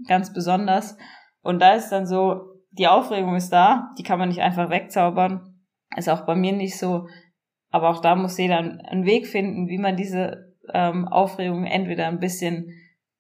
ganz 0.09 0.33
besonders. 0.33 0.96
Und 1.42 1.61
da 1.61 1.75
ist 1.75 1.90
dann 1.90 2.07
so, 2.07 2.40
die 2.72 2.88
Aufregung 2.88 3.37
ist 3.37 3.51
da, 3.51 3.92
die 3.98 4.03
kann 4.03 4.18
man 4.18 4.31
nicht 4.31 4.40
einfach 4.40 4.70
wegzaubern. 4.70 5.61
Ist 5.96 6.09
auch 6.09 6.22
bei 6.22 6.35
mir 6.35 6.53
nicht 6.53 6.79
so, 6.79 7.07
aber 7.70 7.90
auch 7.90 8.01
da 8.01 8.14
muss 8.16 8.38
jeder 8.38 8.59
einen 8.59 9.05
Weg 9.05 9.27
finden, 9.27 9.68
wie 9.68 9.79
man 9.79 9.96
diese 9.96 10.57
ähm, 10.72 11.07
Aufregung 11.07 11.64
entweder 11.64 12.07
ein 12.07 12.18
bisschen 12.18 12.72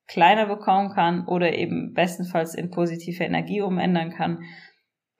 kleiner 0.06 0.46
bekommen 0.46 0.90
kann 0.90 1.26
oder 1.26 1.54
eben 1.54 1.92
bestenfalls 1.92 2.54
in 2.54 2.70
positive 2.70 3.24
Energie 3.24 3.60
umändern 3.60 4.10
kann. 4.10 4.40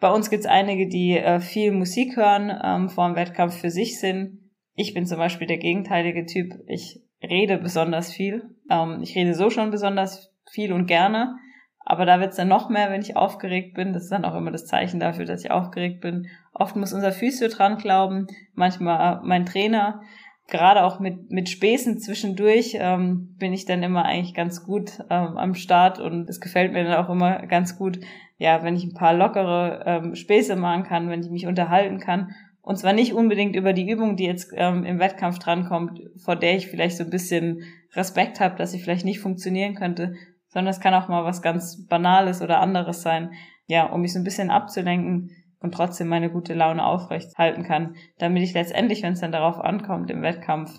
Bei 0.03 0.11
uns 0.11 0.31
gibt's 0.31 0.47
einige, 0.47 0.89
die 0.89 1.17
äh, 1.17 1.39
viel 1.39 1.71
Musik 1.71 2.17
hören, 2.17 2.53
ähm, 2.61 2.89
vor 2.89 3.07
dem 3.07 3.15
Wettkampf 3.15 3.61
für 3.61 3.71
sich 3.71 4.01
sind. 4.01 4.41
Ich 4.75 4.95
bin 4.95 5.07
zum 5.07 5.19
Beispiel 5.19 5.47
der 5.47 5.59
gegenteilige 5.59 6.27
Typ. 6.27 6.55
Ich 6.67 7.01
rede 7.23 7.57
besonders 7.59 8.13
viel. 8.13 8.43
Ähm, 8.69 8.99
ich 9.01 9.15
rede 9.15 9.33
so 9.33 9.49
schon 9.49 9.71
besonders 9.71 10.35
viel 10.51 10.73
und 10.73 10.87
gerne. 10.87 11.37
Aber 11.85 12.05
da 12.05 12.19
wird's 12.19 12.35
dann 12.35 12.49
noch 12.49 12.69
mehr, 12.69 12.91
wenn 12.91 13.01
ich 13.01 13.17
aufgeregt 13.17 13.75
bin. 13.75 13.93
Das 13.93 14.03
ist 14.03 14.11
dann 14.11 14.25
auch 14.25 14.35
immer 14.35 14.51
das 14.51 14.67
Zeichen 14.67 14.99
dafür, 14.99 15.25
dass 15.25 15.45
ich 15.45 15.53
aufgeregt 15.53 16.01
bin. 16.01 16.27
Oft 16.53 16.75
muss 16.75 16.93
unser 16.93 17.13
Physio 17.13 17.47
dran 17.47 17.77
glauben, 17.77 18.27
manchmal 18.55 19.21
mein 19.23 19.47
Trainer. 19.47 20.03
Gerade 20.49 20.83
auch 20.83 20.99
mit, 20.99 21.31
mit 21.31 21.49
Späßen 21.49 22.01
zwischendurch 22.01 22.77
ähm, 22.77 23.37
bin 23.39 23.53
ich 23.53 23.67
dann 23.67 23.85
immer 23.85 24.05
eigentlich 24.05 24.35
ganz 24.35 24.65
gut 24.65 24.99
ähm, 25.11 25.37
am 25.37 25.55
Start 25.55 26.01
und 26.01 26.29
es 26.29 26.41
gefällt 26.41 26.73
mir 26.73 26.83
dann 26.83 27.05
auch 27.05 27.09
immer 27.09 27.47
ganz 27.47 27.79
gut, 27.79 28.01
ja, 28.43 28.65
wenn 28.65 28.75
ich 28.75 28.83
ein 28.83 28.95
paar 28.95 29.15
lockere 29.15 29.85
ähm, 29.87 30.17
Späße 30.17 30.57
machen 30.57 30.83
kann, 30.83 31.09
wenn 31.09 31.21
ich 31.21 31.31
mich 31.31 31.47
unterhalten 31.47 32.01
kann. 32.01 32.33
Und 32.61 32.77
zwar 32.77 32.93
nicht 32.93 33.15
unbedingt 33.15 33.55
über 33.55 33.73
die 33.73 33.89
Übung, 33.89 34.17
die 34.17 34.25
jetzt 34.25 34.53
ähm, 34.57 34.85
im 34.85 34.99
Wettkampf 34.99 35.39
drankommt, 35.39 36.01
vor 36.17 36.35
der 36.35 36.57
ich 36.57 36.67
vielleicht 36.67 36.97
so 36.97 37.05
ein 37.05 37.11
bisschen 37.11 37.63
Respekt 37.95 38.41
habe, 38.41 38.57
dass 38.57 38.73
sie 38.73 38.81
vielleicht 38.81 39.05
nicht 39.05 39.21
funktionieren 39.21 39.77
könnte, 39.77 40.15
sondern 40.49 40.73
es 40.73 40.81
kann 40.81 40.93
auch 40.93 41.07
mal 41.07 41.25
was 41.25 41.41
ganz 41.41 41.87
Banales 41.87 42.43
oder 42.43 42.59
anderes 42.59 43.03
sein, 43.03 43.31
ja, 43.69 43.87
um 43.87 44.01
mich 44.01 44.13
so 44.13 44.19
ein 44.19 44.25
bisschen 44.25 44.51
abzulenken 44.51 45.31
und 45.61 45.73
trotzdem 45.73 46.09
meine 46.09 46.29
gute 46.29 46.55
Laune 46.55 46.85
aufrecht 46.85 47.39
halten 47.39 47.63
kann, 47.63 47.95
damit 48.19 48.43
ich 48.43 48.55
letztendlich, 48.55 49.05
wenn 49.05 49.13
es 49.13 49.21
dann 49.21 49.31
darauf 49.31 49.61
ankommt, 49.61 50.11
im 50.11 50.23
Wettkampf, 50.23 50.77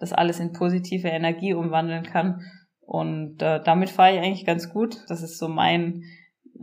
das 0.00 0.12
alles 0.12 0.40
in 0.40 0.52
positive 0.52 1.06
Energie 1.06 1.54
umwandeln 1.54 2.02
kann. 2.02 2.40
Und 2.80 3.40
äh, 3.40 3.62
damit 3.62 3.90
fahre 3.90 4.14
ich 4.14 4.18
eigentlich 4.18 4.44
ganz 4.44 4.68
gut. 4.72 5.04
Das 5.06 5.22
ist 5.22 5.38
so 5.38 5.46
mein 5.46 6.02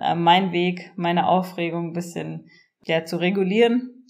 äh, 0.01 0.15
mein 0.15 0.51
Weg, 0.51 0.91
meine 0.95 1.27
Aufregung 1.27 1.87
ein 1.89 1.93
bisschen 1.93 2.49
ja, 2.83 3.05
zu 3.05 3.17
regulieren. 3.17 4.05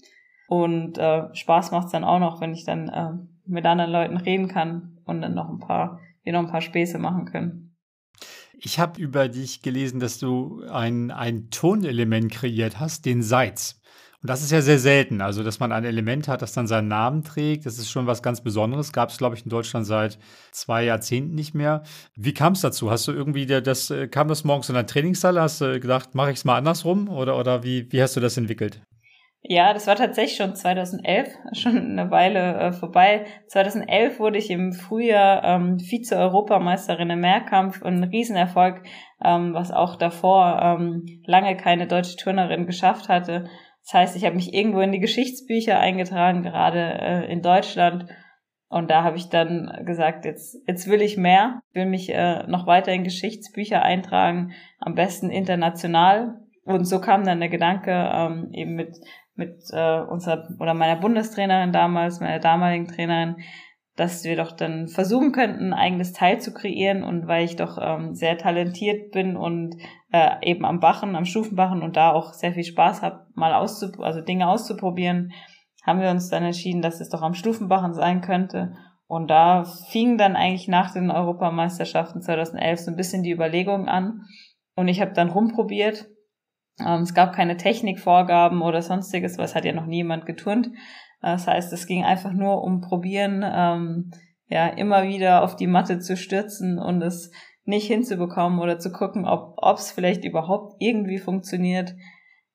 Und 0.48 0.98
äh, 0.98 1.34
Spaß 1.34 1.70
macht's 1.70 1.92
dann 1.92 2.04
auch 2.04 2.18
noch, 2.18 2.40
wenn 2.40 2.52
ich 2.52 2.64
dann 2.64 2.88
äh, 2.88 3.12
mit 3.46 3.64
anderen 3.66 3.92
Leuten 3.92 4.16
reden 4.16 4.48
kann 4.48 4.98
und 5.04 5.22
dann 5.22 5.34
noch 5.34 5.48
ein 5.48 5.58
paar, 5.58 6.00
wir 6.22 6.32
noch 6.32 6.40
ein 6.40 6.50
paar 6.50 6.60
Späße 6.60 6.98
machen 6.98 7.24
können. 7.24 7.76
Ich 8.62 8.78
habe 8.78 9.00
über 9.00 9.28
dich 9.28 9.62
gelesen, 9.62 10.00
dass 10.00 10.18
du 10.18 10.62
ein, 10.70 11.10
ein 11.10 11.50
Tonelement 11.50 12.30
kreiert 12.30 12.78
hast, 12.78 13.06
den 13.06 13.22
Seitz. 13.22 13.80
Und 14.22 14.28
das 14.28 14.42
ist 14.42 14.50
ja 14.50 14.60
sehr 14.60 14.78
selten. 14.78 15.22
Also, 15.22 15.42
dass 15.42 15.60
man 15.60 15.72
ein 15.72 15.84
Element 15.84 16.28
hat, 16.28 16.42
das 16.42 16.52
dann 16.52 16.66
seinen 16.66 16.88
Namen 16.88 17.24
trägt, 17.24 17.64
das 17.64 17.78
ist 17.78 17.90
schon 17.90 18.06
was 18.06 18.22
ganz 18.22 18.42
Besonderes. 18.42 18.92
Gab 18.92 19.08
es, 19.08 19.16
glaube 19.16 19.34
ich, 19.34 19.44
in 19.44 19.50
Deutschland 19.50 19.86
seit 19.86 20.18
zwei 20.52 20.84
Jahrzehnten 20.84 21.34
nicht 21.34 21.54
mehr. 21.54 21.82
Wie 22.16 22.34
kam 22.34 22.52
es 22.52 22.60
dazu? 22.60 22.90
Hast 22.90 23.08
du 23.08 23.12
irgendwie 23.12 23.46
das, 23.46 23.90
äh, 23.90 24.08
kam 24.08 24.28
das 24.28 24.44
morgens 24.44 24.68
in 24.68 24.74
der 24.74 24.86
Trainingshalle? 24.86 25.40
Hast 25.40 25.62
du 25.62 25.80
gedacht, 25.80 26.14
mache 26.14 26.32
ich 26.32 26.36
es 26.36 26.44
mal 26.44 26.56
andersrum? 26.56 27.08
Oder, 27.08 27.38
oder 27.38 27.62
wie, 27.62 27.90
wie 27.92 28.02
hast 28.02 28.14
du 28.14 28.20
das 28.20 28.36
entwickelt? 28.36 28.82
Ja, 29.42 29.72
das 29.72 29.86
war 29.86 29.96
tatsächlich 29.96 30.36
schon 30.36 30.54
2011, 30.54 31.28
schon 31.54 31.78
eine 31.78 32.10
Weile 32.10 32.58
äh, 32.58 32.72
vorbei. 32.72 33.24
2011 33.48 34.20
wurde 34.20 34.38
ich 34.38 34.50
im 34.50 34.72
Frühjahr 34.72 35.42
ähm, 35.44 35.78
Vize-Europameisterin 35.78 37.08
im 37.08 37.20
Mehrkampf, 37.20 37.82
ein 37.82 38.04
Riesenerfolg, 38.04 38.82
ähm, 39.24 39.54
was 39.54 39.70
auch 39.70 39.96
davor 39.96 40.60
ähm, 40.62 41.22
lange 41.24 41.56
keine 41.56 41.86
deutsche 41.86 42.16
Turnerin 42.16 42.66
geschafft 42.66 43.08
hatte. 43.08 43.48
Das 43.90 44.00
heißt, 44.02 44.16
ich 44.16 44.24
habe 44.24 44.36
mich 44.36 44.54
irgendwo 44.54 44.78
in 44.80 44.92
die 44.92 45.00
Geschichtsbücher 45.00 45.80
eingetragen, 45.80 46.44
gerade 46.44 46.78
äh, 46.78 47.32
in 47.32 47.42
Deutschland. 47.42 48.06
Und 48.68 48.88
da 48.88 49.02
habe 49.02 49.16
ich 49.16 49.30
dann 49.30 49.82
gesagt, 49.84 50.24
jetzt, 50.24 50.56
jetzt 50.68 50.88
will 50.88 51.02
ich 51.02 51.16
mehr, 51.16 51.60
will 51.72 51.86
mich 51.86 52.08
äh, 52.14 52.44
noch 52.46 52.68
weiter 52.68 52.92
in 52.92 53.02
Geschichtsbücher 53.02 53.82
eintragen, 53.82 54.52
am 54.78 54.94
besten 54.94 55.28
international. 55.30 56.38
Und 56.62 56.84
so 56.84 57.00
kam 57.00 57.24
dann 57.24 57.40
der 57.40 57.48
Gedanke, 57.48 57.90
ähm, 57.90 58.50
eben 58.52 58.76
mit, 58.76 58.96
mit 59.34 59.58
äh, 59.72 60.00
unserer 60.02 60.48
oder 60.60 60.74
meiner 60.74 61.00
Bundestrainerin 61.00 61.72
damals, 61.72 62.20
meiner 62.20 62.38
damaligen 62.38 62.86
Trainerin, 62.86 63.38
dass 63.96 64.24
wir 64.24 64.36
doch 64.36 64.52
dann 64.52 64.88
versuchen 64.88 65.32
könnten, 65.32 65.72
ein 65.72 65.78
eigenes 65.78 66.12
Teil 66.12 66.40
zu 66.40 66.52
kreieren. 66.52 67.02
Und 67.02 67.26
weil 67.26 67.44
ich 67.44 67.56
doch 67.56 67.78
ähm, 67.80 68.14
sehr 68.14 68.38
talentiert 68.38 69.10
bin 69.12 69.36
und 69.36 69.76
äh, 70.12 70.30
eben 70.42 70.64
am 70.64 70.80
Bachen, 70.80 71.16
am 71.16 71.24
Stufenbachen 71.24 71.82
und 71.82 71.96
da 71.96 72.12
auch 72.12 72.32
sehr 72.32 72.52
viel 72.52 72.64
Spaß 72.64 73.02
habe, 73.02 73.26
mal 73.34 73.54
auszuprobieren, 73.54 74.06
also 74.06 74.20
Dinge 74.20 74.48
auszuprobieren, 74.48 75.32
haben 75.84 76.00
wir 76.00 76.10
uns 76.10 76.28
dann 76.28 76.44
entschieden, 76.44 76.82
dass 76.82 77.00
es 77.00 77.08
doch 77.08 77.22
am 77.22 77.34
Stufenbachen 77.34 77.94
sein 77.94 78.20
könnte. 78.20 78.74
Und 79.06 79.28
da 79.28 79.64
fing 79.64 80.18
dann 80.18 80.36
eigentlich 80.36 80.68
nach 80.68 80.92
den 80.92 81.10
Europameisterschaften 81.10 82.22
2011 82.22 82.80
so 82.80 82.90
ein 82.90 82.96
bisschen 82.96 83.22
die 83.22 83.32
Überlegung 83.32 83.88
an. 83.88 84.22
Und 84.76 84.88
ich 84.88 85.00
habe 85.00 85.12
dann 85.12 85.30
rumprobiert. 85.30 86.06
Ähm, 86.78 87.02
es 87.02 87.12
gab 87.12 87.32
keine 87.32 87.56
Technikvorgaben 87.56 88.62
oder 88.62 88.82
sonstiges, 88.82 89.36
was 89.36 89.54
hat 89.54 89.64
ja 89.64 89.72
noch 89.72 89.86
niemand 89.86 90.26
geturnt. 90.26 90.68
Das 91.20 91.46
heißt, 91.46 91.72
es 91.72 91.86
ging 91.86 92.04
einfach 92.04 92.32
nur 92.32 92.62
um 92.62 92.80
Probieren, 92.80 93.44
ähm, 93.44 94.10
ja, 94.48 94.66
immer 94.66 95.04
wieder 95.04 95.42
auf 95.42 95.56
die 95.56 95.66
Matte 95.66 95.98
zu 95.98 96.16
stürzen 96.16 96.78
und 96.78 97.02
es 97.02 97.30
nicht 97.64 97.86
hinzubekommen 97.86 98.58
oder 98.58 98.78
zu 98.78 98.90
gucken, 98.90 99.26
ob 99.26 99.78
es 99.78 99.92
vielleicht 99.92 100.24
überhaupt 100.24 100.74
irgendwie 100.78 101.18
funktioniert, 101.18 101.94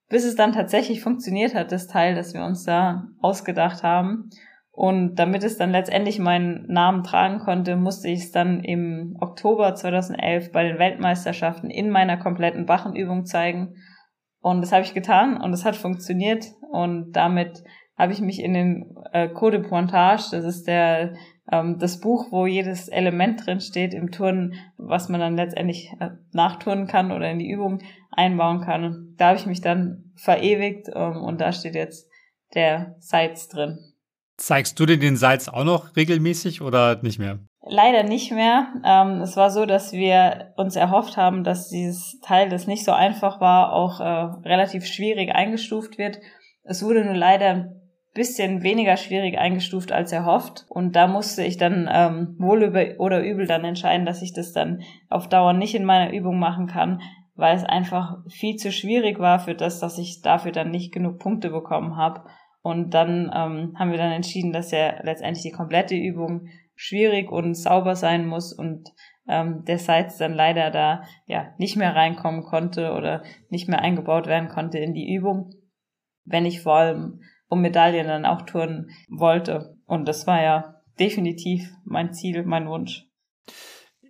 bis 0.10 0.26
es 0.26 0.36
dann 0.36 0.52
tatsächlich 0.52 1.02
funktioniert 1.02 1.56
hat, 1.56 1.72
das 1.72 1.88
Teil, 1.88 2.16
das 2.16 2.34
wir 2.34 2.44
uns 2.44 2.64
da 2.64 3.08
ausgedacht 3.22 3.84
haben. 3.84 4.30
Und 4.72 5.16
damit 5.16 5.44
es 5.46 5.58
dann 5.58 5.72
letztendlich 5.72 6.20
meinen 6.20 6.68
Namen 6.68 7.04
tragen 7.04 7.40
konnte, 7.40 7.78
musste 7.78 8.10
ich 8.10 8.26
es 8.26 8.32
dann 8.32 8.62
im 8.62 9.16
Oktober 9.22 9.74
2011 9.74 10.52
bei 10.52 10.64
den 10.64 10.80
Weltmeisterschaften 10.80 11.70
in 11.70 11.90
meiner 11.90 12.18
kompletten 12.18 12.66
Bachenübung 12.66 13.26
zeigen. 13.26 13.76
Und 14.42 14.60
das 14.62 14.74
habe 14.74 14.84
ich 14.84 14.94
getan 14.94 15.40
und 15.40 15.54
es 15.54 15.64
hat 15.64 15.78
funktioniert. 15.78 16.46
Und 16.72 17.14
damit 17.14 17.64
habe 17.98 18.14
ich 18.14 18.22
mich 18.22 18.42
in 18.42 18.54
den 18.54 18.98
äh, 19.12 19.30
Code 19.30 19.60
Pointage, 19.60 20.30
das 20.32 20.46
ist 20.46 20.68
der 20.68 21.14
ähm, 21.52 21.78
das 21.80 22.00
Buch, 22.00 22.32
wo 22.32 22.46
jedes 22.46 22.88
Element 22.88 23.46
drin 23.46 23.62
steht 23.62 23.94
im 23.94 24.12
Turnen, 24.12 24.56
was 24.78 25.10
man 25.10 25.20
dann 25.20 25.36
letztendlich 25.36 25.92
äh, 26.00 26.12
nachturnen 26.32 26.88
kann 26.88 27.12
oder 27.12 27.30
in 27.30 27.40
die 27.40 27.50
Übung 27.50 27.80
einbauen 28.12 28.62
kann. 28.62 29.14
Da 29.18 29.28
habe 29.28 29.38
ich 29.38 29.46
mich 29.46 29.62
dann 29.62 30.12
verewigt 30.16 30.90
ähm, 30.94 31.18
und 31.18 31.42
da 31.42 31.52
steht 31.52 31.76
jetzt 31.76 32.10
der 32.54 32.96
Sites 33.00 33.48
drin. 33.48 33.80
Zeigst 34.38 34.80
du 34.80 34.86
dir 34.86 34.98
den 34.98 35.16
Sites 35.16 35.48
auch 35.48 35.64
noch 35.64 35.96
regelmäßig 35.96 36.62
oder 36.62 37.02
nicht 37.02 37.20
mehr? 37.20 37.40
Leider 37.68 38.04
nicht 38.04 38.32
mehr. 38.32 38.68
Ähm, 38.84 39.22
es 39.22 39.38
war 39.38 39.50
so, 39.50 39.66
dass 39.66 39.92
wir 39.92 40.54
uns 40.56 40.76
erhofft 40.76 41.18
haben, 41.18 41.44
dass 41.44 41.70
dieses 41.70 42.20
Teil, 42.20 42.50
das 42.50 42.68
nicht 42.68 42.86
so 42.86 42.92
einfach 42.92 43.40
war, 43.40 43.74
auch 43.74 44.00
äh, 44.00 44.04
relativ 44.48 44.86
schwierig 44.86 45.34
eingestuft 45.34 45.98
wird. 45.98 46.20
Es 46.64 46.84
wurde 46.84 47.06
nur 47.06 47.16
leider 47.16 47.76
bisschen 48.16 48.64
weniger 48.64 48.96
schwierig 48.98 49.38
eingestuft 49.38 49.92
als 49.92 50.12
erhofft. 50.12 50.66
Und 50.70 50.96
da 50.96 51.06
musste 51.06 51.44
ich 51.44 51.58
dann 51.58 51.88
ähm, 51.92 52.36
wohl 52.40 52.64
über 52.64 52.84
oder 52.98 53.22
übel 53.22 53.46
dann 53.46 53.66
entscheiden, 53.66 54.06
dass 54.06 54.24
ich 54.24 54.34
das 54.34 54.54
dann 54.54 54.82
auf 55.10 55.28
Dauer 55.30 55.54
nicht 55.54 55.76
in 55.76 55.86
meiner 55.86 56.12
Übung 56.14 56.40
machen 56.40 56.66
kann, 56.66 57.02
weil 57.36 57.56
es 57.56 57.66
einfach 57.66 58.18
viel 58.30 58.56
zu 58.56 58.72
schwierig 58.72 59.20
war 59.20 59.40
für 59.40 59.54
das, 59.54 59.80
dass 59.82 59.98
ich 59.98 60.22
dafür 60.22 60.54
dann 60.54 60.72
nicht 60.72 60.94
genug 60.94 61.20
Punkte 61.20 61.50
bekommen 61.50 61.98
habe. 61.98 62.24
Und 62.62 62.94
dann 62.94 63.32
ähm, 63.36 63.76
haben 63.78 63.92
wir 63.92 63.98
dann 63.98 64.14
entschieden, 64.14 64.54
dass 64.54 64.72
ja 64.72 64.96
letztendlich 65.04 65.44
die 65.44 65.52
komplette 65.52 65.96
Übung 65.96 66.48
schwierig 66.74 67.32
und 67.32 67.54
sauber 67.54 67.96
sein 67.96 68.26
muss 68.26 68.54
und 68.54 68.94
ähm, 69.28 69.66
der 69.66 69.78
Sites 69.78 70.18
dann 70.18 70.34
leider 70.34 70.72
da 70.72 71.04
ja 71.26 71.54
nicht 71.58 71.76
mehr 71.76 71.96
reinkommen 71.96 72.44
konnte 72.44 72.94
oder 72.94 73.24
nicht 73.50 73.68
mehr 73.68 73.82
eingebaut 73.82 74.28
werden 74.28 74.48
konnte 74.48 74.78
in 74.80 74.94
die 74.94 75.14
Übung. 75.14 75.52
Wenn 76.24 76.46
ich 76.46 76.62
vor 76.62 76.76
allem 76.76 77.22
um 77.50 77.62
Medaillen 77.62 78.08
dann 78.08 78.26
auch 78.26 78.44
turnen 78.44 78.90
wollte. 79.10 79.78
Und 79.86 80.08
das 80.08 80.28
war 80.28 80.42
ja 80.42 80.76
definitiv 81.00 81.70
mein 81.84 82.14
Ziel, 82.14 82.44
mein 82.44 82.68
Wunsch. 82.68 83.06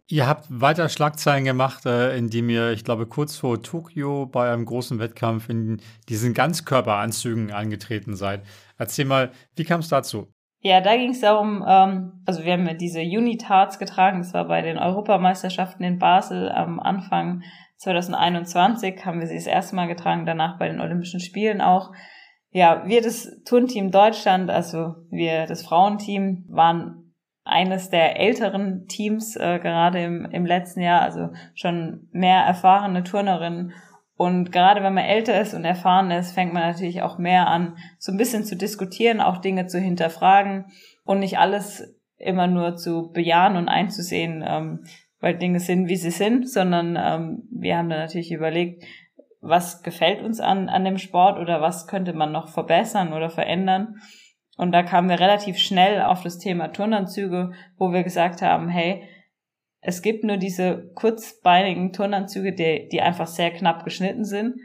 Ihr 0.07 0.27
habt 0.27 0.45
weiter 0.49 0.87
Schlagzeilen 0.87 1.45
gemacht, 1.45 1.87
äh, 1.87 2.15
indem 2.15 2.49
ihr, 2.49 2.71
ich 2.71 2.83
glaube, 2.83 3.07
kurz 3.07 3.37
vor 3.37 3.63
Tokio 3.63 4.27
bei 4.27 4.53
einem 4.53 4.65
großen 4.65 4.99
Wettkampf 4.99 5.49
in 5.49 5.81
diesen 6.09 6.35
Ganzkörperanzügen 6.35 7.51
angetreten 7.51 8.15
seid. 8.15 8.43
Erzähl 8.77 9.05
mal, 9.05 9.31
wie 9.55 9.63
kam 9.63 9.79
es 9.79 9.89
dazu? 9.89 10.27
Ja, 10.59 10.79
da 10.81 10.95
ging 10.95 11.11
es 11.11 11.21
darum, 11.21 11.63
ähm, 11.67 12.23
also 12.25 12.43
wir 12.43 12.53
haben 12.53 12.67
ja 12.67 12.73
diese 12.73 13.01
Unitards 13.01 13.79
getragen, 13.79 14.19
das 14.19 14.33
war 14.33 14.47
bei 14.47 14.61
den 14.61 14.77
Europameisterschaften 14.77 15.83
in 15.83 15.97
Basel 15.99 16.51
am 16.51 16.79
Anfang 16.79 17.43
2021, 17.77 19.05
haben 19.05 19.19
wir 19.19 19.27
sie 19.27 19.35
das 19.35 19.47
erste 19.47 19.75
Mal 19.75 19.87
getragen, 19.87 20.25
danach 20.25 20.57
bei 20.57 20.67
den 20.67 20.81
Olympischen 20.81 21.19
Spielen 21.19 21.61
auch 21.61 21.91
ja, 22.55 22.83
wir 22.85 23.01
das 23.01 23.43
Turnteam 23.43 23.91
Deutschland, 23.91 24.49
also 24.49 24.95
wir 25.09 25.45
das 25.45 25.61
Frauenteam, 25.61 26.45
waren 26.47 27.11
eines 27.43 27.89
der 27.89 28.17
älteren 28.17 28.87
Teams 28.87 29.35
äh, 29.35 29.59
gerade 29.59 30.01
im, 30.01 30.23
im 30.31 30.45
letzten 30.45 30.79
Jahr, 30.79 31.01
also 31.01 31.31
schon 31.53 32.07
mehr 32.13 32.39
erfahrene 32.43 33.03
Turnerinnen. 33.03 33.73
Und 34.15 34.53
gerade 34.53 34.81
wenn 34.81 34.93
man 34.93 35.03
älter 35.03 35.41
ist 35.41 35.53
und 35.53 35.65
erfahren 35.65 36.11
ist, 36.11 36.31
fängt 36.31 36.53
man 36.53 36.63
natürlich 36.63 37.01
auch 37.01 37.17
mehr 37.17 37.47
an, 37.47 37.75
so 37.99 38.13
ein 38.13 38.17
bisschen 38.17 38.45
zu 38.45 38.55
diskutieren, 38.55 39.19
auch 39.19 39.39
Dinge 39.39 39.67
zu 39.67 39.77
hinterfragen 39.77 40.67
und 41.03 41.19
nicht 41.19 41.37
alles 41.37 41.93
immer 42.15 42.47
nur 42.47 42.77
zu 42.77 43.11
bejahen 43.11 43.57
und 43.57 43.67
einzusehen, 43.67 44.41
ähm, 44.47 44.85
weil 45.19 45.37
Dinge 45.37 45.59
sind, 45.59 45.89
wie 45.89 45.97
sie 45.97 46.09
sind, 46.09 46.49
sondern 46.49 46.97
ähm, 46.97 47.49
wir 47.51 47.75
haben 47.75 47.89
da 47.89 47.97
natürlich 47.97 48.31
überlegt, 48.31 48.85
was 49.47 49.83
gefällt 49.83 50.23
uns 50.23 50.39
an, 50.39 50.69
an 50.69 50.83
dem 50.83 50.97
Sport 50.97 51.39
oder 51.39 51.61
was 51.61 51.87
könnte 51.87 52.13
man 52.13 52.31
noch 52.31 52.49
verbessern 52.49 53.13
oder 53.13 53.29
verändern. 53.29 53.95
Und 54.57 54.71
da 54.71 54.83
kamen 54.83 55.09
wir 55.09 55.19
relativ 55.19 55.57
schnell 55.57 56.01
auf 56.01 56.23
das 56.23 56.37
Thema 56.37 56.69
Turnanzüge, 56.69 57.51
wo 57.77 57.91
wir 57.91 58.03
gesagt 58.03 58.41
haben, 58.41 58.69
hey, 58.69 59.03
es 59.81 60.01
gibt 60.01 60.23
nur 60.23 60.37
diese 60.37 60.91
kurzbeinigen 60.95 61.93
Turnanzüge, 61.93 62.53
die, 62.53 62.89
die 62.91 63.01
einfach 63.01 63.27
sehr 63.27 63.51
knapp 63.51 63.83
geschnitten 63.83 64.25
sind. 64.25 64.55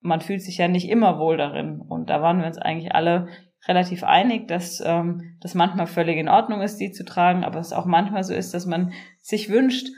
Man 0.00 0.20
fühlt 0.20 0.42
sich 0.42 0.58
ja 0.58 0.66
nicht 0.66 0.88
immer 0.88 1.18
wohl 1.18 1.36
darin. 1.36 1.80
Und 1.80 2.10
da 2.10 2.20
waren 2.22 2.40
wir 2.40 2.46
uns 2.46 2.58
eigentlich 2.58 2.92
alle 2.94 3.28
relativ 3.68 4.02
einig, 4.02 4.48
dass 4.48 4.82
ähm, 4.84 5.36
das 5.40 5.54
manchmal 5.54 5.86
völlig 5.86 6.16
in 6.16 6.28
Ordnung 6.28 6.62
ist, 6.62 6.78
die 6.78 6.90
zu 6.90 7.04
tragen, 7.04 7.44
aber 7.44 7.60
es 7.60 7.72
auch 7.72 7.84
manchmal 7.84 8.24
so 8.24 8.34
ist, 8.34 8.54
dass 8.54 8.66
man 8.66 8.92
sich 9.20 9.50
wünscht, 9.50 9.88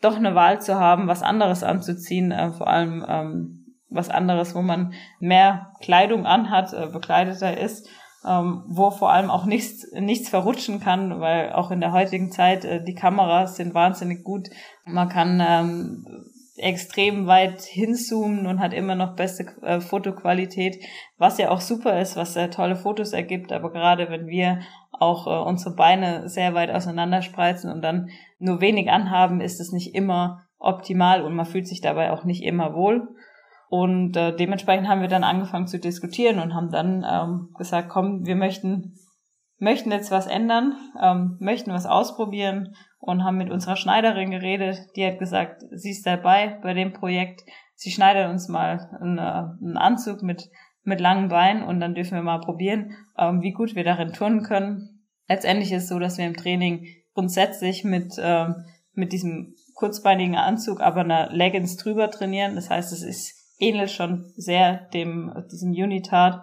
doch 0.00 0.16
eine 0.16 0.34
Wahl 0.34 0.60
zu 0.60 0.78
haben, 0.78 1.08
was 1.08 1.22
anderes 1.22 1.62
anzuziehen, 1.62 2.32
äh, 2.32 2.50
vor 2.52 2.68
allem 2.68 3.04
ähm, 3.08 3.60
was 3.90 4.08
anderes, 4.08 4.54
wo 4.54 4.62
man 4.62 4.94
mehr 5.18 5.72
Kleidung 5.80 6.26
anhat, 6.26 6.72
äh, 6.72 6.86
bekleideter 6.86 7.58
ist, 7.58 7.88
ähm, 8.26 8.64
wo 8.68 8.90
vor 8.90 9.12
allem 9.12 9.30
auch 9.30 9.46
nichts, 9.46 9.86
nichts 9.92 10.28
verrutschen 10.28 10.80
kann, 10.80 11.20
weil 11.20 11.52
auch 11.52 11.70
in 11.70 11.80
der 11.80 11.92
heutigen 11.92 12.30
Zeit 12.30 12.64
äh, 12.64 12.82
die 12.82 12.94
Kameras 12.94 13.56
sind 13.56 13.74
wahnsinnig 13.74 14.24
gut. 14.24 14.48
Man 14.84 15.08
kann 15.08 15.42
ähm, 15.44 16.06
extrem 16.56 17.26
weit 17.26 17.62
hinzoomen 17.62 18.46
und 18.46 18.60
hat 18.60 18.74
immer 18.74 18.94
noch 18.94 19.16
beste 19.16 19.46
äh, 19.62 19.80
Fotoqualität, 19.80 20.84
was 21.16 21.38
ja 21.38 21.50
auch 21.50 21.60
super 21.60 22.00
ist, 22.00 22.16
was 22.16 22.36
äh, 22.36 22.50
tolle 22.50 22.76
Fotos 22.76 23.12
ergibt. 23.12 23.52
Aber 23.52 23.72
gerade 23.72 24.10
wenn 24.10 24.26
wir 24.26 24.60
auch 25.00 25.26
äh, 25.26 25.48
unsere 25.48 25.74
Beine 25.74 26.28
sehr 26.28 26.54
weit 26.54 26.70
auseinanderspreizen 26.70 27.72
und 27.72 27.82
dann 27.82 28.10
nur 28.38 28.60
wenig 28.60 28.90
anhaben, 28.90 29.40
ist 29.40 29.60
es 29.60 29.72
nicht 29.72 29.94
immer 29.94 30.42
optimal 30.58 31.22
und 31.22 31.34
man 31.34 31.46
fühlt 31.46 31.66
sich 31.66 31.80
dabei 31.80 32.12
auch 32.12 32.24
nicht 32.24 32.44
immer 32.44 32.74
wohl. 32.74 33.08
Und 33.68 34.16
äh, 34.16 34.34
dementsprechend 34.34 34.88
haben 34.88 35.00
wir 35.00 35.08
dann 35.08 35.24
angefangen 35.24 35.68
zu 35.68 35.78
diskutieren 35.78 36.38
und 36.38 36.54
haben 36.54 36.70
dann 36.70 37.06
ähm, 37.08 37.54
gesagt, 37.56 37.88
komm, 37.88 38.26
wir 38.26 38.36
möchten 38.36 38.94
möchten 39.60 39.92
jetzt 39.92 40.10
was 40.10 40.26
ändern, 40.26 40.74
ähm, 41.00 41.36
möchten 41.38 41.72
was 41.72 41.86
ausprobieren 41.86 42.74
und 42.98 43.24
haben 43.24 43.36
mit 43.36 43.50
unserer 43.50 43.76
Schneiderin 43.76 44.30
geredet. 44.30 44.78
Die 44.96 45.06
hat 45.06 45.18
gesagt, 45.18 45.62
sie 45.70 45.90
ist 45.90 46.06
dabei 46.06 46.58
bei 46.62 46.74
dem 46.74 46.92
Projekt. 46.92 47.42
Sie 47.74 47.90
schneidet 47.90 48.28
uns 48.28 48.48
mal 48.48 48.90
einen, 49.00 49.18
äh, 49.18 49.20
einen 49.20 49.76
Anzug 49.76 50.22
mit 50.22 50.48
mit 50.82 51.00
langen 51.00 51.28
Beinen 51.28 51.62
und 51.62 51.80
dann 51.80 51.94
dürfen 51.94 52.14
wir 52.14 52.22
mal 52.22 52.40
probieren, 52.40 52.96
ähm, 53.18 53.42
wie 53.42 53.52
gut 53.52 53.74
wir 53.74 53.84
darin 53.84 54.12
turnen 54.12 54.42
können. 54.42 55.04
Letztendlich 55.28 55.72
ist 55.72 55.84
es 55.84 55.88
so, 55.88 55.98
dass 55.98 56.18
wir 56.18 56.26
im 56.26 56.36
Training 56.36 56.86
grundsätzlich 57.14 57.84
mit, 57.84 58.14
ähm, 58.18 58.64
mit 58.94 59.12
diesem 59.12 59.54
kurzbeinigen 59.74 60.36
Anzug 60.36 60.80
aber 60.80 61.00
einer 61.00 61.30
Leggings 61.30 61.76
drüber 61.76 62.10
trainieren. 62.10 62.54
Das 62.54 62.70
heißt, 62.70 62.92
es 62.92 63.02
ist 63.02 63.34
ähnlich 63.58 63.92
schon 63.92 64.32
sehr 64.36 64.88
dem, 64.92 65.32
diesem 65.50 65.70
Unitard. 65.70 66.42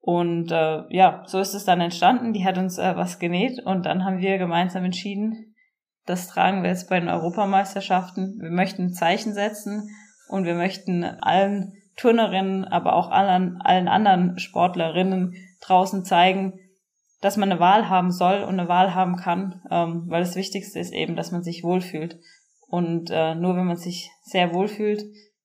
Und 0.00 0.52
äh, 0.52 0.82
ja, 0.90 1.22
so 1.26 1.38
ist 1.40 1.54
es 1.54 1.64
dann 1.64 1.80
entstanden. 1.80 2.32
Die 2.32 2.44
hat 2.44 2.58
uns 2.58 2.78
äh, 2.78 2.96
was 2.96 3.18
genäht 3.18 3.60
und 3.64 3.86
dann 3.86 4.04
haben 4.04 4.18
wir 4.18 4.38
gemeinsam 4.38 4.84
entschieden, 4.84 5.54
das 6.06 6.28
tragen 6.28 6.62
wir 6.62 6.70
jetzt 6.70 6.88
bei 6.88 7.00
den 7.00 7.08
Europameisterschaften. 7.08 8.38
Wir 8.40 8.50
möchten 8.50 8.84
ein 8.84 8.92
Zeichen 8.92 9.34
setzen 9.34 9.90
und 10.28 10.44
wir 10.44 10.54
möchten 10.54 11.02
allen 11.04 11.72
Turnerinnen, 11.96 12.64
aber 12.64 12.94
auch 12.94 13.10
allen, 13.10 13.60
allen 13.62 13.88
anderen 13.88 14.38
Sportlerinnen 14.38 15.34
draußen 15.60 16.04
zeigen, 16.04 16.58
dass 17.20 17.36
man 17.36 17.50
eine 17.50 17.60
Wahl 17.60 17.88
haben 17.88 18.12
soll 18.12 18.42
und 18.42 18.60
eine 18.60 18.68
Wahl 18.68 18.94
haben 18.94 19.16
kann, 19.16 19.62
ähm, 19.70 20.04
weil 20.08 20.20
das 20.20 20.36
Wichtigste 20.36 20.78
ist 20.78 20.92
eben, 20.92 21.16
dass 21.16 21.32
man 21.32 21.42
sich 21.42 21.64
wohlfühlt. 21.64 22.18
Und 22.68 23.10
äh, 23.10 23.34
nur 23.34 23.56
wenn 23.56 23.66
man 23.66 23.76
sich 23.76 24.10
sehr 24.22 24.52
wohlfühlt, 24.52 25.02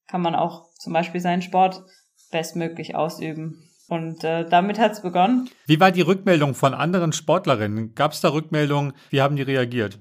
kann 0.07 0.21
man 0.21 0.35
auch 0.35 0.65
zum 0.77 0.91
Beispiel 0.91 1.21
seinen 1.21 1.41
Sport 1.41 1.83
bestmöglich 2.31 2.95
ausüben. 2.95 3.69
Und 3.87 4.23
äh, 4.23 4.47
damit 4.47 4.79
hat's 4.79 5.01
begonnen. 5.01 5.49
Wie 5.65 5.79
war 5.79 5.91
die 5.91 6.01
Rückmeldung 6.01 6.55
von 6.55 6.73
anderen 6.73 7.13
Sportlerinnen? 7.13 7.93
Gab 7.93 8.13
es 8.13 8.21
da 8.21 8.29
Rückmeldungen? 8.29 8.93
Wie 9.09 9.21
haben 9.21 9.35
die 9.35 9.41
reagiert? 9.41 9.99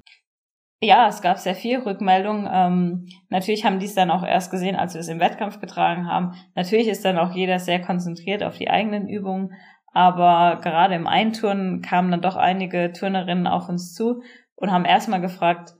Ja, 0.83 1.09
es 1.09 1.20
gab 1.20 1.39
sehr 1.39 1.55
viel 1.55 1.78
Rückmeldung. 1.78 2.49
Ähm, 2.51 3.07
natürlich 3.28 3.66
haben 3.66 3.81
die 3.81 3.87
es 3.87 3.95
dann 3.95 4.11
auch 4.11 4.24
erst 4.24 4.51
gesehen, 4.51 4.76
als 4.76 4.95
wir 4.95 5.03
es 5.03 5.09
im 5.09 5.20
Wettkampf 5.20 5.61
getragen 5.61 6.07
haben. 6.07 6.33
Natürlich 6.55 6.89
ist 6.89 7.05
dann 7.05 7.18
auch 7.18 7.35
jeder 7.35 7.59
sehr 7.59 7.83
konzentriert 7.83 8.43
auf 8.43 8.57
die 8.57 8.70
eigenen 8.70 9.07
Übungen, 9.07 9.53
aber 9.93 10.59
gerade 10.62 10.95
im 10.95 11.07
Einturnen 11.07 11.83
kamen 11.83 12.11
dann 12.11 12.22
doch 12.22 12.37
einige 12.37 12.93
Turnerinnen 12.93 13.47
auf 13.47 13.68
uns 13.68 13.93
zu 13.93 14.22
und 14.55 14.72
haben 14.72 14.87
erstmal 14.87 15.20
gefragt, 15.20 15.74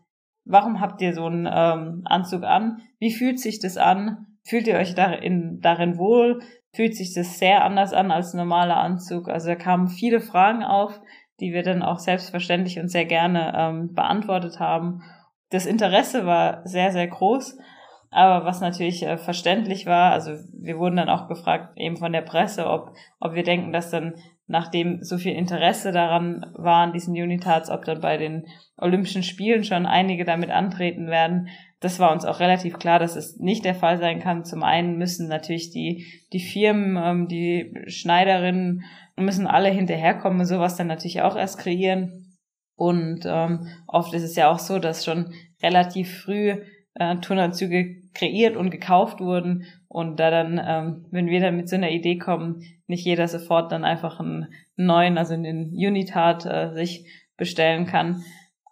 warum 0.45 0.81
habt 0.81 1.01
ihr 1.01 1.15
so 1.15 1.25
einen 1.25 1.49
ähm, 1.51 2.03
Anzug 2.05 2.43
an? 2.43 2.83
Wie 2.99 3.13
fühlt 3.13 3.41
sich 3.41 3.59
das 3.59 3.79
an? 3.79 4.27
Fühlt 4.45 4.67
ihr 4.67 4.77
euch 4.77 4.95
darin, 4.95 5.61
darin 5.63 5.97
wohl? 5.97 6.41
Fühlt 6.75 6.95
sich 6.95 7.15
das 7.15 7.39
sehr 7.39 7.65
anders 7.65 7.95
an 7.95 8.11
als 8.11 8.35
ein 8.35 8.39
normaler 8.39 8.77
Anzug? 8.77 9.29
Also 9.31 9.49
da 9.49 9.55
kamen 9.55 9.89
viele 9.89 10.21
Fragen 10.21 10.63
auf, 10.63 11.01
die 11.41 11.53
wir 11.53 11.63
dann 11.63 11.83
auch 11.83 11.99
selbstverständlich 11.99 12.79
und 12.79 12.89
sehr 12.89 13.05
gerne 13.05 13.53
ähm, 13.57 13.95
beantwortet 13.95 14.61
haben. 14.61 15.03
Das 15.51 15.67
Interesse 15.67 16.27
war 16.27 16.61
sehr, 16.67 16.93
sehr 16.93 17.09
groß. 17.09 17.59
Aber 18.11 18.45
was 18.45 18.61
natürlich 18.61 19.05
äh, 19.05 19.17
verständlich 19.19 19.87
war, 19.87 20.11
also 20.13 20.33
wir 20.53 20.79
wurden 20.79 20.97
dann 20.97 21.09
auch 21.09 21.29
gefragt, 21.29 21.77
eben 21.77 21.97
von 21.97 22.13
der 22.13 22.23
Presse, 22.23 22.67
ob, 22.67 22.93
ob 23.21 23.35
wir 23.35 23.45
denken, 23.45 23.73
dass 23.73 23.91
dann, 23.91 24.15
nachdem 24.49 25.05
so 25.05 25.17
viel 25.17 25.33
Interesse 25.33 25.93
daran 25.93 26.45
war, 26.55 26.83
an 26.83 26.93
diesen 26.93 27.15
Unitats, 27.15 27.71
ob 27.71 27.85
dann 27.85 28.01
bei 28.01 28.17
den 28.17 28.47
Olympischen 28.77 29.23
Spielen 29.23 29.63
schon 29.63 29.87
einige 29.87 30.25
damit 30.25 30.51
antreten 30.51 31.07
werden. 31.07 31.49
das 31.79 32.01
war 32.01 32.11
uns 32.11 32.25
auch 32.25 32.41
relativ 32.41 32.79
klar, 32.79 32.99
dass 32.99 33.15
es 33.15 33.39
nicht 33.39 33.65
der 33.65 33.77
Fall 33.77 33.99
sein 33.99 34.19
kann. 34.19 34.45
Zum 34.45 34.65
einen 34.65 34.99
müssen 34.99 35.29
natürlich 35.29 35.71
die, 35.71 36.05
die 36.33 36.41
Firmen, 36.41 36.97
ähm, 37.03 37.29
die 37.29 37.73
Schneiderinnen, 37.87 38.83
müssen 39.21 39.47
alle 39.47 39.69
hinterherkommen 39.69 40.41
und 40.41 40.47
sowas 40.47 40.77
dann 40.77 40.87
natürlich 40.87 41.23
auch 41.23 41.37
erst 41.37 41.59
kreieren. 41.59 42.37
Und 42.77 43.23
ähm, 43.27 43.67
oft 43.87 44.15
ist 44.15 44.23
es 44.23 44.37
ja 44.37 44.51
auch 44.51 44.59
so, 44.59 44.79
dass 44.79 45.05
schon 45.05 45.33
relativ 45.63 46.23
früh 46.23 46.57
äh, 46.95 47.17
Turnanzüge 47.17 47.97
kreiert 48.15 48.57
und 48.57 48.71
gekauft 48.71 49.21
wurden. 49.21 49.65
Und 49.89 50.19
da 50.19 50.31
dann, 50.31 50.61
ähm, 50.65 51.07
wenn 51.11 51.27
wir 51.27 51.41
dann 51.41 51.57
mit 51.57 51.69
so 51.69 51.77
einer 51.77 51.91
Idee 51.91 52.17
kommen, 52.17 52.63
nicht 52.87 53.05
jeder 53.05 53.29
sofort 53.29 53.71
dann 53.73 53.85
einfach 53.85 54.21
einen 54.21 54.49
neuen, 54.77 55.19
also 55.19 55.35
einen 55.35 55.71
Unitat 55.75 56.47
äh, 56.47 56.73
sich 56.73 57.07
bestellen 57.37 57.87
kann. 57.87 58.23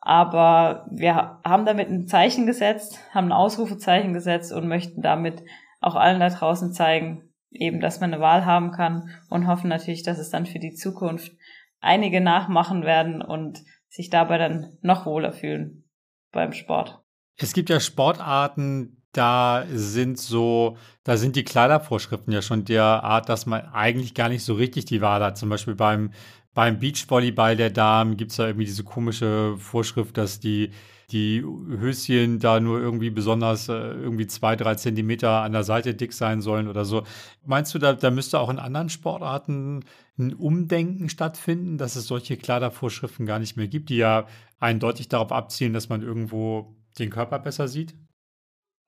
Aber 0.01 0.87
wir 0.91 1.41
haben 1.45 1.67
damit 1.67 1.91
ein 1.91 2.07
Zeichen 2.07 2.47
gesetzt, 2.47 2.99
haben 3.13 3.27
ein 3.27 3.33
Ausrufezeichen 3.33 4.15
gesetzt 4.15 4.53
und 4.53 4.69
möchten 4.69 5.03
damit 5.03 5.43
auch 5.81 5.97
allen 5.97 6.21
da 6.21 6.29
draußen 6.29 6.73
zeigen, 6.73 7.28
eben, 7.51 7.81
dass 7.81 8.01
man 8.01 8.13
eine 8.13 8.23
Wahl 8.23 8.45
haben 8.45 8.73
kann 8.73 9.11
und 9.29 9.47
hoffen 9.47 9.69
natürlich, 9.69 10.03
dass 10.03 10.19
es 10.19 10.31
dann 10.31 10.47
für 10.47 10.59
die 10.59 10.75
Zukunft 10.75 11.33
einige 11.81 12.21
nachmachen 12.21 12.83
werden 12.85 13.23
und 13.23 13.61
sich 13.89 14.11
dabei 14.11 14.39
dann 14.39 14.79
noch 14.83 15.07
wohler 15.07 15.33
fühlen 15.33 15.85
beim 16.33 16.53
Sport. 16.53 17.01
Es 17.37 17.53
gibt 17.53 17.71
ja 17.71 17.81
Sportarten, 17.81 18.99
da 19.13 19.65
sind 19.73 20.19
so, 20.19 20.77
da 21.03 21.17
sind 21.17 21.37
die 21.37 21.45
Kleidervorschriften 21.45 22.33
ja 22.33 22.43
schon 22.43 22.65
der 22.65 22.85
Art, 22.85 23.29
dass 23.29 23.47
man 23.47 23.63
eigentlich 23.73 24.15
gar 24.15 24.29
nicht 24.29 24.45
so 24.45 24.55
richtig 24.55 24.85
die 24.85 25.01
Wahl 25.01 25.23
hat. 25.23 25.39
Zum 25.39 25.49
Beispiel 25.49 25.75
beim, 25.75 26.13
beim 26.55 26.79
Beachvolleyball 26.79 27.57
der 27.57 27.71
Damen 27.71 28.17
gibt 28.17 28.31
es 28.33 28.37
da 28.37 28.47
irgendwie 28.47 28.67
diese 28.67 28.85
komische 28.85 29.57
Vorschrift, 29.59 30.17
dass 30.17 30.41
die, 30.41 30.71
die 31.11 31.43
Höschen 31.43 32.39
da 32.41 32.59
nur 32.61 32.81
irgendwie 32.81 33.11
besonders 33.11 33.69
äh, 33.69 33.73
irgendwie 33.73 34.27
zwei, 34.27 34.57
drei 34.57 34.75
Zentimeter 34.75 35.43
an 35.43 35.53
der 35.53 35.63
Seite 35.63 35.95
dick 35.95 36.13
sein 36.13 36.41
sollen 36.41 36.69
oder 36.69 36.85
so. 36.85 37.05
Meinst 37.45 37.75
du, 37.75 37.79
da, 37.79 37.93
da 37.93 38.11
müsste 38.11 38.41
auch 38.41 38.51
in 38.51 38.59
anderen 38.59 38.89
Sportarten 38.89 39.85
ein 40.19 40.35
Umdenken 40.35 41.09
stattfinden, 41.09 41.79
dass 41.79 41.97
es 41.97 42.07
solche 42.07 42.37
Kleidervorschriften 42.37 43.25
gar 43.25 43.39
nicht 43.39 43.57
mehr 43.57 43.69
gibt, 43.69 43.89
die 43.91 43.99
ja 43.99 44.27
eindeutig 44.59 45.09
darauf 45.09 45.33
abzielen, 45.33 45.73
dass 45.73 45.89
man 45.89 46.03
irgendwo 46.03 46.75
den 46.99 47.11
Körper 47.11 47.39
besser 47.39 47.69
sieht? 47.69 47.95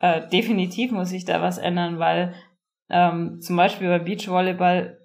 Äh, 0.00 0.28
definitiv 0.28 0.92
muss 0.92 1.10
sich 1.10 1.24
da 1.24 1.40
was 1.40 1.58
ändern, 1.58 1.98
weil 1.98 2.34
ähm, 2.88 3.40
zum 3.40 3.56
Beispiel 3.56 3.88
beim 3.88 4.04
Beachvolleyball 4.04 4.98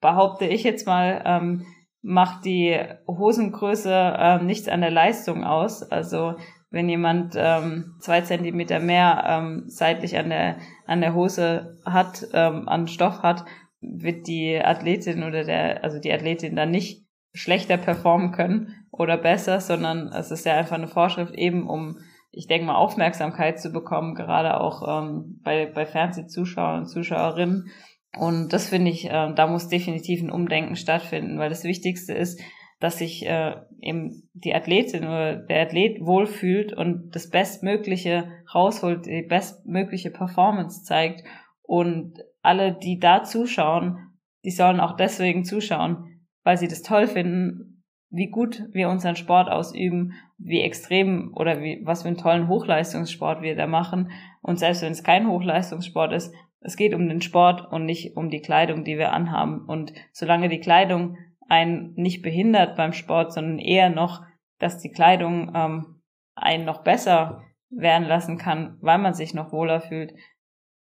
behaupte 0.00 0.46
ich 0.46 0.64
jetzt 0.64 0.86
mal, 0.86 1.22
ähm, 1.24 1.66
macht 2.02 2.44
die 2.44 2.78
Hosengröße 3.06 3.92
äh, 3.92 4.42
nichts 4.42 4.68
an 4.68 4.80
der 4.80 4.90
Leistung 4.90 5.44
aus. 5.44 5.82
Also 5.82 6.34
wenn 6.70 6.88
jemand 6.88 7.34
ähm, 7.36 7.96
zwei 8.00 8.20
Zentimeter 8.20 8.80
mehr 8.80 9.24
ähm, 9.26 9.64
seitlich 9.66 10.16
an 10.16 10.30
der 10.30 10.56
an 10.86 11.00
der 11.00 11.14
Hose 11.14 11.78
hat, 11.84 12.26
ähm, 12.32 12.68
an 12.68 12.88
Stoff 12.88 13.22
hat, 13.22 13.44
wird 13.80 14.26
die 14.26 14.58
Athletin 14.62 15.22
oder 15.22 15.44
der 15.44 15.82
also 15.82 15.98
die 15.98 16.12
Athletin 16.12 16.56
dann 16.56 16.70
nicht 16.70 17.06
schlechter 17.32 17.76
performen 17.76 18.32
können 18.32 18.74
oder 18.90 19.16
besser, 19.16 19.60
sondern 19.60 20.08
es 20.08 20.30
ist 20.30 20.44
ja 20.44 20.56
einfach 20.56 20.76
eine 20.76 20.88
Vorschrift 20.88 21.34
eben 21.34 21.68
um 21.68 21.98
ich 22.30 22.46
denke 22.46 22.66
mal, 22.66 22.76
Aufmerksamkeit 22.76 23.60
zu 23.60 23.70
bekommen, 23.70 24.14
gerade 24.14 24.60
auch 24.60 24.82
ähm, 24.86 25.40
bei, 25.42 25.66
bei 25.66 25.86
Fernsehzuschauern 25.86 26.80
und 26.80 26.86
Zuschauerinnen. 26.86 27.70
Und 28.16 28.52
das 28.52 28.68
finde 28.68 28.90
ich, 28.90 29.06
äh, 29.06 29.32
da 29.34 29.46
muss 29.46 29.68
definitiv 29.68 30.22
ein 30.22 30.30
Umdenken 30.30 30.76
stattfinden, 30.76 31.38
weil 31.38 31.50
das 31.50 31.64
Wichtigste 31.64 32.14
ist, 32.14 32.40
dass 32.80 32.98
sich 32.98 33.26
äh, 33.26 33.56
eben 33.80 34.28
die 34.34 34.54
Athletin 34.54 35.04
oder 35.04 35.36
der 35.36 35.62
Athlet 35.62 36.00
wohlfühlt 36.00 36.72
und 36.72 37.10
das 37.14 37.28
Bestmögliche 37.28 38.30
rausholt, 38.54 39.06
die 39.06 39.22
bestmögliche 39.22 40.10
Performance 40.10 40.84
zeigt. 40.84 41.24
Und 41.62 42.18
alle, 42.40 42.72
die 42.72 42.98
da 42.98 43.24
zuschauen, 43.24 43.98
die 44.44 44.50
sollen 44.50 44.80
auch 44.80 44.96
deswegen 44.96 45.44
zuschauen, 45.44 46.22
weil 46.44 46.56
sie 46.56 46.68
das 46.68 46.82
toll 46.82 47.08
finden, 47.08 47.84
wie 48.10 48.30
gut 48.30 48.64
wir 48.72 48.88
unseren 48.88 49.16
Sport 49.16 49.50
ausüben, 49.50 50.12
wie 50.38 50.62
extrem 50.62 51.32
oder 51.34 51.60
wie, 51.60 51.82
was 51.84 52.02
für 52.02 52.08
einen 52.08 52.16
tollen 52.16 52.48
Hochleistungssport 52.48 53.42
wir 53.42 53.56
da 53.56 53.66
machen. 53.66 54.10
Und 54.40 54.58
selbst 54.58 54.82
wenn 54.82 54.92
es 54.92 55.04
kein 55.04 55.28
Hochleistungssport 55.28 56.12
ist, 56.12 56.32
es 56.60 56.76
geht 56.76 56.94
um 56.94 57.08
den 57.08 57.22
Sport 57.22 57.70
und 57.70 57.84
nicht 57.84 58.16
um 58.16 58.30
die 58.30 58.40
Kleidung, 58.40 58.84
die 58.84 58.98
wir 58.98 59.12
anhaben. 59.12 59.64
Und 59.64 59.92
solange 60.12 60.48
die 60.48 60.60
Kleidung 60.60 61.16
einen 61.48 61.94
nicht 61.94 62.22
behindert 62.22 62.76
beim 62.76 62.92
Sport, 62.92 63.32
sondern 63.32 63.58
eher 63.58 63.90
noch, 63.90 64.22
dass 64.58 64.78
die 64.78 64.90
Kleidung 64.90 65.52
ähm, 65.54 66.02
einen 66.34 66.64
noch 66.64 66.82
besser 66.82 67.42
werden 67.70 68.06
lassen 68.06 68.38
kann, 68.38 68.76
weil 68.80 68.98
man 68.98 69.14
sich 69.14 69.34
noch 69.34 69.52
wohler 69.52 69.80
fühlt, 69.80 70.14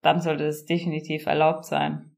dann 0.01 0.21
sollte 0.21 0.45
es 0.45 0.65
definitiv 0.65 1.25
erlaubt 1.25 1.65
sein. 1.65 2.15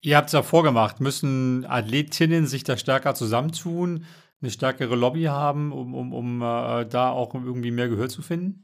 Ihr 0.00 0.16
habt 0.16 0.26
es 0.26 0.32
ja 0.34 0.42
vorgemacht. 0.42 1.00
Müssen 1.00 1.64
Athletinnen 1.66 2.46
sich 2.46 2.62
da 2.62 2.76
stärker 2.76 3.14
zusammentun, 3.14 4.04
eine 4.42 4.50
stärkere 4.50 4.96
Lobby 4.96 5.24
haben, 5.24 5.72
um, 5.72 5.94
um, 5.94 6.12
um 6.12 6.42
äh, 6.42 6.84
da 6.86 7.10
auch 7.10 7.34
irgendwie 7.34 7.70
mehr 7.70 7.88
Gehör 7.88 8.10
zu 8.10 8.20
finden? 8.20 8.63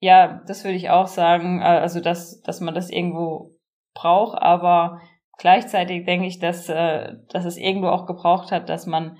Ja, 0.00 0.42
das 0.46 0.64
würde 0.64 0.76
ich 0.76 0.90
auch 0.90 1.06
sagen. 1.06 1.60
Äh, 1.60 1.64
also, 1.64 2.00
dass, 2.00 2.40
dass 2.42 2.60
man 2.60 2.74
das 2.74 2.90
irgendwo 2.90 3.56
braucht, 3.94 4.40
aber 4.40 5.00
gleichzeitig 5.38 6.04
denke 6.04 6.26
ich, 6.26 6.38
dass, 6.38 6.68
äh, 6.68 7.14
dass 7.30 7.44
es 7.44 7.56
irgendwo 7.56 7.88
auch 7.88 8.06
gebraucht 8.06 8.52
hat, 8.52 8.68
dass 8.68 8.86
man, 8.86 9.16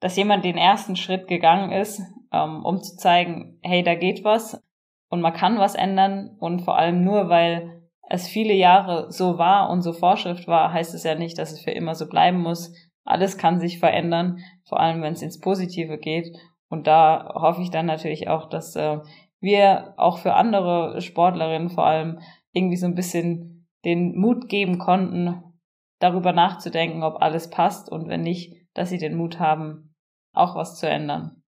dass 0.00 0.16
jemand 0.16 0.44
den 0.44 0.58
ersten 0.58 0.96
Schritt 0.96 1.26
gegangen 1.26 1.72
ist, 1.72 2.02
ähm, 2.32 2.64
um 2.64 2.82
zu 2.82 2.96
zeigen, 2.96 3.58
hey, 3.62 3.82
da 3.82 3.94
geht 3.94 4.24
was 4.24 4.62
und 5.08 5.20
man 5.20 5.32
kann 5.32 5.58
was 5.58 5.74
ändern 5.74 6.36
und 6.38 6.62
vor 6.62 6.78
allem 6.78 7.02
nur, 7.02 7.28
weil 7.28 7.82
es 8.08 8.28
viele 8.28 8.54
Jahre 8.54 9.10
so 9.10 9.38
war 9.38 9.70
und 9.70 9.82
so 9.82 9.92
Vorschrift 9.92 10.48
war, 10.48 10.72
heißt 10.72 10.94
es 10.94 11.04
ja 11.04 11.14
nicht, 11.14 11.38
dass 11.38 11.52
es 11.52 11.62
für 11.62 11.70
immer 11.70 11.94
so 11.94 12.08
bleiben 12.08 12.40
muss. 12.40 12.74
Alles 13.04 13.38
kann 13.38 13.60
sich 13.60 13.78
verändern, 13.78 14.38
vor 14.68 14.80
allem 14.80 15.00
wenn 15.00 15.12
es 15.12 15.22
ins 15.22 15.40
Positive 15.40 15.96
geht. 15.98 16.36
Und 16.68 16.86
da 16.86 17.32
hoffe 17.34 17.62
ich 17.62 17.70
dann 17.70 17.86
natürlich 17.86 18.28
auch, 18.28 18.48
dass 18.48 18.76
äh, 18.76 18.98
wir 19.40 19.94
auch 19.96 20.18
für 20.18 20.34
andere 20.34 21.00
Sportlerinnen 21.00 21.70
vor 21.70 21.86
allem 21.86 22.20
irgendwie 22.52 22.76
so 22.76 22.86
ein 22.86 22.94
bisschen 22.94 23.68
den 23.84 24.18
Mut 24.18 24.48
geben 24.48 24.78
konnten, 24.78 25.42
darüber 25.98 26.32
nachzudenken, 26.32 27.02
ob 27.02 27.22
alles 27.22 27.50
passt 27.50 27.90
und 27.90 28.08
wenn 28.08 28.22
nicht, 28.22 28.54
dass 28.74 28.90
sie 28.90 28.98
den 28.98 29.16
Mut 29.16 29.38
haben, 29.38 29.94
auch 30.32 30.54
was 30.54 30.78
zu 30.78 30.88
ändern. 30.88 31.42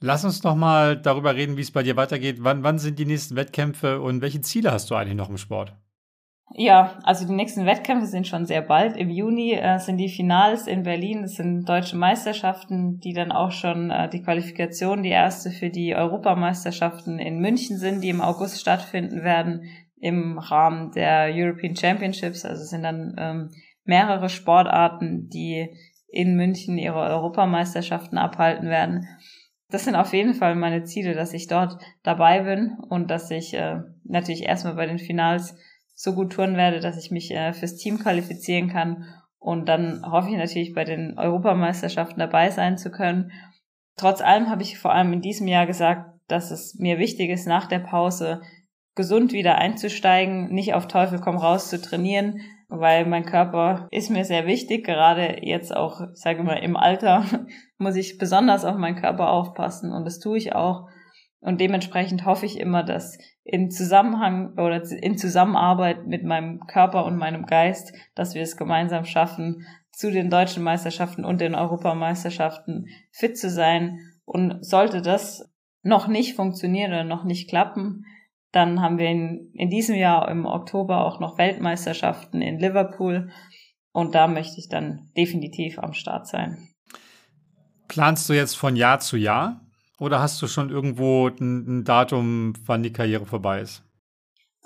Lass 0.00 0.24
uns 0.24 0.42
noch 0.42 0.56
mal 0.56 0.96
darüber 1.00 1.34
reden, 1.34 1.56
wie 1.56 1.62
es 1.62 1.70
bei 1.70 1.82
dir 1.82 1.96
weitergeht. 1.96 2.38
Wann, 2.40 2.62
wann 2.62 2.78
sind 2.78 2.98
die 2.98 3.06
nächsten 3.06 3.34
Wettkämpfe 3.34 4.00
und 4.00 4.20
welche 4.20 4.42
Ziele 4.42 4.70
hast 4.70 4.90
du 4.90 4.94
eigentlich 4.94 5.16
noch 5.16 5.30
im 5.30 5.38
Sport? 5.38 5.74
Ja, 6.54 6.98
also 7.02 7.26
die 7.26 7.34
nächsten 7.34 7.66
Wettkämpfe 7.66 8.06
sind 8.06 8.26
schon 8.26 8.46
sehr 8.46 8.62
bald. 8.62 8.96
Im 8.96 9.10
Juni 9.10 9.52
äh, 9.52 9.78
sind 9.78 9.98
die 9.98 10.08
Finals 10.08 10.66
in 10.66 10.84
Berlin. 10.84 11.22
Das 11.22 11.34
sind 11.34 11.68
deutsche 11.68 11.96
Meisterschaften, 11.96 13.00
die 13.00 13.12
dann 13.12 13.32
auch 13.32 13.50
schon 13.50 13.90
äh, 13.90 14.08
die 14.08 14.22
Qualifikation, 14.22 15.02
die 15.02 15.10
erste 15.10 15.50
für 15.50 15.70
die 15.70 15.94
Europameisterschaften 15.96 17.18
in 17.18 17.40
München 17.40 17.78
sind, 17.78 18.00
die 18.02 18.10
im 18.10 18.20
August 18.20 18.60
stattfinden 18.60 19.22
werden 19.24 19.64
im 19.98 20.38
Rahmen 20.38 20.92
der 20.92 21.30
European 21.32 21.74
Championships. 21.74 22.44
Also 22.44 22.62
es 22.62 22.70
sind 22.70 22.84
dann 22.84 23.16
ähm, 23.18 23.50
mehrere 23.84 24.28
Sportarten, 24.28 25.28
die 25.28 25.74
in 26.08 26.36
München 26.36 26.78
ihre 26.78 27.00
Europameisterschaften 27.00 28.18
abhalten 28.18 28.68
werden. 28.68 29.06
Das 29.68 29.84
sind 29.84 29.96
auf 29.96 30.12
jeden 30.12 30.34
Fall 30.34 30.54
meine 30.54 30.84
Ziele, 30.84 31.14
dass 31.14 31.32
ich 31.32 31.48
dort 31.48 31.76
dabei 32.04 32.42
bin 32.42 32.76
und 32.88 33.10
dass 33.10 33.30
ich 33.30 33.52
äh, 33.54 33.80
natürlich 34.04 34.44
erstmal 34.44 34.74
bei 34.74 34.86
den 34.86 34.98
Finals 34.98 35.56
so 35.96 36.12
gut 36.12 36.34
touren 36.34 36.56
werde, 36.56 36.78
dass 36.78 36.98
ich 36.98 37.10
mich 37.10 37.32
äh, 37.32 37.52
fürs 37.54 37.76
Team 37.76 37.98
qualifizieren 37.98 38.68
kann. 38.68 39.06
Und 39.38 39.68
dann 39.68 40.02
hoffe 40.04 40.28
ich 40.30 40.36
natürlich 40.36 40.74
bei 40.74 40.84
den 40.84 41.18
Europameisterschaften 41.18 42.18
dabei 42.18 42.50
sein 42.50 42.78
zu 42.78 42.90
können. 42.90 43.32
Trotz 43.96 44.20
allem 44.20 44.50
habe 44.50 44.62
ich 44.62 44.78
vor 44.78 44.92
allem 44.92 45.12
in 45.14 45.22
diesem 45.22 45.48
Jahr 45.48 45.66
gesagt, 45.66 46.10
dass 46.28 46.50
es 46.50 46.76
mir 46.78 46.98
wichtig 46.98 47.30
ist, 47.30 47.46
nach 47.46 47.66
der 47.66 47.78
Pause 47.78 48.42
gesund 48.94 49.32
wieder 49.32 49.56
einzusteigen, 49.56 50.52
nicht 50.52 50.74
auf 50.74 50.86
Teufel 50.86 51.18
komm 51.20 51.36
raus 51.36 51.70
zu 51.70 51.80
trainieren, 51.80 52.40
weil 52.68 53.06
mein 53.06 53.24
Körper 53.24 53.88
ist 53.90 54.10
mir 54.10 54.24
sehr 54.24 54.46
wichtig. 54.46 54.84
Gerade 54.84 55.38
jetzt 55.42 55.74
auch, 55.74 56.00
ich 56.00 56.20
sage 56.20 56.42
mal, 56.42 56.56
im 56.56 56.76
Alter 56.76 57.24
muss 57.78 57.96
ich 57.96 58.18
besonders 58.18 58.64
auf 58.64 58.76
meinen 58.76 59.00
Körper 59.00 59.30
aufpassen 59.30 59.92
und 59.92 60.04
das 60.04 60.18
tue 60.18 60.36
ich 60.36 60.54
auch. 60.54 60.88
Und 61.40 61.60
dementsprechend 61.60 62.24
hoffe 62.24 62.46
ich 62.46 62.58
immer, 62.58 62.82
dass 62.82 63.18
in 63.44 63.70
Zusammenhang 63.70 64.54
oder 64.54 64.82
in 64.90 65.16
Zusammenarbeit 65.16 66.06
mit 66.06 66.24
meinem 66.24 66.66
Körper 66.66 67.04
und 67.04 67.16
meinem 67.16 67.46
Geist, 67.46 67.92
dass 68.14 68.34
wir 68.34 68.42
es 68.42 68.56
gemeinsam 68.56 69.04
schaffen, 69.04 69.66
zu 69.92 70.10
den 70.10 70.28
deutschen 70.28 70.62
Meisterschaften 70.62 71.24
und 71.24 71.40
den 71.40 71.54
Europameisterschaften 71.54 72.86
fit 73.12 73.38
zu 73.38 73.48
sein. 73.48 73.98
Und 74.24 74.64
sollte 74.64 75.02
das 75.02 75.48
noch 75.82 76.08
nicht 76.08 76.34
funktionieren 76.34 76.92
oder 76.92 77.04
noch 77.04 77.24
nicht 77.24 77.48
klappen, 77.48 78.04
dann 78.52 78.80
haben 78.80 78.98
wir 78.98 79.08
in, 79.08 79.50
in 79.54 79.70
diesem 79.70 79.96
Jahr 79.96 80.28
im 80.30 80.46
Oktober 80.46 81.04
auch 81.04 81.20
noch 81.20 81.36
Weltmeisterschaften 81.36 82.40
in 82.40 82.58
Liverpool. 82.58 83.30
Und 83.92 84.14
da 84.14 84.28
möchte 84.28 84.58
ich 84.58 84.68
dann 84.68 85.10
definitiv 85.16 85.78
am 85.78 85.92
Start 85.92 86.26
sein. 86.26 86.68
Planst 87.86 88.28
du 88.28 88.32
jetzt 88.32 88.56
von 88.56 88.74
Jahr 88.74 89.00
zu 89.00 89.16
Jahr? 89.16 89.65
Oder 89.98 90.20
hast 90.20 90.40
du 90.42 90.46
schon 90.46 90.70
irgendwo 90.70 91.28
ein, 91.28 91.80
ein 91.80 91.84
Datum, 91.84 92.52
wann 92.66 92.82
die 92.82 92.92
Karriere 92.92 93.26
vorbei 93.26 93.60
ist? 93.60 93.82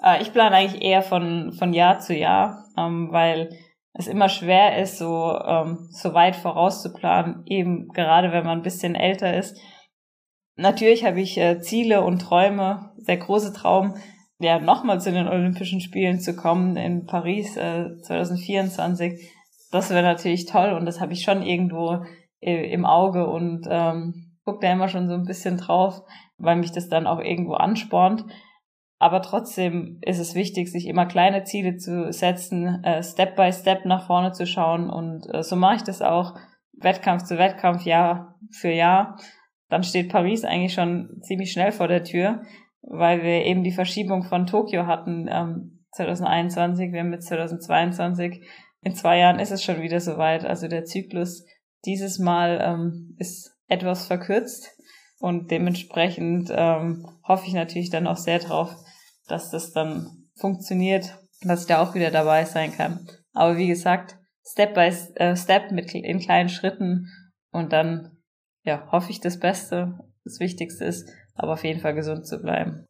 Äh, 0.03 0.22
ich 0.22 0.33
plane 0.33 0.57
eigentlich 0.57 0.83
eher 0.83 1.03
von, 1.03 1.53
von 1.53 1.72
Jahr 1.72 2.01
zu 2.01 2.14
Jahr, 2.14 2.64
ähm, 2.76 3.09
weil 3.12 3.51
es 3.93 4.07
immer 4.07 4.28
schwer 4.28 4.81
ist, 4.81 4.99
so, 4.99 5.39
ähm, 5.45 5.89
so 5.91 6.14
weit 6.14 6.37
vorauszuplanen, 6.37 7.43
eben 7.47 7.89
gerade 7.89 8.33
wenn 8.33 8.45
man 8.45 8.59
ein 8.59 8.64
bisschen 8.64 8.95
älter 8.95 9.37
ist. 9.37 9.57
Natürlich 10.57 11.05
habe 11.05 11.20
ich 11.20 11.39
äh, 11.39 11.61
Ziele 11.61 12.03
und 12.03 12.20
Träume, 12.20 12.93
der 13.07 13.16
große 13.16 13.53
Traum, 13.53 13.97
ja, 14.39 14.59
nochmal 14.59 15.01
zu 15.01 15.12
den 15.12 15.28
Olympischen 15.28 15.81
Spielen 15.81 16.20
zu 16.20 16.35
kommen 16.35 16.76
in 16.76 17.07
Paris 17.07 17.57
äh, 17.57 18.01
2024. 18.03 19.31
Das 19.70 19.91
wäre 19.91 20.03
natürlich 20.03 20.47
toll 20.47 20.72
und 20.72 20.87
das 20.87 21.01
habe 21.01 21.12
ich 21.12 21.22
schon 21.22 21.43
irgendwo 21.43 22.05
äh, 22.41 22.72
im 22.72 22.87
Auge 22.87 23.26
und 23.26 23.66
ähm, 23.68 24.30
gucke 24.51 24.66
da 24.66 24.72
immer 24.72 24.88
schon 24.88 25.09
so 25.09 25.14
ein 25.14 25.24
bisschen 25.24 25.59
drauf, 25.59 26.03
weil 26.38 26.57
mich 26.57 26.72
das 26.72 26.88
dann 26.88 27.07
auch 27.07 27.20
irgendwo 27.20 27.55
anspornt. 27.55 28.24
Aber 28.98 29.22
trotzdem 29.22 29.98
ist 30.03 30.18
es 30.18 30.34
wichtig, 30.34 30.70
sich 30.70 30.86
immer 30.86 31.07
kleine 31.07 31.44
Ziele 31.44 31.76
zu 31.76 32.12
setzen, 32.12 32.82
äh, 32.84 33.03
Step 33.03 33.36
by 33.36 33.53
Step 33.53 33.86
nach 33.86 34.07
vorne 34.07 34.32
zu 34.32 34.46
schauen. 34.46 34.90
Und 34.90 35.26
äh, 35.32 35.42
so 35.42 35.57
mache 35.57 35.76
ich 35.76 35.82
das 35.82 36.03
auch 36.03 36.34
Wettkampf 36.72 37.22
zu 37.22 37.38
Wettkampf, 37.38 37.84
Jahr 37.84 38.38
für 38.51 38.70
Jahr. 38.70 39.18
Dann 39.68 39.84
steht 39.84 40.11
Paris 40.11 40.44
eigentlich 40.44 40.74
schon 40.74 41.20
ziemlich 41.22 41.53
schnell 41.53 41.72
vor 41.72 41.88
der 41.88 42.03
Tür, 42.03 42.42
weil 42.82 43.22
wir 43.22 43.44
eben 43.46 43.62
die 43.62 43.72
Verschiebung 43.72 44.24
von 44.24 44.46
Tokio 44.46 44.86
hatten 44.86 45.28
ähm, 45.30 45.84
2021, 45.92 46.92
wir 46.92 47.01
haben 47.01 47.11
mit 47.11 47.22
2022. 47.22 48.44
In 48.82 48.94
zwei 48.94 49.18
Jahren 49.18 49.38
ist 49.38 49.53
es 49.53 49.62
schon 49.62 49.80
wieder 49.80 50.01
soweit. 50.01 50.44
Also 50.44 50.66
der 50.68 50.84
Zyklus 50.84 51.46
dieses 51.84 52.18
Mal 52.18 52.61
ähm, 52.62 53.14
ist 53.18 53.59
etwas 53.71 54.07
verkürzt 54.07 54.71
und 55.18 55.51
dementsprechend 55.51 56.51
ähm, 56.53 57.07
hoffe 57.27 57.47
ich 57.47 57.55
natürlich 57.55 57.91
dann 57.91 58.07
auch 58.07 58.16
sehr 58.16 58.39
drauf, 58.39 58.75
dass 59.29 59.51
das 59.51 59.73
dann 59.73 60.29
funktioniert, 60.37 61.18
dass 61.43 61.62
ich 61.62 61.66
da 61.66 61.83
auch 61.83 61.95
wieder 61.95 62.11
dabei 62.11 62.45
sein 62.45 62.73
kann. 62.73 63.07
Aber 63.33 63.57
wie 63.57 63.68
gesagt, 63.68 64.18
Step 64.45 64.75
by 64.75 64.93
äh, 65.14 65.37
Step 65.37 65.71
mit 65.71 65.95
in 65.95 66.18
kleinen 66.18 66.49
Schritten 66.49 67.09
und 67.53 67.73
dann 67.73 68.18
ja, 68.64 68.89
hoffe 68.91 69.11
ich 69.11 69.21
das 69.21 69.39
Beste. 69.39 69.99
Das 70.25 70.41
Wichtigste 70.41 70.85
ist, 70.85 71.09
aber 71.35 71.55
auf 71.55 71.64
jeden 71.64 71.81
Fall 71.81 71.95
gesund 71.95 72.27
zu 72.27 72.41
bleiben. 72.41 72.85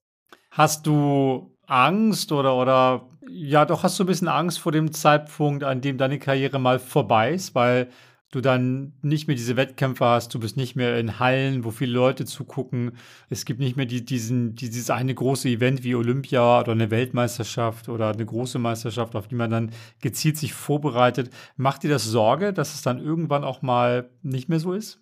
Hast 0.50 0.86
du 0.86 1.56
Angst 1.66 2.32
oder 2.32 2.56
oder 2.56 3.08
ja, 3.28 3.64
doch 3.64 3.84
hast 3.84 3.98
du 3.98 4.04
ein 4.04 4.08
bisschen 4.08 4.28
Angst 4.28 4.58
vor 4.58 4.72
dem 4.72 4.92
Zeitpunkt, 4.92 5.62
an 5.62 5.80
dem 5.80 5.98
deine 5.98 6.18
Karriere 6.18 6.58
mal 6.58 6.80
vorbei 6.80 7.32
ist, 7.32 7.54
weil 7.54 7.88
du 8.30 8.40
dann 8.40 8.92
nicht 9.02 9.26
mehr 9.26 9.36
diese 9.36 9.56
Wettkämpfe 9.56 10.04
hast, 10.04 10.32
du 10.34 10.40
bist 10.40 10.56
nicht 10.56 10.76
mehr 10.76 10.98
in 10.98 11.18
Hallen, 11.18 11.64
wo 11.64 11.70
viele 11.70 11.92
Leute 11.92 12.24
zugucken. 12.24 12.92
Es 13.28 13.44
gibt 13.44 13.58
nicht 13.58 13.76
mehr 13.76 13.86
die, 13.86 14.04
diesen, 14.04 14.54
dieses 14.54 14.90
eine 14.90 15.14
große 15.14 15.48
Event 15.48 15.82
wie 15.82 15.94
Olympia 15.94 16.60
oder 16.60 16.72
eine 16.72 16.90
Weltmeisterschaft 16.90 17.88
oder 17.88 18.10
eine 18.10 18.24
große 18.24 18.58
Meisterschaft, 18.58 19.16
auf 19.16 19.26
die 19.26 19.34
man 19.34 19.50
dann 19.50 19.72
gezielt 20.00 20.36
sich 20.36 20.54
vorbereitet. 20.54 21.30
Macht 21.56 21.82
dir 21.82 21.90
das 21.90 22.04
Sorge, 22.04 22.52
dass 22.52 22.74
es 22.74 22.82
dann 22.82 23.00
irgendwann 23.00 23.44
auch 23.44 23.62
mal 23.62 24.10
nicht 24.22 24.48
mehr 24.48 24.60
so 24.60 24.72
ist? 24.72 25.00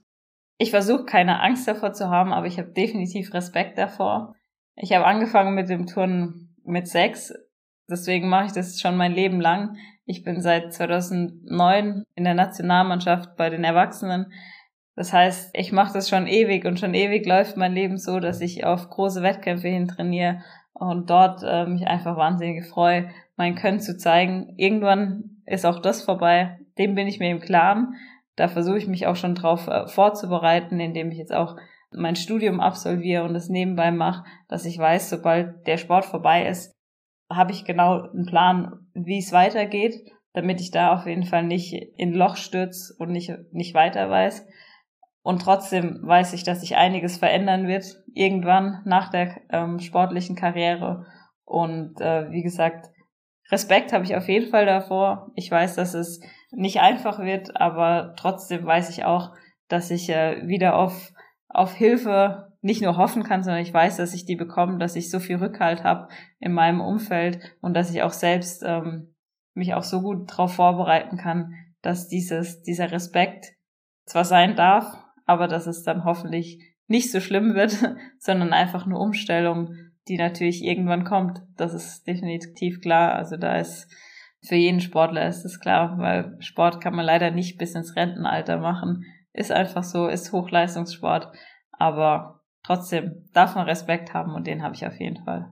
Ich 0.59 0.71
versuche 0.71 1.05
keine 1.05 1.41
Angst 1.41 1.69
davor 1.69 1.93
zu 1.93 2.09
haben, 2.09 2.33
aber 2.33 2.47
ich 2.47 2.59
habe 2.59 2.71
definitiv 2.71 3.33
Respekt 3.35 3.79
davor. 3.79 4.35
Ich 4.75 4.93
habe 4.93 5.07
angefangen 5.07 5.55
mit 5.55 5.69
dem 5.69 5.87
Turnen 5.87 6.57
mit 6.65 6.89
sechs, 6.89 7.33
deswegen 7.89 8.29
mache 8.29 8.47
ich 8.47 8.53
das 8.53 8.81
schon 8.81 8.97
mein 8.97 9.13
Leben 9.13 9.41
lang. 9.41 9.77
Ich 10.11 10.25
bin 10.25 10.41
seit 10.41 10.73
2009 10.73 12.05
in 12.15 12.25
der 12.25 12.33
Nationalmannschaft 12.33 13.37
bei 13.37 13.51
den 13.51 13.63
Erwachsenen. 13.63 14.33
Das 14.97 15.13
heißt, 15.13 15.51
ich 15.53 15.71
mache 15.71 15.93
das 15.93 16.09
schon 16.09 16.27
ewig 16.27 16.65
und 16.65 16.81
schon 16.81 16.95
ewig 16.95 17.27
läuft 17.27 17.59
mein 17.59 17.75
Leben 17.75 17.99
so, 17.99 18.19
dass 18.19 18.41
ich 18.41 18.65
auf 18.65 18.89
große 18.89 19.23
Wettkämpfe 19.23 19.69
hin 19.69 19.87
trainiere 19.87 20.41
und 20.73 21.11
dort 21.11 21.43
äh, 21.45 21.67
mich 21.67 21.87
einfach 21.87 22.17
wahnsinnig 22.17 22.65
freue, 22.65 23.11
mein 23.37 23.55
Können 23.55 23.81
zu 23.81 23.99
zeigen. 23.99 24.55
Irgendwann 24.57 25.43
ist 25.45 25.67
auch 25.67 25.79
das 25.79 26.03
vorbei. 26.03 26.59
Dem 26.79 26.95
bin 26.95 27.07
ich 27.07 27.19
mir 27.19 27.31
im 27.31 27.41
Klaren. 27.41 27.95
Da 28.35 28.49
versuche 28.49 28.79
ich 28.79 28.89
mich 28.89 29.07
auch 29.07 29.17
schon 29.17 29.35
drauf 29.35 29.69
äh, 29.69 29.89
vorzubereiten, 29.89 30.81
indem 30.81 31.11
ich 31.11 31.19
jetzt 31.19 31.35
auch 31.35 31.57
mein 31.91 32.17
Studium 32.17 32.61
absolviere 32.61 33.25
und 33.25 33.35
das 33.35 33.51
nebenbei 33.51 33.91
mache, 33.91 34.25
dass 34.49 34.65
ich 34.65 34.79
weiß, 34.79 35.11
sobald 35.11 35.67
der 35.67 35.77
Sport 35.77 36.07
vorbei 36.07 36.47
ist, 36.47 36.78
habe 37.31 37.53
ich 37.53 37.65
genau 37.65 38.03
einen 38.03 38.27
Plan, 38.27 38.87
wie 38.95 39.19
es 39.19 39.33
weitergeht, 39.33 39.95
damit 40.33 40.61
ich 40.61 40.71
da 40.71 40.95
auf 40.95 41.07
jeden 41.07 41.25
Fall 41.25 41.45
nicht 41.45 41.73
in 41.97 42.13
Loch 42.13 42.37
stürze 42.37 42.95
und 42.99 43.11
nicht, 43.11 43.33
nicht 43.53 43.75
weiter 43.75 44.09
weiß. 44.09 44.47
Und 45.23 45.43
trotzdem 45.43 46.01
weiß 46.03 46.33
ich, 46.33 46.45
dass 46.45 46.61
sich 46.61 46.77
einiges 46.77 47.19
verändern 47.19 47.67
wird, 47.67 47.85
irgendwann 48.15 48.83
nach 48.85 49.11
der 49.11 49.41
ähm, 49.51 49.79
sportlichen 49.79 50.37
Karriere. 50.37 51.07
Und 51.45 52.01
äh, 52.01 52.31
wie 52.31 52.43
gesagt, 52.43 52.87
Respekt 53.51 53.93
habe 53.93 54.05
ich 54.05 54.17
auf 54.17 54.29
jeden 54.29 54.51
Fall 54.51 54.67
davor. 54.67 55.31
Ich 55.35 55.51
weiß, 55.51 55.75
dass 55.77 55.95
es 55.95 56.21
nicht 56.51 56.81
einfach 56.81 57.19
wird, 57.19 57.61
aber 57.61 58.15
trotzdem 58.17 58.65
weiß 58.65 58.91
ich 58.91 59.05
auch, 59.05 59.33
dass 59.69 59.91
ich 59.91 60.09
äh, 60.09 60.47
wieder 60.47 60.77
auf, 60.77 61.13
auf 61.49 61.75
Hilfe 61.75 62.48
nicht 62.61 62.83
nur 62.83 62.97
hoffen 62.97 63.23
kann, 63.23 63.43
sondern 63.43 63.63
ich 63.63 63.73
weiß, 63.73 63.97
dass 63.97 64.15
ich 64.15 64.25
die 64.25 64.37
bekomme, 64.37 64.79
dass 64.79 64.97
ich 64.97 65.11
so 65.11 65.21
viel 65.21 65.37
Rückhalt 65.37 65.85
habe 65.85 66.09
in 66.41 66.53
meinem 66.53 66.81
Umfeld 66.81 67.39
und 67.61 67.75
dass 67.75 67.91
ich 67.91 68.03
auch 68.03 68.13
selbst 68.13 68.63
ähm, 68.67 69.15
mich 69.55 69.75
auch 69.75 69.85
so 69.85 70.03
gut 70.03 70.31
darauf 70.31 70.55
vorbereiten 70.55 71.17
kann, 71.17 71.55
dass 71.83 72.09
dieses, 72.09 72.63
dieser 72.63 72.91
Respekt 72.91 73.47
zwar 74.07 74.25
sein 74.25 74.57
darf, 74.57 74.97
aber 75.27 75.47
dass 75.47 75.67
es 75.67 75.83
dann 75.83 76.05
hoffentlich 76.05 76.75
nicht 76.87 77.13
so 77.13 77.21
schlimm 77.21 77.55
wird, 77.55 77.77
sondern 78.19 78.53
einfach 78.53 78.87
eine 78.87 78.99
Umstellung, 78.99 79.75
die 80.09 80.17
natürlich 80.17 80.65
irgendwann 80.65 81.05
kommt. 81.05 81.43
Das 81.57 81.75
ist 81.75 82.07
definitiv 82.07 82.81
klar. 82.81 83.15
Also 83.15 83.37
da 83.37 83.57
ist 83.57 83.89
für 84.43 84.55
jeden 84.55 84.81
Sportler 84.81 85.29
ist 85.29 85.45
es 85.45 85.61
klar, 85.61 85.99
weil 85.99 86.37
Sport 86.41 86.81
kann 86.81 86.95
man 86.95 87.05
leider 87.05 87.31
nicht 87.31 87.59
bis 87.59 87.75
ins 87.75 87.97
Rentenalter 87.97 88.57
machen. 88.59 89.05
Ist 89.33 89.53
einfach 89.53 89.85
so, 89.85 90.09
ist 90.09 90.33
Hochleistungssport. 90.33 91.29
Aber 91.73 92.38
trotzdem 92.69 93.25
darf 93.33 93.55
man 93.55 93.67
Respekt 93.67 94.13
haben 94.13 94.35
und 94.35 94.47
den 94.47 94.63
habe 94.63 94.75
ich 94.75 94.87
auf 94.87 95.01
jeden 95.01 95.25
Fall. 95.25 95.51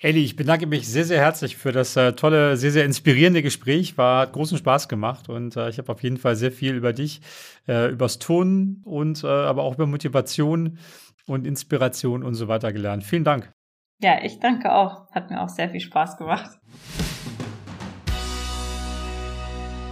Elli, 0.00 0.24
ich 0.24 0.36
bedanke 0.36 0.66
mich 0.66 0.88
sehr, 0.88 1.04
sehr 1.04 1.20
herzlich 1.20 1.56
für 1.56 1.72
das 1.72 1.96
äh, 1.96 2.12
tolle, 2.12 2.56
sehr, 2.56 2.70
sehr 2.70 2.84
inspirierende 2.84 3.42
Gespräch. 3.42 3.98
War 3.98 4.22
hat 4.22 4.32
großen 4.32 4.56
Spaß 4.56 4.88
gemacht 4.88 5.28
und 5.28 5.56
äh, 5.56 5.68
ich 5.68 5.78
habe 5.78 5.92
auf 5.92 6.02
jeden 6.02 6.16
Fall 6.16 6.36
sehr 6.36 6.52
viel 6.52 6.74
über 6.74 6.92
dich, 6.92 7.20
äh, 7.66 7.90
übers 7.90 8.18
Tun 8.18 8.80
und 8.84 9.24
äh, 9.24 9.26
aber 9.26 9.64
auch 9.64 9.74
über 9.74 9.86
Motivation 9.86 10.78
und 11.26 11.46
Inspiration 11.46 12.22
und 12.22 12.34
so 12.34 12.48
weiter 12.48 12.72
gelernt. 12.72 13.04
Vielen 13.04 13.24
Dank. 13.24 13.52
Ja, 14.00 14.22
ich 14.22 14.38
danke 14.38 14.72
auch. 14.72 15.10
Hat 15.10 15.30
mir 15.30 15.42
auch 15.42 15.48
sehr 15.48 15.68
viel 15.68 15.80
Spaß 15.80 16.16
gemacht. 16.16 16.58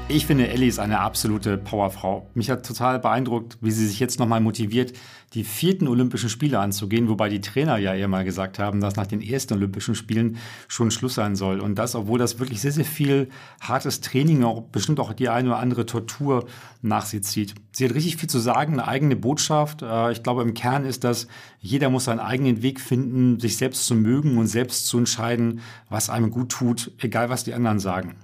Ich 0.08 0.24
finde, 0.24 0.46
Ellie 0.46 0.68
ist 0.68 0.78
eine 0.78 1.00
absolute 1.00 1.58
Powerfrau. 1.58 2.30
Mich 2.32 2.48
hat 2.48 2.64
total 2.64 3.00
beeindruckt, 3.00 3.58
wie 3.60 3.72
sie 3.72 3.88
sich 3.88 3.98
jetzt 3.98 4.20
nochmal 4.20 4.40
motiviert, 4.40 4.92
die 5.34 5.42
vierten 5.42 5.88
Olympischen 5.88 6.28
Spiele 6.28 6.60
anzugehen, 6.60 7.08
wobei 7.08 7.28
die 7.28 7.40
Trainer 7.40 7.76
ja 7.78 7.92
eher 7.92 8.06
mal 8.06 8.24
gesagt 8.24 8.60
haben, 8.60 8.80
dass 8.80 8.94
nach 8.94 9.08
den 9.08 9.20
ersten 9.20 9.54
Olympischen 9.54 9.96
Spielen 9.96 10.36
schon 10.68 10.92
Schluss 10.92 11.14
sein 11.14 11.34
soll. 11.34 11.58
Und 11.58 11.74
das, 11.74 11.96
obwohl 11.96 12.20
das 12.20 12.38
wirklich 12.38 12.60
sehr, 12.60 12.70
sehr 12.70 12.84
viel 12.84 13.30
hartes 13.60 14.00
Training, 14.00 14.44
auch 14.44 14.62
bestimmt 14.62 15.00
auch 15.00 15.12
die 15.12 15.28
eine 15.28 15.48
oder 15.48 15.58
andere 15.58 15.86
Tortur 15.86 16.46
nach 16.82 17.04
sich 17.04 17.24
zieht. 17.24 17.56
Sie 17.72 17.84
hat 17.84 17.94
richtig 17.96 18.16
viel 18.16 18.30
zu 18.30 18.38
sagen, 18.38 18.74
eine 18.74 18.86
eigene 18.86 19.16
Botschaft. 19.16 19.82
Äh, 19.82 20.12
ich 20.12 20.22
glaube, 20.22 20.42
im 20.42 20.54
Kern 20.54 20.84
ist 20.84 21.02
das, 21.02 21.26
jeder 21.58 21.90
muss 21.90 22.04
seinen 22.04 22.20
eigenen 22.20 22.62
Weg 22.62 22.80
finden, 22.80 23.40
sich 23.40 23.56
selbst 23.56 23.86
zu 23.86 23.96
mögen 23.96 24.38
und 24.38 24.46
selbst 24.46 24.86
zu 24.86 24.98
entscheiden, 24.98 25.62
was 25.90 26.10
einem 26.10 26.30
gut 26.30 26.50
tut, 26.50 26.92
egal 26.98 27.28
was 27.28 27.42
die 27.42 27.54
anderen 27.54 27.80
sagen. 27.80 28.14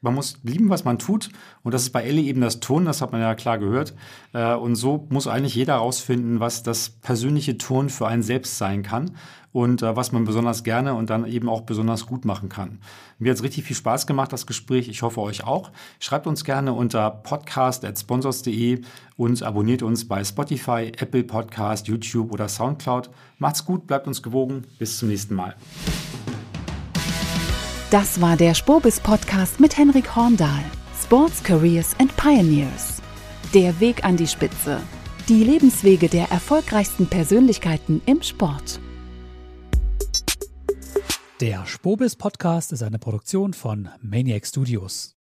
Man 0.00 0.14
muss 0.14 0.38
lieben, 0.42 0.70
was 0.70 0.84
man 0.84 0.98
tut. 0.98 1.28
Und 1.62 1.74
das 1.74 1.82
ist 1.82 1.90
bei 1.90 2.02
Ellie 2.02 2.24
eben 2.24 2.40
das 2.40 2.60
Turnen, 2.60 2.86
das 2.86 3.02
hat 3.02 3.12
man 3.12 3.20
ja 3.20 3.34
klar 3.34 3.58
gehört. 3.58 3.94
Äh, 4.32 4.54
und 4.54 4.74
so 4.76 5.06
muss 5.10 5.26
eigentlich 5.26 5.54
jeder 5.54 5.74
herausfinden, 5.74 6.40
was 6.40 6.62
das 6.62 6.90
persönliche 6.90 7.58
Turnen 7.58 7.90
für 7.90 8.06
einen 8.06 8.22
selbst 8.22 8.56
sein 8.58 8.82
kann 8.82 9.12
und 9.52 9.82
äh, 9.82 9.96
was 9.96 10.12
man 10.12 10.24
besonders 10.24 10.64
gerne 10.64 10.94
und 10.94 11.10
dann 11.10 11.26
eben 11.26 11.48
auch 11.48 11.62
besonders 11.62 12.06
gut 12.06 12.24
machen 12.24 12.48
kann. 12.48 12.78
Mir 13.18 13.30
hat 13.30 13.36
es 13.36 13.42
richtig 13.42 13.64
viel 13.64 13.76
Spaß 13.76 14.06
gemacht, 14.06 14.32
das 14.32 14.46
Gespräch. 14.46 14.88
Ich 14.88 15.02
hoffe 15.02 15.20
euch 15.20 15.44
auch. 15.44 15.70
Schreibt 15.98 16.26
uns 16.26 16.44
gerne 16.44 16.72
unter 16.72 17.10
podcast.sponsors.de 17.10 18.82
und 19.16 19.42
abonniert 19.42 19.82
uns 19.82 20.06
bei 20.06 20.24
Spotify, 20.24 20.92
Apple 20.96 21.24
Podcast, 21.24 21.88
YouTube 21.88 22.32
oder 22.32 22.48
Soundcloud. 22.48 23.10
Macht's 23.38 23.64
gut, 23.64 23.86
bleibt 23.86 24.06
uns 24.06 24.22
gewogen. 24.22 24.64
Bis 24.78 24.98
zum 24.98 25.08
nächsten 25.08 25.34
Mal. 25.34 25.54
Das 27.90 28.20
war 28.20 28.36
der 28.36 28.54
Spobis 28.54 29.00
Podcast 29.00 29.58
mit 29.58 29.76
Henrik 29.76 30.14
Horndahl. 30.14 30.62
Sports 31.02 31.42
Careers 31.42 31.96
and 31.98 32.16
Pioneers. 32.16 33.02
Der 33.52 33.80
Weg 33.80 34.04
an 34.04 34.16
die 34.16 34.28
Spitze. 34.28 34.80
Die 35.28 35.42
Lebenswege 35.42 36.08
der 36.08 36.30
erfolgreichsten 36.30 37.08
Persönlichkeiten 37.08 38.00
im 38.06 38.22
Sport. 38.22 38.78
Der 41.40 41.66
Spobis 41.66 42.14
Podcast 42.14 42.70
ist 42.70 42.84
eine 42.84 43.00
Produktion 43.00 43.54
von 43.54 43.88
Maniac 44.00 44.46
Studios. 44.46 45.16